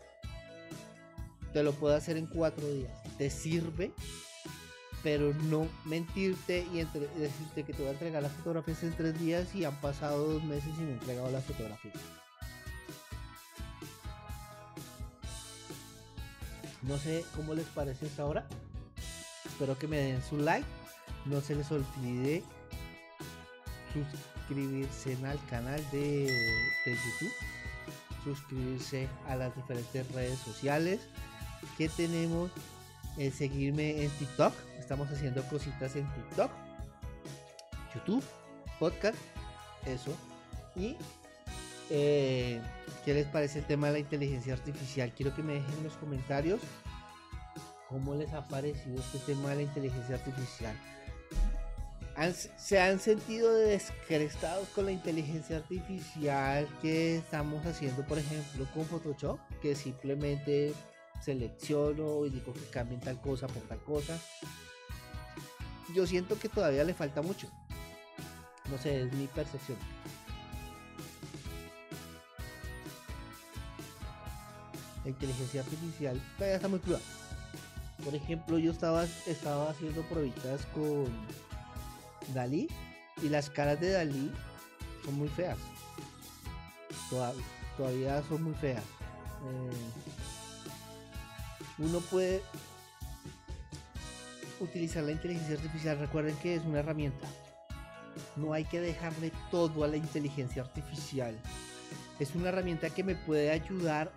te 1.53 1.63
lo 1.63 1.73
puedo 1.73 1.95
hacer 1.95 2.17
en 2.17 2.27
cuatro 2.27 2.67
días. 2.69 2.93
Te 3.19 3.31
sirve, 3.31 3.93
pero 5.03 5.35
no 5.35 5.67
mentirte 5.85 6.67
y 6.73 6.79
decirte 7.19 7.65
que 7.65 7.73
te 7.73 7.83
voy 7.83 7.89
a 7.89 7.93
entregar 7.93 8.23
las 8.23 8.33
fotografías 8.33 8.83
en 8.83 8.93
tres 8.95 9.19
días 9.19 9.55
y 9.55 9.65
han 9.65 9.79
pasado 9.81 10.35
dos 10.35 10.45
meses 10.45 10.77
no 10.79 10.89
he 10.89 10.93
entregado 10.93 11.31
las 11.31 11.45
fotografías. 11.45 11.95
No 16.83 16.97
sé 16.97 17.25
cómo 17.37 17.55
les 17.55 17.67
parece 17.67 18.07
esta 18.07 18.25
hora. 18.25 18.47
Espero 19.45 19.79
que 19.79 19.87
me 19.87 19.99
den 19.99 20.23
su 20.23 20.39
like. 20.39 20.67
No 21.27 21.41
se 21.41 21.55
les 21.55 21.71
olvide 21.71 22.43
suscribirse 23.93 25.17
al 25.27 25.45
canal 25.47 25.85
de 25.91 26.27
YouTube. 26.87 27.33
Suscribirse 28.25 29.09
a 29.29 29.37
las 29.37 29.55
diferentes 29.55 30.11
redes 30.13 30.39
sociales 30.39 31.01
que 31.77 31.89
tenemos 31.89 32.51
el 33.19 33.33
seguirme 33.33 34.03
en 34.03 34.11
TikTok. 34.11 34.55
Estamos 34.79 35.11
haciendo 35.11 35.43
cositas 35.45 35.95
en 35.97 36.07
TikTok, 36.15 36.51
YouTube, 37.95 38.25
podcast, 38.79 39.19
eso. 39.87 40.15
Y 40.77 40.97
eh, 41.91 42.61
¿qué 43.05 43.15
les 43.15 43.27
parece 43.27 43.61
el 43.61 43.67
tema 43.67 43.89
de 43.89 43.95
la 43.95 43.99
inteligencia 43.99 44.55
artificial? 44.55 45.13
Quiero 45.17 45.35
que 45.35 45.43
me 45.43 45.55
dejen 45.55 45.75
en 45.79 45.85
los 45.85 45.95
comentarios 45.95 46.61
cómo 47.89 48.15
les 48.15 48.33
ha 48.33 48.47
parecido 48.47 49.01
este 49.01 49.19
tema 49.19 49.51
de 49.51 49.57
la 49.57 49.63
inteligencia 49.63 50.15
artificial. 50.17 50.77
¿Se 52.59 52.79
han 52.79 53.01
sentido 53.01 53.53
descrestados 53.55 54.69
con 54.69 54.85
la 54.85 54.93
inteligencia 54.93 55.57
artificial 55.57 56.69
que 56.83 57.17
estamos 57.17 57.65
haciendo, 57.65 58.05
por 58.07 58.19
ejemplo, 58.19 58.67
con 58.75 58.85
Photoshop? 58.85 59.39
Que 59.63 59.75
simplemente 59.75 60.75
selecciono 61.21 62.25
y 62.27 62.31
digo 62.31 62.53
que 62.53 62.65
cambien 62.71 63.01
tal 63.01 63.21
cosa 63.21 63.47
por 63.47 63.63
tal 63.63 63.79
cosa. 63.81 64.19
Yo 65.95 66.07
siento 66.07 66.39
que 66.39 66.49
todavía 66.49 66.85
le 66.85 66.95
falta 66.95 67.23
mucho. 67.23 67.49
No 68.71 68.79
sé, 68.79 69.03
es 69.03 69.13
mi 69.13 69.27
percepción. 69.27 69.79
La 75.05 75.11
inteligencia 75.11 75.63
artificial 75.63 76.21
todavía 76.37 76.57
está 76.57 76.69
muy 76.69 76.79
cruda. 76.79 77.01
Por 78.05 78.15
ejemplo, 78.15 78.59
yo 78.59 78.71
estaba, 78.71 79.05
estaba 79.27 79.71
haciendo 79.71 80.03
pruebas 80.03 80.67
con 80.75 81.07
Dalí 82.35 82.69
y 83.23 83.29
las 83.29 83.51
caras 83.51 83.81
de 83.81 83.91
Dalí 83.91 84.31
son 85.05 85.15
muy 85.15 85.29
feas. 85.29 85.59
Todavía, 87.77 88.23
son 88.29 88.43
muy 88.43 88.55
feas. 88.55 88.85
Eh, 88.85 90.20
uno 91.81 92.01
puede 92.01 92.43
utilizar 94.61 95.03
la 95.03 95.13
inteligencia 95.13 95.57
artificial. 95.57 95.99
Recuerden 95.99 96.37
que 96.37 96.55
es 96.57 96.65
una 96.65 96.81
herramienta. 96.81 97.27
No 98.37 98.53
hay 98.53 98.65
que 98.65 98.81
dejarle 98.81 99.33
todo 99.51 99.85
a 99.85 99.89
la 99.89 99.97
inteligencia 99.97 100.63
artificial. 100.63 101.39
Es 102.19 102.35
una 102.35 102.51
herramienta 102.51 102.91
que 102.91 103.03
me 103.03 103.15
puede 103.15 103.51
ayudar 103.51 104.13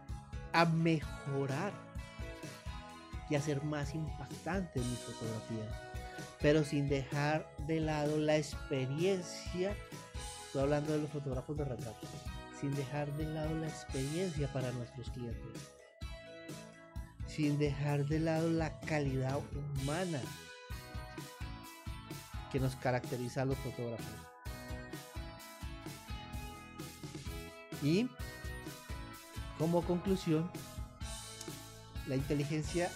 a 0.52 0.66
mejorar 0.66 1.72
y 3.30 3.36
hacer 3.36 3.64
más 3.64 3.96
impactante 3.96 4.80
mi 4.80 4.96
fotografía, 4.98 5.66
pero 6.42 6.64
sin 6.64 6.90
dejar 6.90 7.50
de 7.66 7.80
lado 7.80 8.18
la 8.18 8.38
experiencia. 8.38 9.76
Estoy 10.46 10.62
hablando 10.62 10.92
de 10.92 11.00
los 11.00 11.10
fotógrafos 11.10 11.58
de 11.58 11.66
retratos, 11.66 12.10
sin 12.60 12.76
dejar 12.76 13.12
de 13.14 13.26
lado 13.26 13.56
la 13.56 13.68
experiencia 13.68 14.52
para 14.52 14.72
nuestros 14.74 15.10
clientes, 15.12 15.73
sin 17.36 17.58
dejar 17.58 18.06
de 18.06 18.20
lado 18.20 18.50
la 18.50 18.80
calidad 18.82 19.40
humana 19.82 20.22
que 22.52 22.60
nos 22.60 22.76
caracteriza 22.76 23.42
a 23.42 23.46
los 23.46 23.58
fotógrafos. 23.58 24.06
Y 27.82 28.08
como 29.58 29.82
conclusión, 29.82 30.50
la 32.08 32.16
inteligencia 32.16 32.90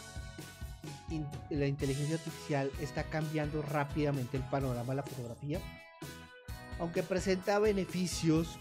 la 1.49 1.65
inteligencia 1.65 2.15
artificial 2.15 2.71
está 2.81 3.03
cambiando 3.03 3.61
rápidamente 3.61 4.37
el 4.37 4.43
panorama 4.43 4.89
de 4.89 4.95
la 4.95 5.03
fotografía. 5.03 5.59
Aunque 6.79 7.01
presenta 7.01 7.59
beneficios 7.59 8.57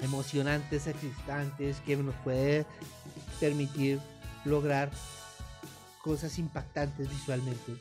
emocionantes, 0.00 0.86
existantes, 0.86 1.80
que 1.80 1.96
nos 1.96 2.14
puede 2.16 2.66
permitir 3.40 4.00
lograr 4.44 4.90
cosas 6.02 6.38
impactantes 6.38 7.08
visualmente, 7.08 7.76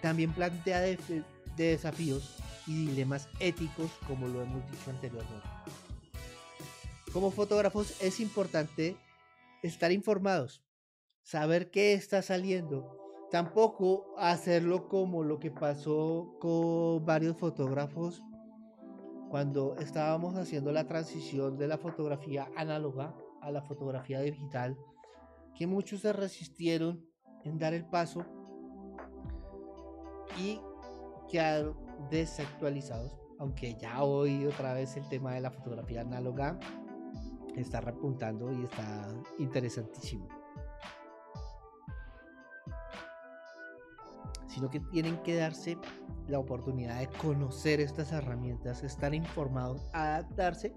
también 0.00 0.32
plantea 0.32 0.80
de 0.80 1.24
desafíos 1.56 2.36
y 2.66 2.86
dilemas 2.86 3.28
éticos, 3.40 3.90
como 4.06 4.28
lo 4.28 4.42
hemos 4.42 4.68
dicho 4.70 4.90
anteriormente. 4.90 5.46
Como 7.12 7.30
fotógrafos 7.30 8.00
es 8.00 8.20
importante 8.20 8.96
estar 9.62 9.92
informados, 9.92 10.64
saber 11.22 11.70
qué 11.70 11.92
está 11.92 12.22
saliendo. 12.22 12.98
Tampoco 13.30 14.14
hacerlo 14.18 14.88
como 14.88 15.22
lo 15.22 15.38
que 15.38 15.50
pasó 15.50 16.36
con 16.40 17.04
varios 17.04 17.36
fotógrafos 17.36 18.22
cuando 19.30 19.76
estábamos 19.78 20.36
haciendo 20.36 20.72
la 20.72 20.86
transición 20.86 21.56
de 21.56 21.66
la 21.66 21.78
fotografía 21.78 22.50
análoga 22.56 23.14
a 23.40 23.50
la 23.50 23.62
fotografía 23.62 24.20
digital, 24.20 24.76
que 25.54 25.66
muchos 25.66 26.00
se 26.00 26.12
resistieron 26.12 27.04
en 27.44 27.58
dar 27.58 27.74
el 27.74 27.84
paso 27.84 28.24
y 30.38 30.60
quedaron 31.30 31.76
desactualizados, 32.10 33.12
aunque 33.38 33.74
ya 33.74 34.02
hoy 34.02 34.46
otra 34.46 34.74
vez 34.74 34.96
el 34.96 35.08
tema 35.08 35.34
de 35.34 35.40
la 35.40 35.50
fotografía 35.50 36.02
análoga 36.02 36.58
está 37.56 37.80
repuntando 37.80 38.52
y 38.52 38.64
está 38.64 39.08
interesantísimo. 39.38 40.28
Sino 44.46 44.68
que 44.70 44.80
tienen 44.80 45.16
que 45.22 45.36
darse 45.36 45.78
la 46.28 46.38
oportunidad 46.38 47.00
de 47.00 47.08
conocer 47.18 47.80
estas 47.80 48.12
herramientas, 48.12 48.82
estar 48.82 49.14
informados, 49.14 49.88
adaptarse 49.92 50.74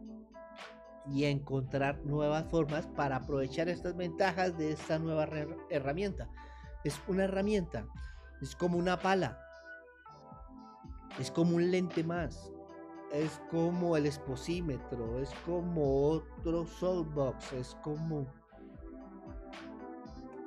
y 1.11 1.25
encontrar 1.25 1.99
nuevas 2.05 2.45
formas 2.45 2.87
para 2.87 3.17
aprovechar 3.17 3.69
estas 3.69 3.95
ventajas 3.95 4.57
de 4.57 4.71
esta 4.71 4.99
nueva 4.99 5.27
herramienta. 5.69 6.29
Es 6.83 6.99
una 7.07 7.25
herramienta, 7.25 7.85
es 8.41 8.55
como 8.55 8.77
una 8.77 8.99
pala, 8.99 9.39
es 11.19 11.31
como 11.31 11.55
un 11.55 11.71
lente 11.71 12.03
más, 12.03 12.51
es 13.11 13.41
como 13.49 13.97
el 13.97 14.05
exposímetro, 14.05 15.19
es 15.19 15.29
como 15.45 16.09
otro 16.09 16.65
softbox, 16.65 17.53
es 17.53 17.75
como 17.83 18.25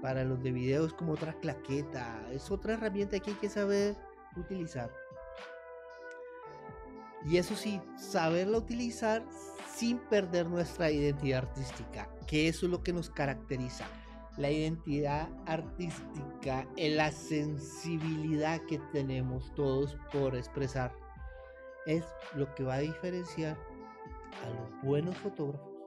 para 0.03 0.25
los 0.25 0.43
de 0.43 0.53
video 0.53 0.87
es 0.87 0.93
como 0.93 1.13
otra 1.13 1.33
claqueta, 1.41 2.23
es 2.31 2.51
otra 2.51 2.75
herramienta 2.75 3.19
que 3.19 3.31
hay 3.31 3.37
que 3.37 3.49
saber 3.49 3.97
utilizar. 4.37 4.91
Y 7.27 7.37
eso 7.37 7.55
sí, 7.55 7.81
saberla 7.97 8.59
utilizar 8.59 9.25
sin 9.75 9.99
perder 9.99 10.49
nuestra 10.49 10.91
identidad 10.91 11.45
artística, 11.45 12.09
que 12.27 12.49
eso 12.49 12.67
es 12.67 12.73
lo 12.73 12.83
que 12.83 12.93
nos 12.93 13.11
caracteriza. 13.11 13.87
La 14.37 14.51
identidad 14.51 15.29
artística 15.47 16.67
la 16.77 17.11
sensibilidad 17.11 18.61
que 18.67 18.79
tenemos 18.93 19.53
todos 19.55 19.97
por 20.13 20.37
expresar 20.37 20.93
es 21.87 22.05
lo 22.35 22.55
que 22.55 22.63
va 22.63 22.75
a 22.75 22.81
diferenciar 22.81 23.57
a 24.45 24.51
los 24.51 24.83
buenos 24.83 25.17
fotógrafos 25.17 25.79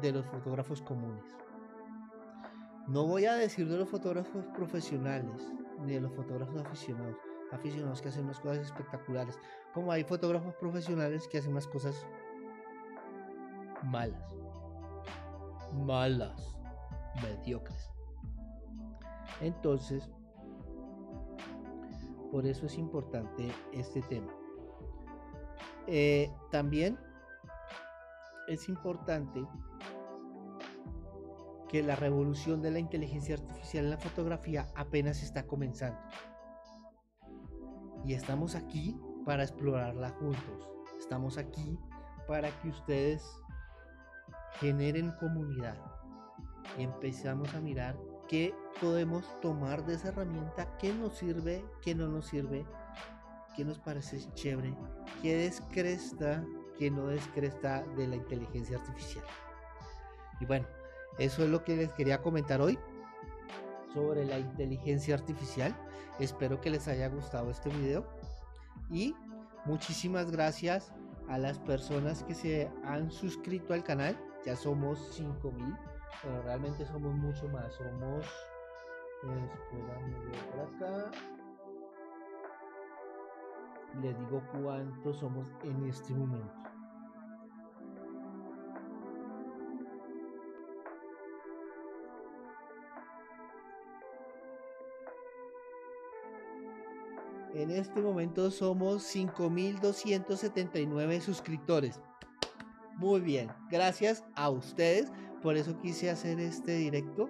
de 0.00 0.12
los 0.12 0.26
fotógrafos 0.26 0.82
comunes. 0.82 1.24
No 2.86 3.06
voy 3.06 3.26
a 3.26 3.34
decir 3.34 3.68
de 3.68 3.76
los 3.76 3.88
fotógrafos 3.88 4.46
profesionales 4.56 5.52
ni 5.84 5.94
de 5.94 6.00
los 6.00 6.12
fotógrafos 6.14 6.64
aficionados, 6.64 7.16
aficionados 7.52 8.02
que 8.02 8.08
hacen 8.08 8.24
unas 8.24 8.40
cosas 8.40 8.66
espectaculares, 8.66 9.38
como 9.74 9.92
hay 9.92 10.04
fotógrafos 10.04 10.54
profesionales 10.54 11.28
que 11.28 11.38
hacen 11.38 11.52
unas 11.52 11.66
cosas 11.66 12.06
malas, 13.82 14.34
malas, 15.72 16.56
mediocres. 17.22 17.90
Entonces, 19.40 20.10
por 22.30 22.46
eso 22.46 22.66
es 22.66 22.76
importante 22.76 23.50
este 23.72 24.02
tema. 24.02 24.32
Eh, 25.86 26.30
también 26.50 26.98
es 28.48 28.68
importante 28.68 29.46
que 31.68 31.82
la 31.82 31.96
revolución 31.96 32.62
de 32.62 32.70
la 32.70 32.78
inteligencia 32.78 33.34
artificial 33.36 33.84
en 33.84 33.90
la 33.90 33.98
fotografía 33.98 34.68
apenas 34.74 35.22
está 35.22 35.46
comenzando. 35.46 35.98
Y 38.04 38.14
estamos 38.14 38.54
aquí 38.54 38.96
para 39.24 39.42
explorarla 39.42 40.10
juntos. 40.10 40.68
Estamos 40.98 41.38
aquí 41.38 41.78
para 42.26 42.50
que 42.60 42.68
ustedes 42.68 43.22
generen 44.60 45.12
comunidad 45.20 45.76
y 46.76 46.82
empezamos 46.82 47.54
a 47.54 47.60
mirar 47.60 47.96
qué 48.28 48.54
podemos 48.80 49.24
tomar 49.40 49.84
de 49.86 49.94
esa 49.94 50.08
herramienta, 50.08 50.76
qué 50.78 50.92
nos 50.92 51.16
sirve, 51.16 51.64
qué 51.82 51.94
no 51.94 52.08
nos 52.08 52.26
sirve, 52.26 52.66
qué 53.56 53.64
nos 53.64 53.78
parece 53.78 54.20
chévere, 54.34 54.74
qué 55.22 55.36
descresta, 55.36 56.44
qué 56.78 56.90
no 56.90 57.06
descresta 57.06 57.82
de 57.96 58.06
la 58.06 58.16
inteligencia 58.16 58.78
artificial. 58.78 59.24
Y 60.40 60.46
bueno, 60.46 60.66
eso 61.18 61.42
es 61.42 61.50
lo 61.50 61.64
que 61.64 61.76
les 61.76 61.92
quería 61.94 62.20
comentar 62.20 62.60
hoy 62.60 62.78
sobre 63.92 64.24
la 64.24 64.38
inteligencia 64.38 65.14
artificial. 65.14 65.76
Espero 66.18 66.60
que 66.60 66.70
les 66.70 66.88
haya 66.88 67.08
gustado 67.08 67.50
este 67.50 67.70
video 67.70 68.06
y 68.90 69.14
muchísimas 69.64 70.30
gracias 70.30 70.92
a 71.28 71.38
las 71.38 71.58
personas 71.58 72.22
que 72.24 72.34
se 72.34 72.70
han 72.84 73.10
suscrito 73.10 73.74
al 73.74 73.84
canal. 73.84 74.18
Ya 74.44 74.56
somos 74.56 75.14
5000 75.14 75.76
pero 76.22 76.42
realmente 76.42 76.84
somos 76.86 77.14
mucho 77.14 77.48
más. 77.48 77.72
Somos. 77.74 78.26
Espérame, 79.18 80.14
por 80.50 80.60
acá. 80.60 81.10
Le 84.00 84.14
digo 84.14 84.42
cuántos 84.52 85.18
somos 85.18 85.48
en 85.64 85.86
este 85.86 86.14
momento. 86.14 86.52
En 97.58 97.70
este 97.72 98.00
momento 98.00 98.50
somos 98.52 99.02
5.279 99.16 101.20
suscriptores. 101.20 102.00
Muy 102.98 103.20
bien, 103.20 103.48
gracias 103.68 104.22
a 104.36 104.48
ustedes 104.48 105.10
por 105.42 105.56
eso 105.56 105.76
quise 105.80 106.08
hacer 106.08 106.38
este 106.38 106.76
directo 106.76 107.28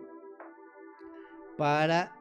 para 1.56 2.12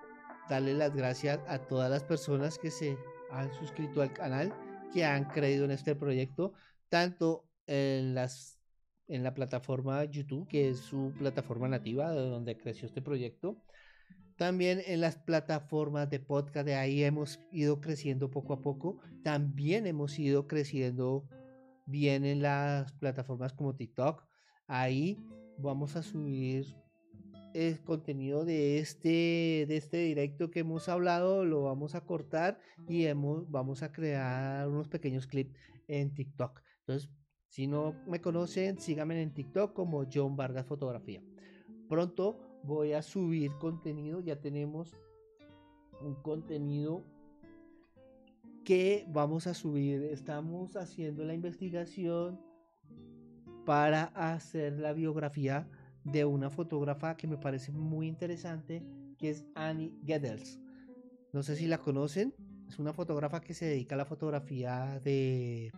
darle 0.49 0.73
las 0.73 0.95
gracias 0.95 1.41
a 1.49 1.59
todas 1.59 1.91
las 1.91 2.05
personas 2.05 2.57
que 2.57 2.71
se 2.71 2.97
han 3.29 3.53
suscrito 3.53 4.01
al 4.01 4.13
canal, 4.13 4.53
que 4.93 5.03
han 5.03 5.25
creído 5.25 5.65
en 5.65 5.71
este 5.71 5.93
proyecto, 5.93 6.53
tanto 6.87 7.43
en 7.65 8.15
en 9.09 9.23
la 9.23 9.33
plataforma 9.33 10.05
YouTube, 10.05 10.47
que 10.47 10.69
es 10.69 10.79
su 10.79 11.13
plataforma 11.17 11.67
nativa 11.67 12.11
de 12.11 12.21
donde 12.21 12.57
creció 12.57 12.85
este 12.85 13.01
proyecto. 13.01 13.57
También 14.37 14.81
en 14.85 15.01
las 15.01 15.17
plataformas 15.17 16.09
de 16.11 16.19
podcast, 16.19 16.65
de 16.65 16.75
ahí 16.75 17.03
hemos 17.03 17.39
ido 17.51 17.81
creciendo 17.81 18.29
poco 18.29 18.53
a 18.53 18.61
poco. 18.61 18.99
También 19.23 19.87
hemos 19.87 20.17
ido 20.19 20.47
creciendo 20.47 21.27
bien 21.87 22.23
en 22.23 22.43
las 22.43 22.91
plataformas 22.93 23.53
como 23.53 23.75
TikTok. 23.75 24.23
Ahí 24.67 25.17
vamos 25.57 25.95
a 25.95 26.03
subir 26.03 26.67
el 27.55 27.83
contenido 27.83 28.45
de 28.45 28.77
este, 28.77 29.65
de 29.67 29.77
este 29.77 29.97
directo 29.97 30.51
que 30.51 30.59
hemos 30.59 30.87
hablado, 30.87 31.43
lo 31.43 31.63
vamos 31.63 31.95
a 31.95 32.01
cortar 32.01 32.59
y 32.87 33.05
hemos, 33.05 33.49
vamos 33.49 33.81
a 33.81 33.91
crear 33.91 34.67
unos 34.67 34.87
pequeños 34.87 35.25
clips 35.25 35.57
en 35.87 36.13
TikTok. 36.13 36.61
Entonces, 36.81 37.09
Si 37.49 37.65
no 37.65 37.95
me 38.05 38.21
conocen, 38.21 38.77
síganme 38.77 39.19
en 39.21 39.33
TikTok 39.33 39.73
como 39.73 40.05
John 40.13 40.35
Vargas 40.35 40.67
Fotografía. 40.67 41.23
Pronto 41.89 42.46
voy 42.67 42.91
a 42.91 43.01
subir 43.01 43.51
contenido, 43.53 44.19
ya 44.19 44.39
tenemos 44.41 44.95
un 46.01 46.15
contenido 46.15 47.01
que 48.65 49.05
vamos 49.07 49.47
a 49.47 49.53
subir. 49.53 50.03
Estamos 50.03 50.75
haciendo 50.75 51.23
la 51.23 51.33
investigación 51.33 52.39
para 53.65 54.03
hacer 54.15 54.79
la 54.79 54.91
biografía 54.91 55.67
de 56.03 56.25
una 56.25 56.49
fotógrafa 56.49 57.15
que 57.15 57.27
me 57.27 57.37
parece 57.37 57.71
muy 57.71 58.07
interesante, 58.07 58.83
que 59.17 59.29
es 59.29 59.45
Annie 59.55 59.97
Gedels. 60.05 60.59
No 61.31 61.43
sé 61.43 61.55
si 61.55 61.67
la 61.67 61.77
conocen, 61.77 62.33
es 62.67 62.79
una 62.79 62.91
fotógrafa 62.91 63.39
que 63.39 63.53
se 63.53 63.65
dedica 63.65 63.95
a 63.95 63.97
la 63.97 64.05
fotografía 64.05 64.99
de 65.03 65.71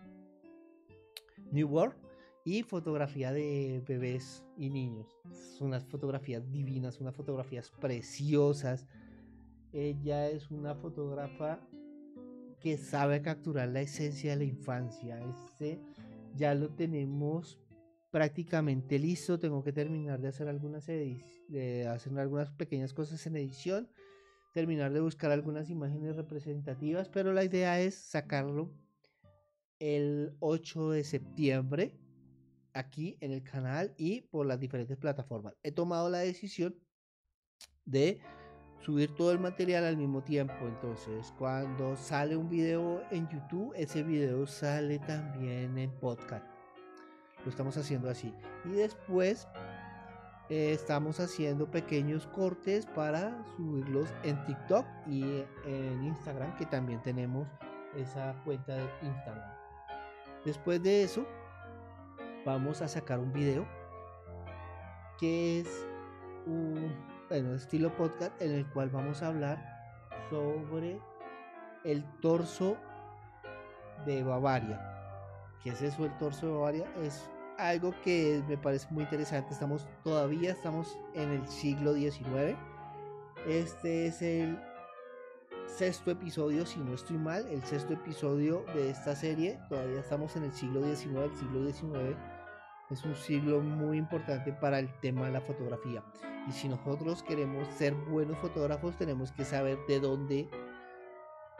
New 1.52 1.68
World 1.68 2.09
y 2.44 2.62
fotografía 2.62 3.32
de 3.32 3.82
bebés 3.86 4.44
y 4.56 4.70
niños. 4.70 5.06
Son 5.58 5.68
unas 5.68 5.84
fotografías 5.84 6.50
divinas, 6.50 7.00
unas 7.00 7.14
fotografías 7.14 7.70
preciosas. 7.70 8.86
Ella 9.72 10.28
es 10.28 10.50
una 10.50 10.74
fotógrafa 10.74 11.60
que 12.60 12.76
sabe 12.76 13.22
capturar 13.22 13.68
la 13.68 13.80
esencia 13.82 14.32
de 14.32 14.36
la 14.36 14.44
infancia. 14.44 15.20
Este 15.20 15.80
ya 16.34 16.54
lo 16.54 16.70
tenemos 16.70 17.58
prácticamente 18.10 18.98
listo. 18.98 19.38
Tengo 19.38 19.62
que 19.62 19.72
terminar 19.72 20.20
de 20.20 20.28
hacer 20.28 20.48
algunas 20.48 20.86
de 20.86 21.86
hacer 21.88 22.18
algunas 22.18 22.50
pequeñas 22.50 22.92
cosas 22.94 23.26
en 23.26 23.36
edición, 23.36 23.88
terminar 24.52 24.92
de 24.92 25.00
buscar 25.00 25.30
algunas 25.30 25.70
imágenes 25.70 26.16
representativas, 26.16 27.08
pero 27.08 27.32
la 27.32 27.44
idea 27.44 27.80
es 27.80 27.94
sacarlo 27.94 28.72
el 29.78 30.36
8 30.40 30.90
de 30.90 31.04
septiembre 31.04 31.98
aquí 32.74 33.16
en 33.20 33.32
el 33.32 33.42
canal 33.42 33.94
y 33.96 34.22
por 34.22 34.46
las 34.46 34.60
diferentes 34.60 34.96
plataformas. 34.96 35.54
He 35.62 35.72
tomado 35.72 36.08
la 36.10 36.18
decisión 36.18 36.74
de 37.84 38.20
subir 38.80 39.14
todo 39.14 39.32
el 39.32 39.38
material 39.38 39.84
al 39.84 39.96
mismo 39.96 40.22
tiempo. 40.22 40.54
Entonces, 40.66 41.32
cuando 41.38 41.96
sale 41.96 42.36
un 42.36 42.48
video 42.48 43.02
en 43.10 43.28
YouTube, 43.28 43.72
ese 43.76 44.02
video 44.02 44.46
sale 44.46 44.98
también 45.00 45.76
en 45.78 45.90
podcast. 46.00 46.46
Lo 47.44 47.50
estamos 47.50 47.76
haciendo 47.76 48.10
así. 48.10 48.34
Y 48.64 48.70
después 48.70 49.48
eh, 50.48 50.72
estamos 50.72 51.20
haciendo 51.20 51.70
pequeños 51.70 52.26
cortes 52.26 52.86
para 52.86 53.44
subirlos 53.56 54.08
en 54.24 54.42
TikTok 54.44 54.86
y 55.06 55.44
en 55.64 56.04
Instagram, 56.04 56.56
que 56.56 56.66
también 56.66 57.00
tenemos 57.02 57.46
esa 57.96 58.34
cuenta 58.44 58.74
de 58.74 58.84
Instagram. 59.02 59.50
Después 60.44 60.82
de 60.82 61.02
eso, 61.02 61.26
vamos 62.44 62.82
a 62.82 62.88
sacar 62.88 63.18
un 63.18 63.32
video 63.32 63.66
que 65.18 65.60
es 65.60 65.86
un 66.46 66.94
bueno, 67.28 67.54
estilo 67.54 67.94
podcast 67.96 68.40
en 68.40 68.52
el 68.52 68.66
cual 68.70 68.90
vamos 68.90 69.22
a 69.22 69.28
hablar 69.28 69.62
sobre 70.30 70.98
el 71.84 72.04
torso 72.20 72.76
de 74.06 74.22
Bavaria. 74.22 74.80
¿Qué 75.62 75.70
es 75.70 75.82
eso 75.82 76.06
el 76.06 76.16
torso 76.18 76.46
de 76.46 76.52
Bavaria? 76.52 76.86
Es 77.02 77.30
algo 77.58 77.94
que 78.02 78.42
me 78.48 78.56
parece 78.56 78.88
muy 78.90 79.04
interesante. 79.04 79.52
Estamos 79.52 79.86
todavía 80.02 80.52
estamos 80.52 80.98
en 81.14 81.30
el 81.30 81.46
siglo 81.46 81.94
XIX. 81.94 82.56
Este 83.46 84.06
es 84.06 84.22
el 84.22 84.58
sexto 85.66 86.10
episodio, 86.10 86.66
si 86.66 86.80
no 86.80 86.94
estoy 86.94 87.16
mal, 87.16 87.46
el 87.48 87.62
sexto 87.62 87.92
episodio 87.92 88.64
de 88.74 88.90
esta 88.90 89.14
serie. 89.14 89.60
Todavía 89.68 90.00
estamos 90.00 90.34
en 90.36 90.44
el 90.44 90.52
siglo 90.52 90.82
XIX. 90.82 91.16
El 91.16 91.36
siglo 91.36 91.72
XIX 91.72 92.16
es 92.90 93.04
un 93.04 93.14
siglo 93.14 93.60
muy 93.60 93.98
importante 93.98 94.52
para 94.52 94.78
el 94.78 94.92
tema 95.00 95.26
de 95.26 95.32
la 95.32 95.40
fotografía. 95.40 96.02
Y 96.48 96.52
si 96.52 96.68
nosotros 96.68 97.22
queremos 97.22 97.68
ser 97.68 97.94
buenos 97.94 98.36
fotógrafos, 98.38 98.96
tenemos 98.96 99.30
que 99.32 99.44
saber 99.44 99.78
de 99.86 100.00
dónde 100.00 100.48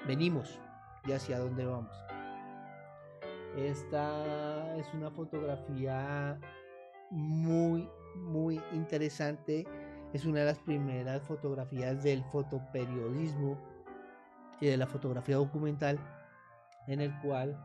venimos 0.07 0.61
y 1.07 1.13
hacia 1.13 1.39
dónde 1.39 1.67
vamos. 1.67 1.97
Esta 3.57 4.77
es 4.77 4.93
una 4.95 5.11
fotografía 5.11 6.39
muy, 7.11 7.89
muy 8.17 8.61
interesante. 8.73 9.67
Es 10.13 10.25
una 10.25 10.41
de 10.41 10.47
las 10.47 10.59
primeras 10.59 11.23
fotografías 11.23 12.03
del 12.03 12.25
fotoperiodismo 12.25 13.57
y 14.61 14.67
de 14.67 14.77
la 14.77 14.87
fotografía 14.87 15.37
documental 15.37 15.99
en 16.87 17.01
el 17.01 17.17
cual 17.21 17.57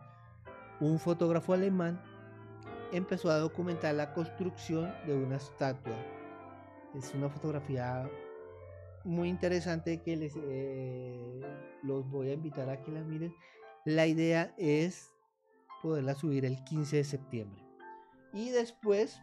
un 0.80 1.00
fotógrafo 1.00 1.54
alemán 1.54 2.02
empezó 2.92 3.30
a 3.30 3.38
documentar 3.38 3.96
la 3.96 4.14
construcción 4.14 4.94
de 5.06 5.16
una 5.16 5.38
estatua. 5.38 5.96
Es 6.94 7.14
una 7.14 7.30
fotografía 7.30 8.10
muy 9.04 9.30
interesante 9.30 10.02
que 10.02 10.16
les 10.16 10.34
eh, 10.36 11.42
los 11.84 12.10
voy 12.10 12.30
a 12.30 12.34
invitar 12.34 12.70
a 12.70 12.82
que 12.82 12.92
la 12.92 13.02
miren. 13.02 13.34
La 13.86 14.08
idea 14.08 14.54
es 14.58 15.14
poderla 15.82 16.16
subir 16.16 16.46
el 16.46 16.64
15 16.64 16.98
de 16.98 17.04
septiembre. 17.04 17.64
Y 18.34 18.50
después, 18.50 19.22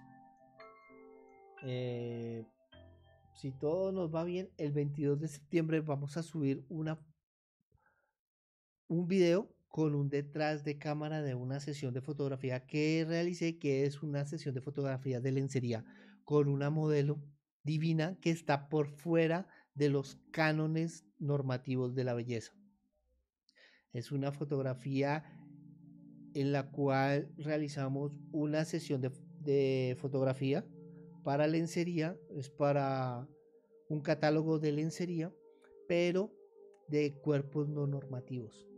eh, 1.65 2.47
si 3.35 3.51
todo 3.51 3.93
nos 3.93 4.15
va 4.15 4.25
bien, 4.25 4.51
el 4.57 4.73
22 4.73 5.21
de 5.21 5.29
septiembre 5.29 5.81
vamos 5.81 6.17
a 6.17 6.23
subir 6.23 6.65
una 6.69 6.99
un 8.89 9.09
video 9.09 9.49
con 9.73 9.95
un 9.95 10.11
detrás 10.11 10.65
de 10.65 10.77
cámara 10.77 11.23
de 11.23 11.35
una 11.35 11.59
sesión 11.59 11.95
de 11.95 12.03
fotografía 12.03 12.67
que 12.67 13.07
realicé, 13.09 13.59
que 13.59 13.87
es 13.87 14.03
una 14.03 14.27
sesión 14.27 14.55
de 14.55 14.61
fotografía 14.61 15.19
de 15.19 15.33
lencería 15.33 15.83
con 16.25 16.49
una 16.49 16.69
modelo 16.69 17.25
divina 17.65 18.19
que 18.21 18.31
está 18.31 18.69
por 18.69 18.87
fuera 18.89 19.49
de 19.75 19.89
los 19.89 20.19
cánones 20.31 21.07
normativos 21.19 21.95
de 21.95 22.05
la 22.05 22.13
belleza. 22.13 22.53
Es 23.95 24.13
una 24.13 24.31
fotografía 24.31 25.25
en 26.35 26.53
la 26.53 26.71
cual 26.71 27.33
realizamos 27.39 28.13
una 28.31 28.67
sesión 28.67 29.01
de, 29.01 29.11
de 29.41 29.97
fotografía 29.99 30.67
para 31.25 31.47
lencería, 31.47 32.19
es 32.37 32.51
para 32.51 33.27
un 33.89 34.03
catálogo 34.03 34.59
de 34.59 34.73
lencería, 34.73 35.33
pero 35.89 36.31
de 36.89 37.15
cuerpos 37.23 37.71
no 37.71 37.87
normativos. 37.87 38.72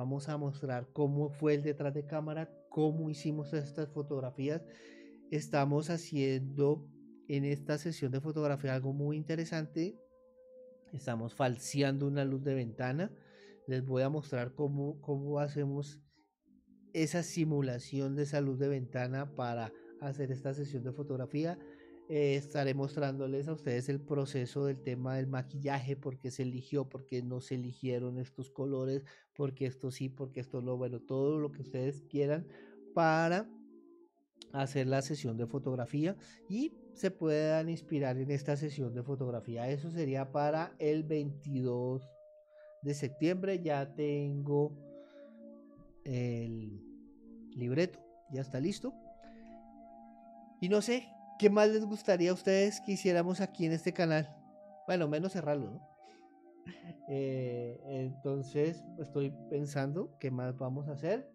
Vamos 0.00 0.30
a 0.30 0.38
mostrar 0.38 0.88
cómo 0.94 1.28
fue 1.28 1.52
el 1.52 1.62
detrás 1.62 1.92
de 1.92 2.06
cámara, 2.06 2.50
cómo 2.70 3.10
hicimos 3.10 3.52
estas 3.52 3.90
fotografías. 3.90 4.64
Estamos 5.30 5.90
haciendo 5.90 6.88
en 7.28 7.44
esta 7.44 7.76
sesión 7.76 8.10
de 8.10 8.22
fotografía 8.22 8.74
algo 8.74 8.94
muy 8.94 9.18
interesante. 9.18 10.00
Estamos 10.94 11.34
falseando 11.34 12.06
una 12.06 12.24
luz 12.24 12.42
de 12.42 12.54
ventana. 12.54 13.12
Les 13.66 13.84
voy 13.84 14.00
a 14.00 14.08
mostrar 14.08 14.54
cómo, 14.54 14.98
cómo 15.02 15.38
hacemos 15.38 16.00
esa 16.94 17.22
simulación 17.22 18.16
de 18.16 18.22
esa 18.22 18.40
luz 18.40 18.58
de 18.58 18.68
ventana 18.68 19.36
para 19.36 19.70
hacer 20.00 20.32
esta 20.32 20.54
sesión 20.54 20.82
de 20.82 20.92
fotografía. 20.92 21.58
Eh, 22.12 22.34
estaré 22.34 22.74
mostrándoles 22.74 23.46
a 23.46 23.52
ustedes 23.52 23.88
el 23.88 24.00
proceso 24.00 24.64
del 24.64 24.82
tema 24.82 25.14
del 25.14 25.28
maquillaje, 25.28 25.94
porque 25.94 26.32
se 26.32 26.42
eligió, 26.42 26.88
porque 26.88 27.22
no 27.22 27.40
se 27.40 27.54
eligieron 27.54 28.18
estos 28.18 28.50
colores, 28.50 29.04
porque 29.36 29.66
esto 29.66 29.92
sí, 29.92 30.08
porque 30.08 30.40
esto 30.40 30.60
no, 30.60 30.76
bueno, 30.76 30.98
todo 30.98 31.38
lo 31.38 31.52
que 31.52 31.62
ustedes 31.62 32.02
quieran 32.10 32.48
para 32.94 33.48
hacer 34.52 34.88
la 34.88 35.02
sesión 35.02 35.36
de 35.36 35.46
fotografía 35.46 36.16
y 36.48 36.72
se 36.94 37.12
puedan 37.12 37.68
inspirar 37.68 38.18
en 38.18 38.32
esta 38.32 38.56
sesión 38.56 38.92
de 38.92 39.04
fotografía. 39.04 39.70
Eso 39.70 39.88
sería 39.92 40.32
para 40.32 40.74
el 40.80 41.04
22 41.04 42.10
de 42.82 42.94
septiembre. 42.94 43.62
Ya 43.62 43.94
tengo 43.94 44.72
el 46.02 46.82
libreto, 47.54 48.00
ya 48.32 48.40
está 48.40 48.58
listo. 48.58 48.92
Y 50.60 50.68
no 50.68 50.82
sé, 50.82 51.06
¿Qué 51.40 51.48
más 51.48 51.70
les 51.70 51.86
gustaría 51.86 52.32
a 52.32 52.34
ustedes 52.34 52.82
que 52.82 52.92
hiciéramos 52.92 53.40
aquí 53.40 53.64
en 53.64 53.72
este 53.72 53.94
canal? 53.94 54.28
Bueno, 54.86 55.08
menos 55.08 55.32
cerrarlo, 55.32 55.70
¿no? 55.70 55.88
Eh, 57.08 57.80
entonces, 57.86 58.84
estoy 58.98 59.32
pensando 59.48 60.18
qué 60.20 60.30
más 60.30 60.58
vamos 60.58 60.86
a 60.86 60.92
hacer 60.92 61.32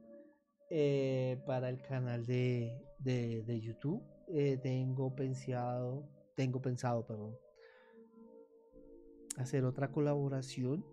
eh, 0.70 1.41
para 1.47 1.70
el 1.70 1.82
canal 1.82 2.24
de, 2.28 2.80
de, 2.99 3.60
YouTube. 3.60 4.03
Eh, 4.28 4.60
tengo 4.62 5.16
pensado, 5.16 6.08
tengo 6.36 6.62
pensado, 6.62 7.08
perdón, 7.08 7.36
hacer 9.38 9.66
otra 9.66 9.91
colaboración 9.91 10.86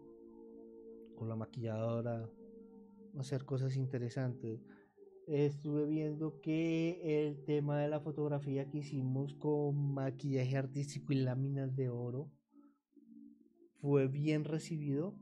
con 1.17 1.29
la 1.29 1.37
maquilladora, 1.37 2.31
hacer 3.19 3.45
cosas 3.45 3.77
interesantes 3.77 4.65
estuve 5.27 5.87
viendo 5.87 6.41
que 6.41 7.27
el 7.27 7.45
tema 7.45 7.79
de 7.79 7.89
la 7.89 8.01
fotografía 8.01 8.69
que 8.69 8.79
hicimos 8.79 9.35
con 9.35 9.95
maquillaje 9.95 10.57
artístico 10.57 11.13
y 11.13 11.17
láminas 11.17 11.75
de 11.77 11.89
oro 11.89 12.31
fue 13.81 14.09
bien 14.09 14.45
recibido. 14.45 15.15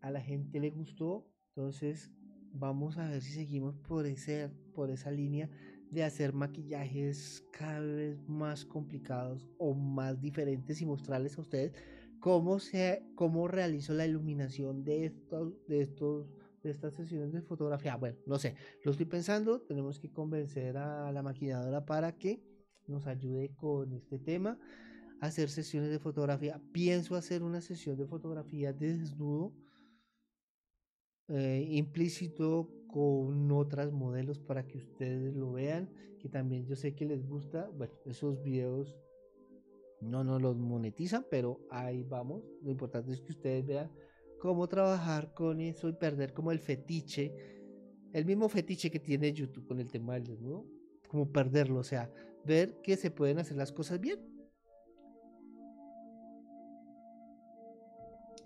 A 0.00 0.10
la 0.10 0.20
gente 0.20 0.60
le 0.60 0.70
gustó. 0.70 1.26
Entonces 1.48 2.10
vamos 2.52 2.98
a 2.98 3.08
ver 3.08 3.22
si 3.22 3.32
seguimos 3.32 3.76
por 3.76 4.06
ese, 4.06 4.50
por 4.74 4.90
esa 4.90 5.10
línea 5.10 5.50
de 5.90 6.04
hacer 6.04 6.32
maquillajes 6.32 7.44
cada 7.52 7.80
vez 7.80 8.28
más 8.28 8.64
complicados 8.64 9.48
o 9.58 9.74
más 9.74 10.20
diferentes 10.20 10.80
y 10.80 10.86
mostrarles 10.86 11.38
a 11.38 11.42
ustedes 11.42 11.72
cómo 12.20 12.58
se 12.58 13.04
cómo 13.14 13.46
realizo 13.46 13.94
la 13.94 14.06
iluminación 14.06 14.82
de 14.84 15.06
estos 15.06 15.54
de 15.68 15.80
estos 15.82 16.26
de 16.62 16.70
estas 16.70 16.94
sesiones 16.94 17.32
de 17.32 17.42
fotografía. 17.42 17.96
Bueno, 17.96 18.18
no 18.26 18.38
sé, 18.38 18.54
lo 18.84 18.90
estoy 18.90 19.06
pensando, 19.06 19.60
tenemos 19.60 19.98
que 19.98 20.10
convencer 20.10 20.76
a 20.76 21.10
la 21.12 21.22
maquilladora 21.22 21.84
para 21.84 22.12
que 22.16 22.42
nos 22.86 23.06
ayude 23.06 23.54
con 23.56 23.92
este 23.92 24.18
tema, 24.18 24.58
hacer 25.20 25.48
sesiones 25.48 25.90
de 25.90 25.98
fotografía. 25.98 26.60
Pienso 26.72 27.16
hacer 27.16 27.42
una 27.42 27.60
sesión 27.60 27.96
de 27.96 28.06
fotografía 28.06 28.72
de 28.72 28.98
desnudo 28.98 29.52
eh, 31.28 31.66
implícito 31.70 32.70
con 32.86 33.50
otras 33.50 33.92
modelos 33.92 34.38
para 34.38 34.66
que 34.66 34.78
ustedes 34.78 35.34
lo 35.34 35.52
vean, 35.52 35.90
que 36.20 36.28
también 36.28 36.66
yo 36.66 36.76
sé 36.76 36.94
que 36.94 37.04
les 37.04 37.26
gusta. 37.26 37.68
Bueno, 37.76 37.94
esos 38.04 38.42
videos 38.42 38.96
no 40.00 40.22
nos 40.22 40.40
los 40.40 40.56
monetizan, 40.56 41.26
pero 41.30 41.60
ahí 41.70 42.04
vamos. 42.04 42.44
Lo 42.62 42.70
importante 42.70 43.12
es 43.12 43.20
que 43.20 43.32
ustedes 43.32 43.66
vean 43.66 43.90
cómo 44.46 44.68
trabajar 44.68 45.34
con 45.34 45.60
eso 45.60 45.88
y 45.88 45.92
perder 45.92 46.32
como 46.32 46.52
el 46.52 46.60
fetiche, 46.60 47.34
el 48.12 48.24
mismo 48.24 48.48
fetiche 48.48 48.92
que 48.92 49.00
tiene 49.00 49.32
YouTube 49.32 49.66
con 49.66 49.80
el 49.80 49.90
tema 49.90 50.14
del 50.14 50.24
desnudo, 50.24 50.64
como 51.08 51.32
perderlo, 51.32 51.80
o 51.80 51.84
sea, 51.84 52.12
ver 52.44 52.80
que 52.80 52.96
se 52.96 53.10
pueden 53.10 53.40
hacer 53.40 53.56
las 53.56 53.72
cosas 53.72 54.00
bien. 54.00 54.20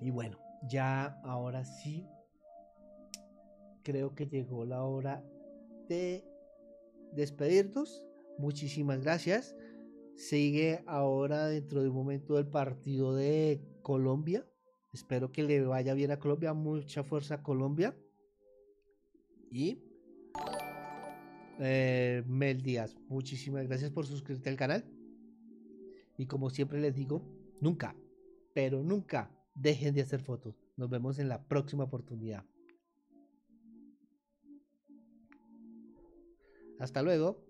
Y 0.01 0.11
bueno, 0.11 0.39
ya 0.67 1.21
ahora 1.23 1.67
sí 1.67 2.09
creo 3.83 4.15
que 4.15 4.27
llegó 4.27 4.65
la 4.65 4.83
hora 4.85 5.23
de 5.87 6.25
despedirnos. 7.13 8.03
Muchísimas 8.39 9.03
gracias. 9.03 9.55
Sigue 10.17 10.83
ahora 10.87 11.47
dentro 11.49 11.83
de 11.83 11.91
un 11.91 11.97
momento 11.97 12.39
el 12.39 12.47
partido 12.47 13.15
de 13.15 13.61
Colombia. 13.83 14.50
Espero 14.93 15.31
que 15.31 15.43
le 15.43 15.63
vaya 15.65 15.95
bien 15.95 16.11
a 16.11 16.19
Colombia. 16.19 16.53
Mucha 16.53 17.05
fuerza 17.05 17.43
Colombia. 17.43 17.97
Y 19.51 19.83
eh, 21.59 22.23
Mel 22.27 22.63
Díaz, 22.63 22.97
muchísimas 23.09 23.67
gracias 23.67 23.91
por 23.91 24.07
suscribirte 24.07 24.49
al 24.49 24.57
canal. 24.57 24.85
Y 26.17 26.27
como 26.27 26.51
siempre 26.51 26.81
les 26.81 26.95
digo, 26.95 27.23
nunca, 27.61 27.95
pero 28.55 28.83
nunca 28.83 29.31
dejen 29.55 29.95
de 29.95 30.03
hacer 30.03 30.21
fotos. 30.21 30.55
Nos 30.77 30.89
vemos 30.89 31.19
en 31.19 31.29
la 31.29 31.43
próxima 31.43 31.85
oportunidad. 31.85 32.45
Hasta 36.79 37.03
luego. 37.03 37.50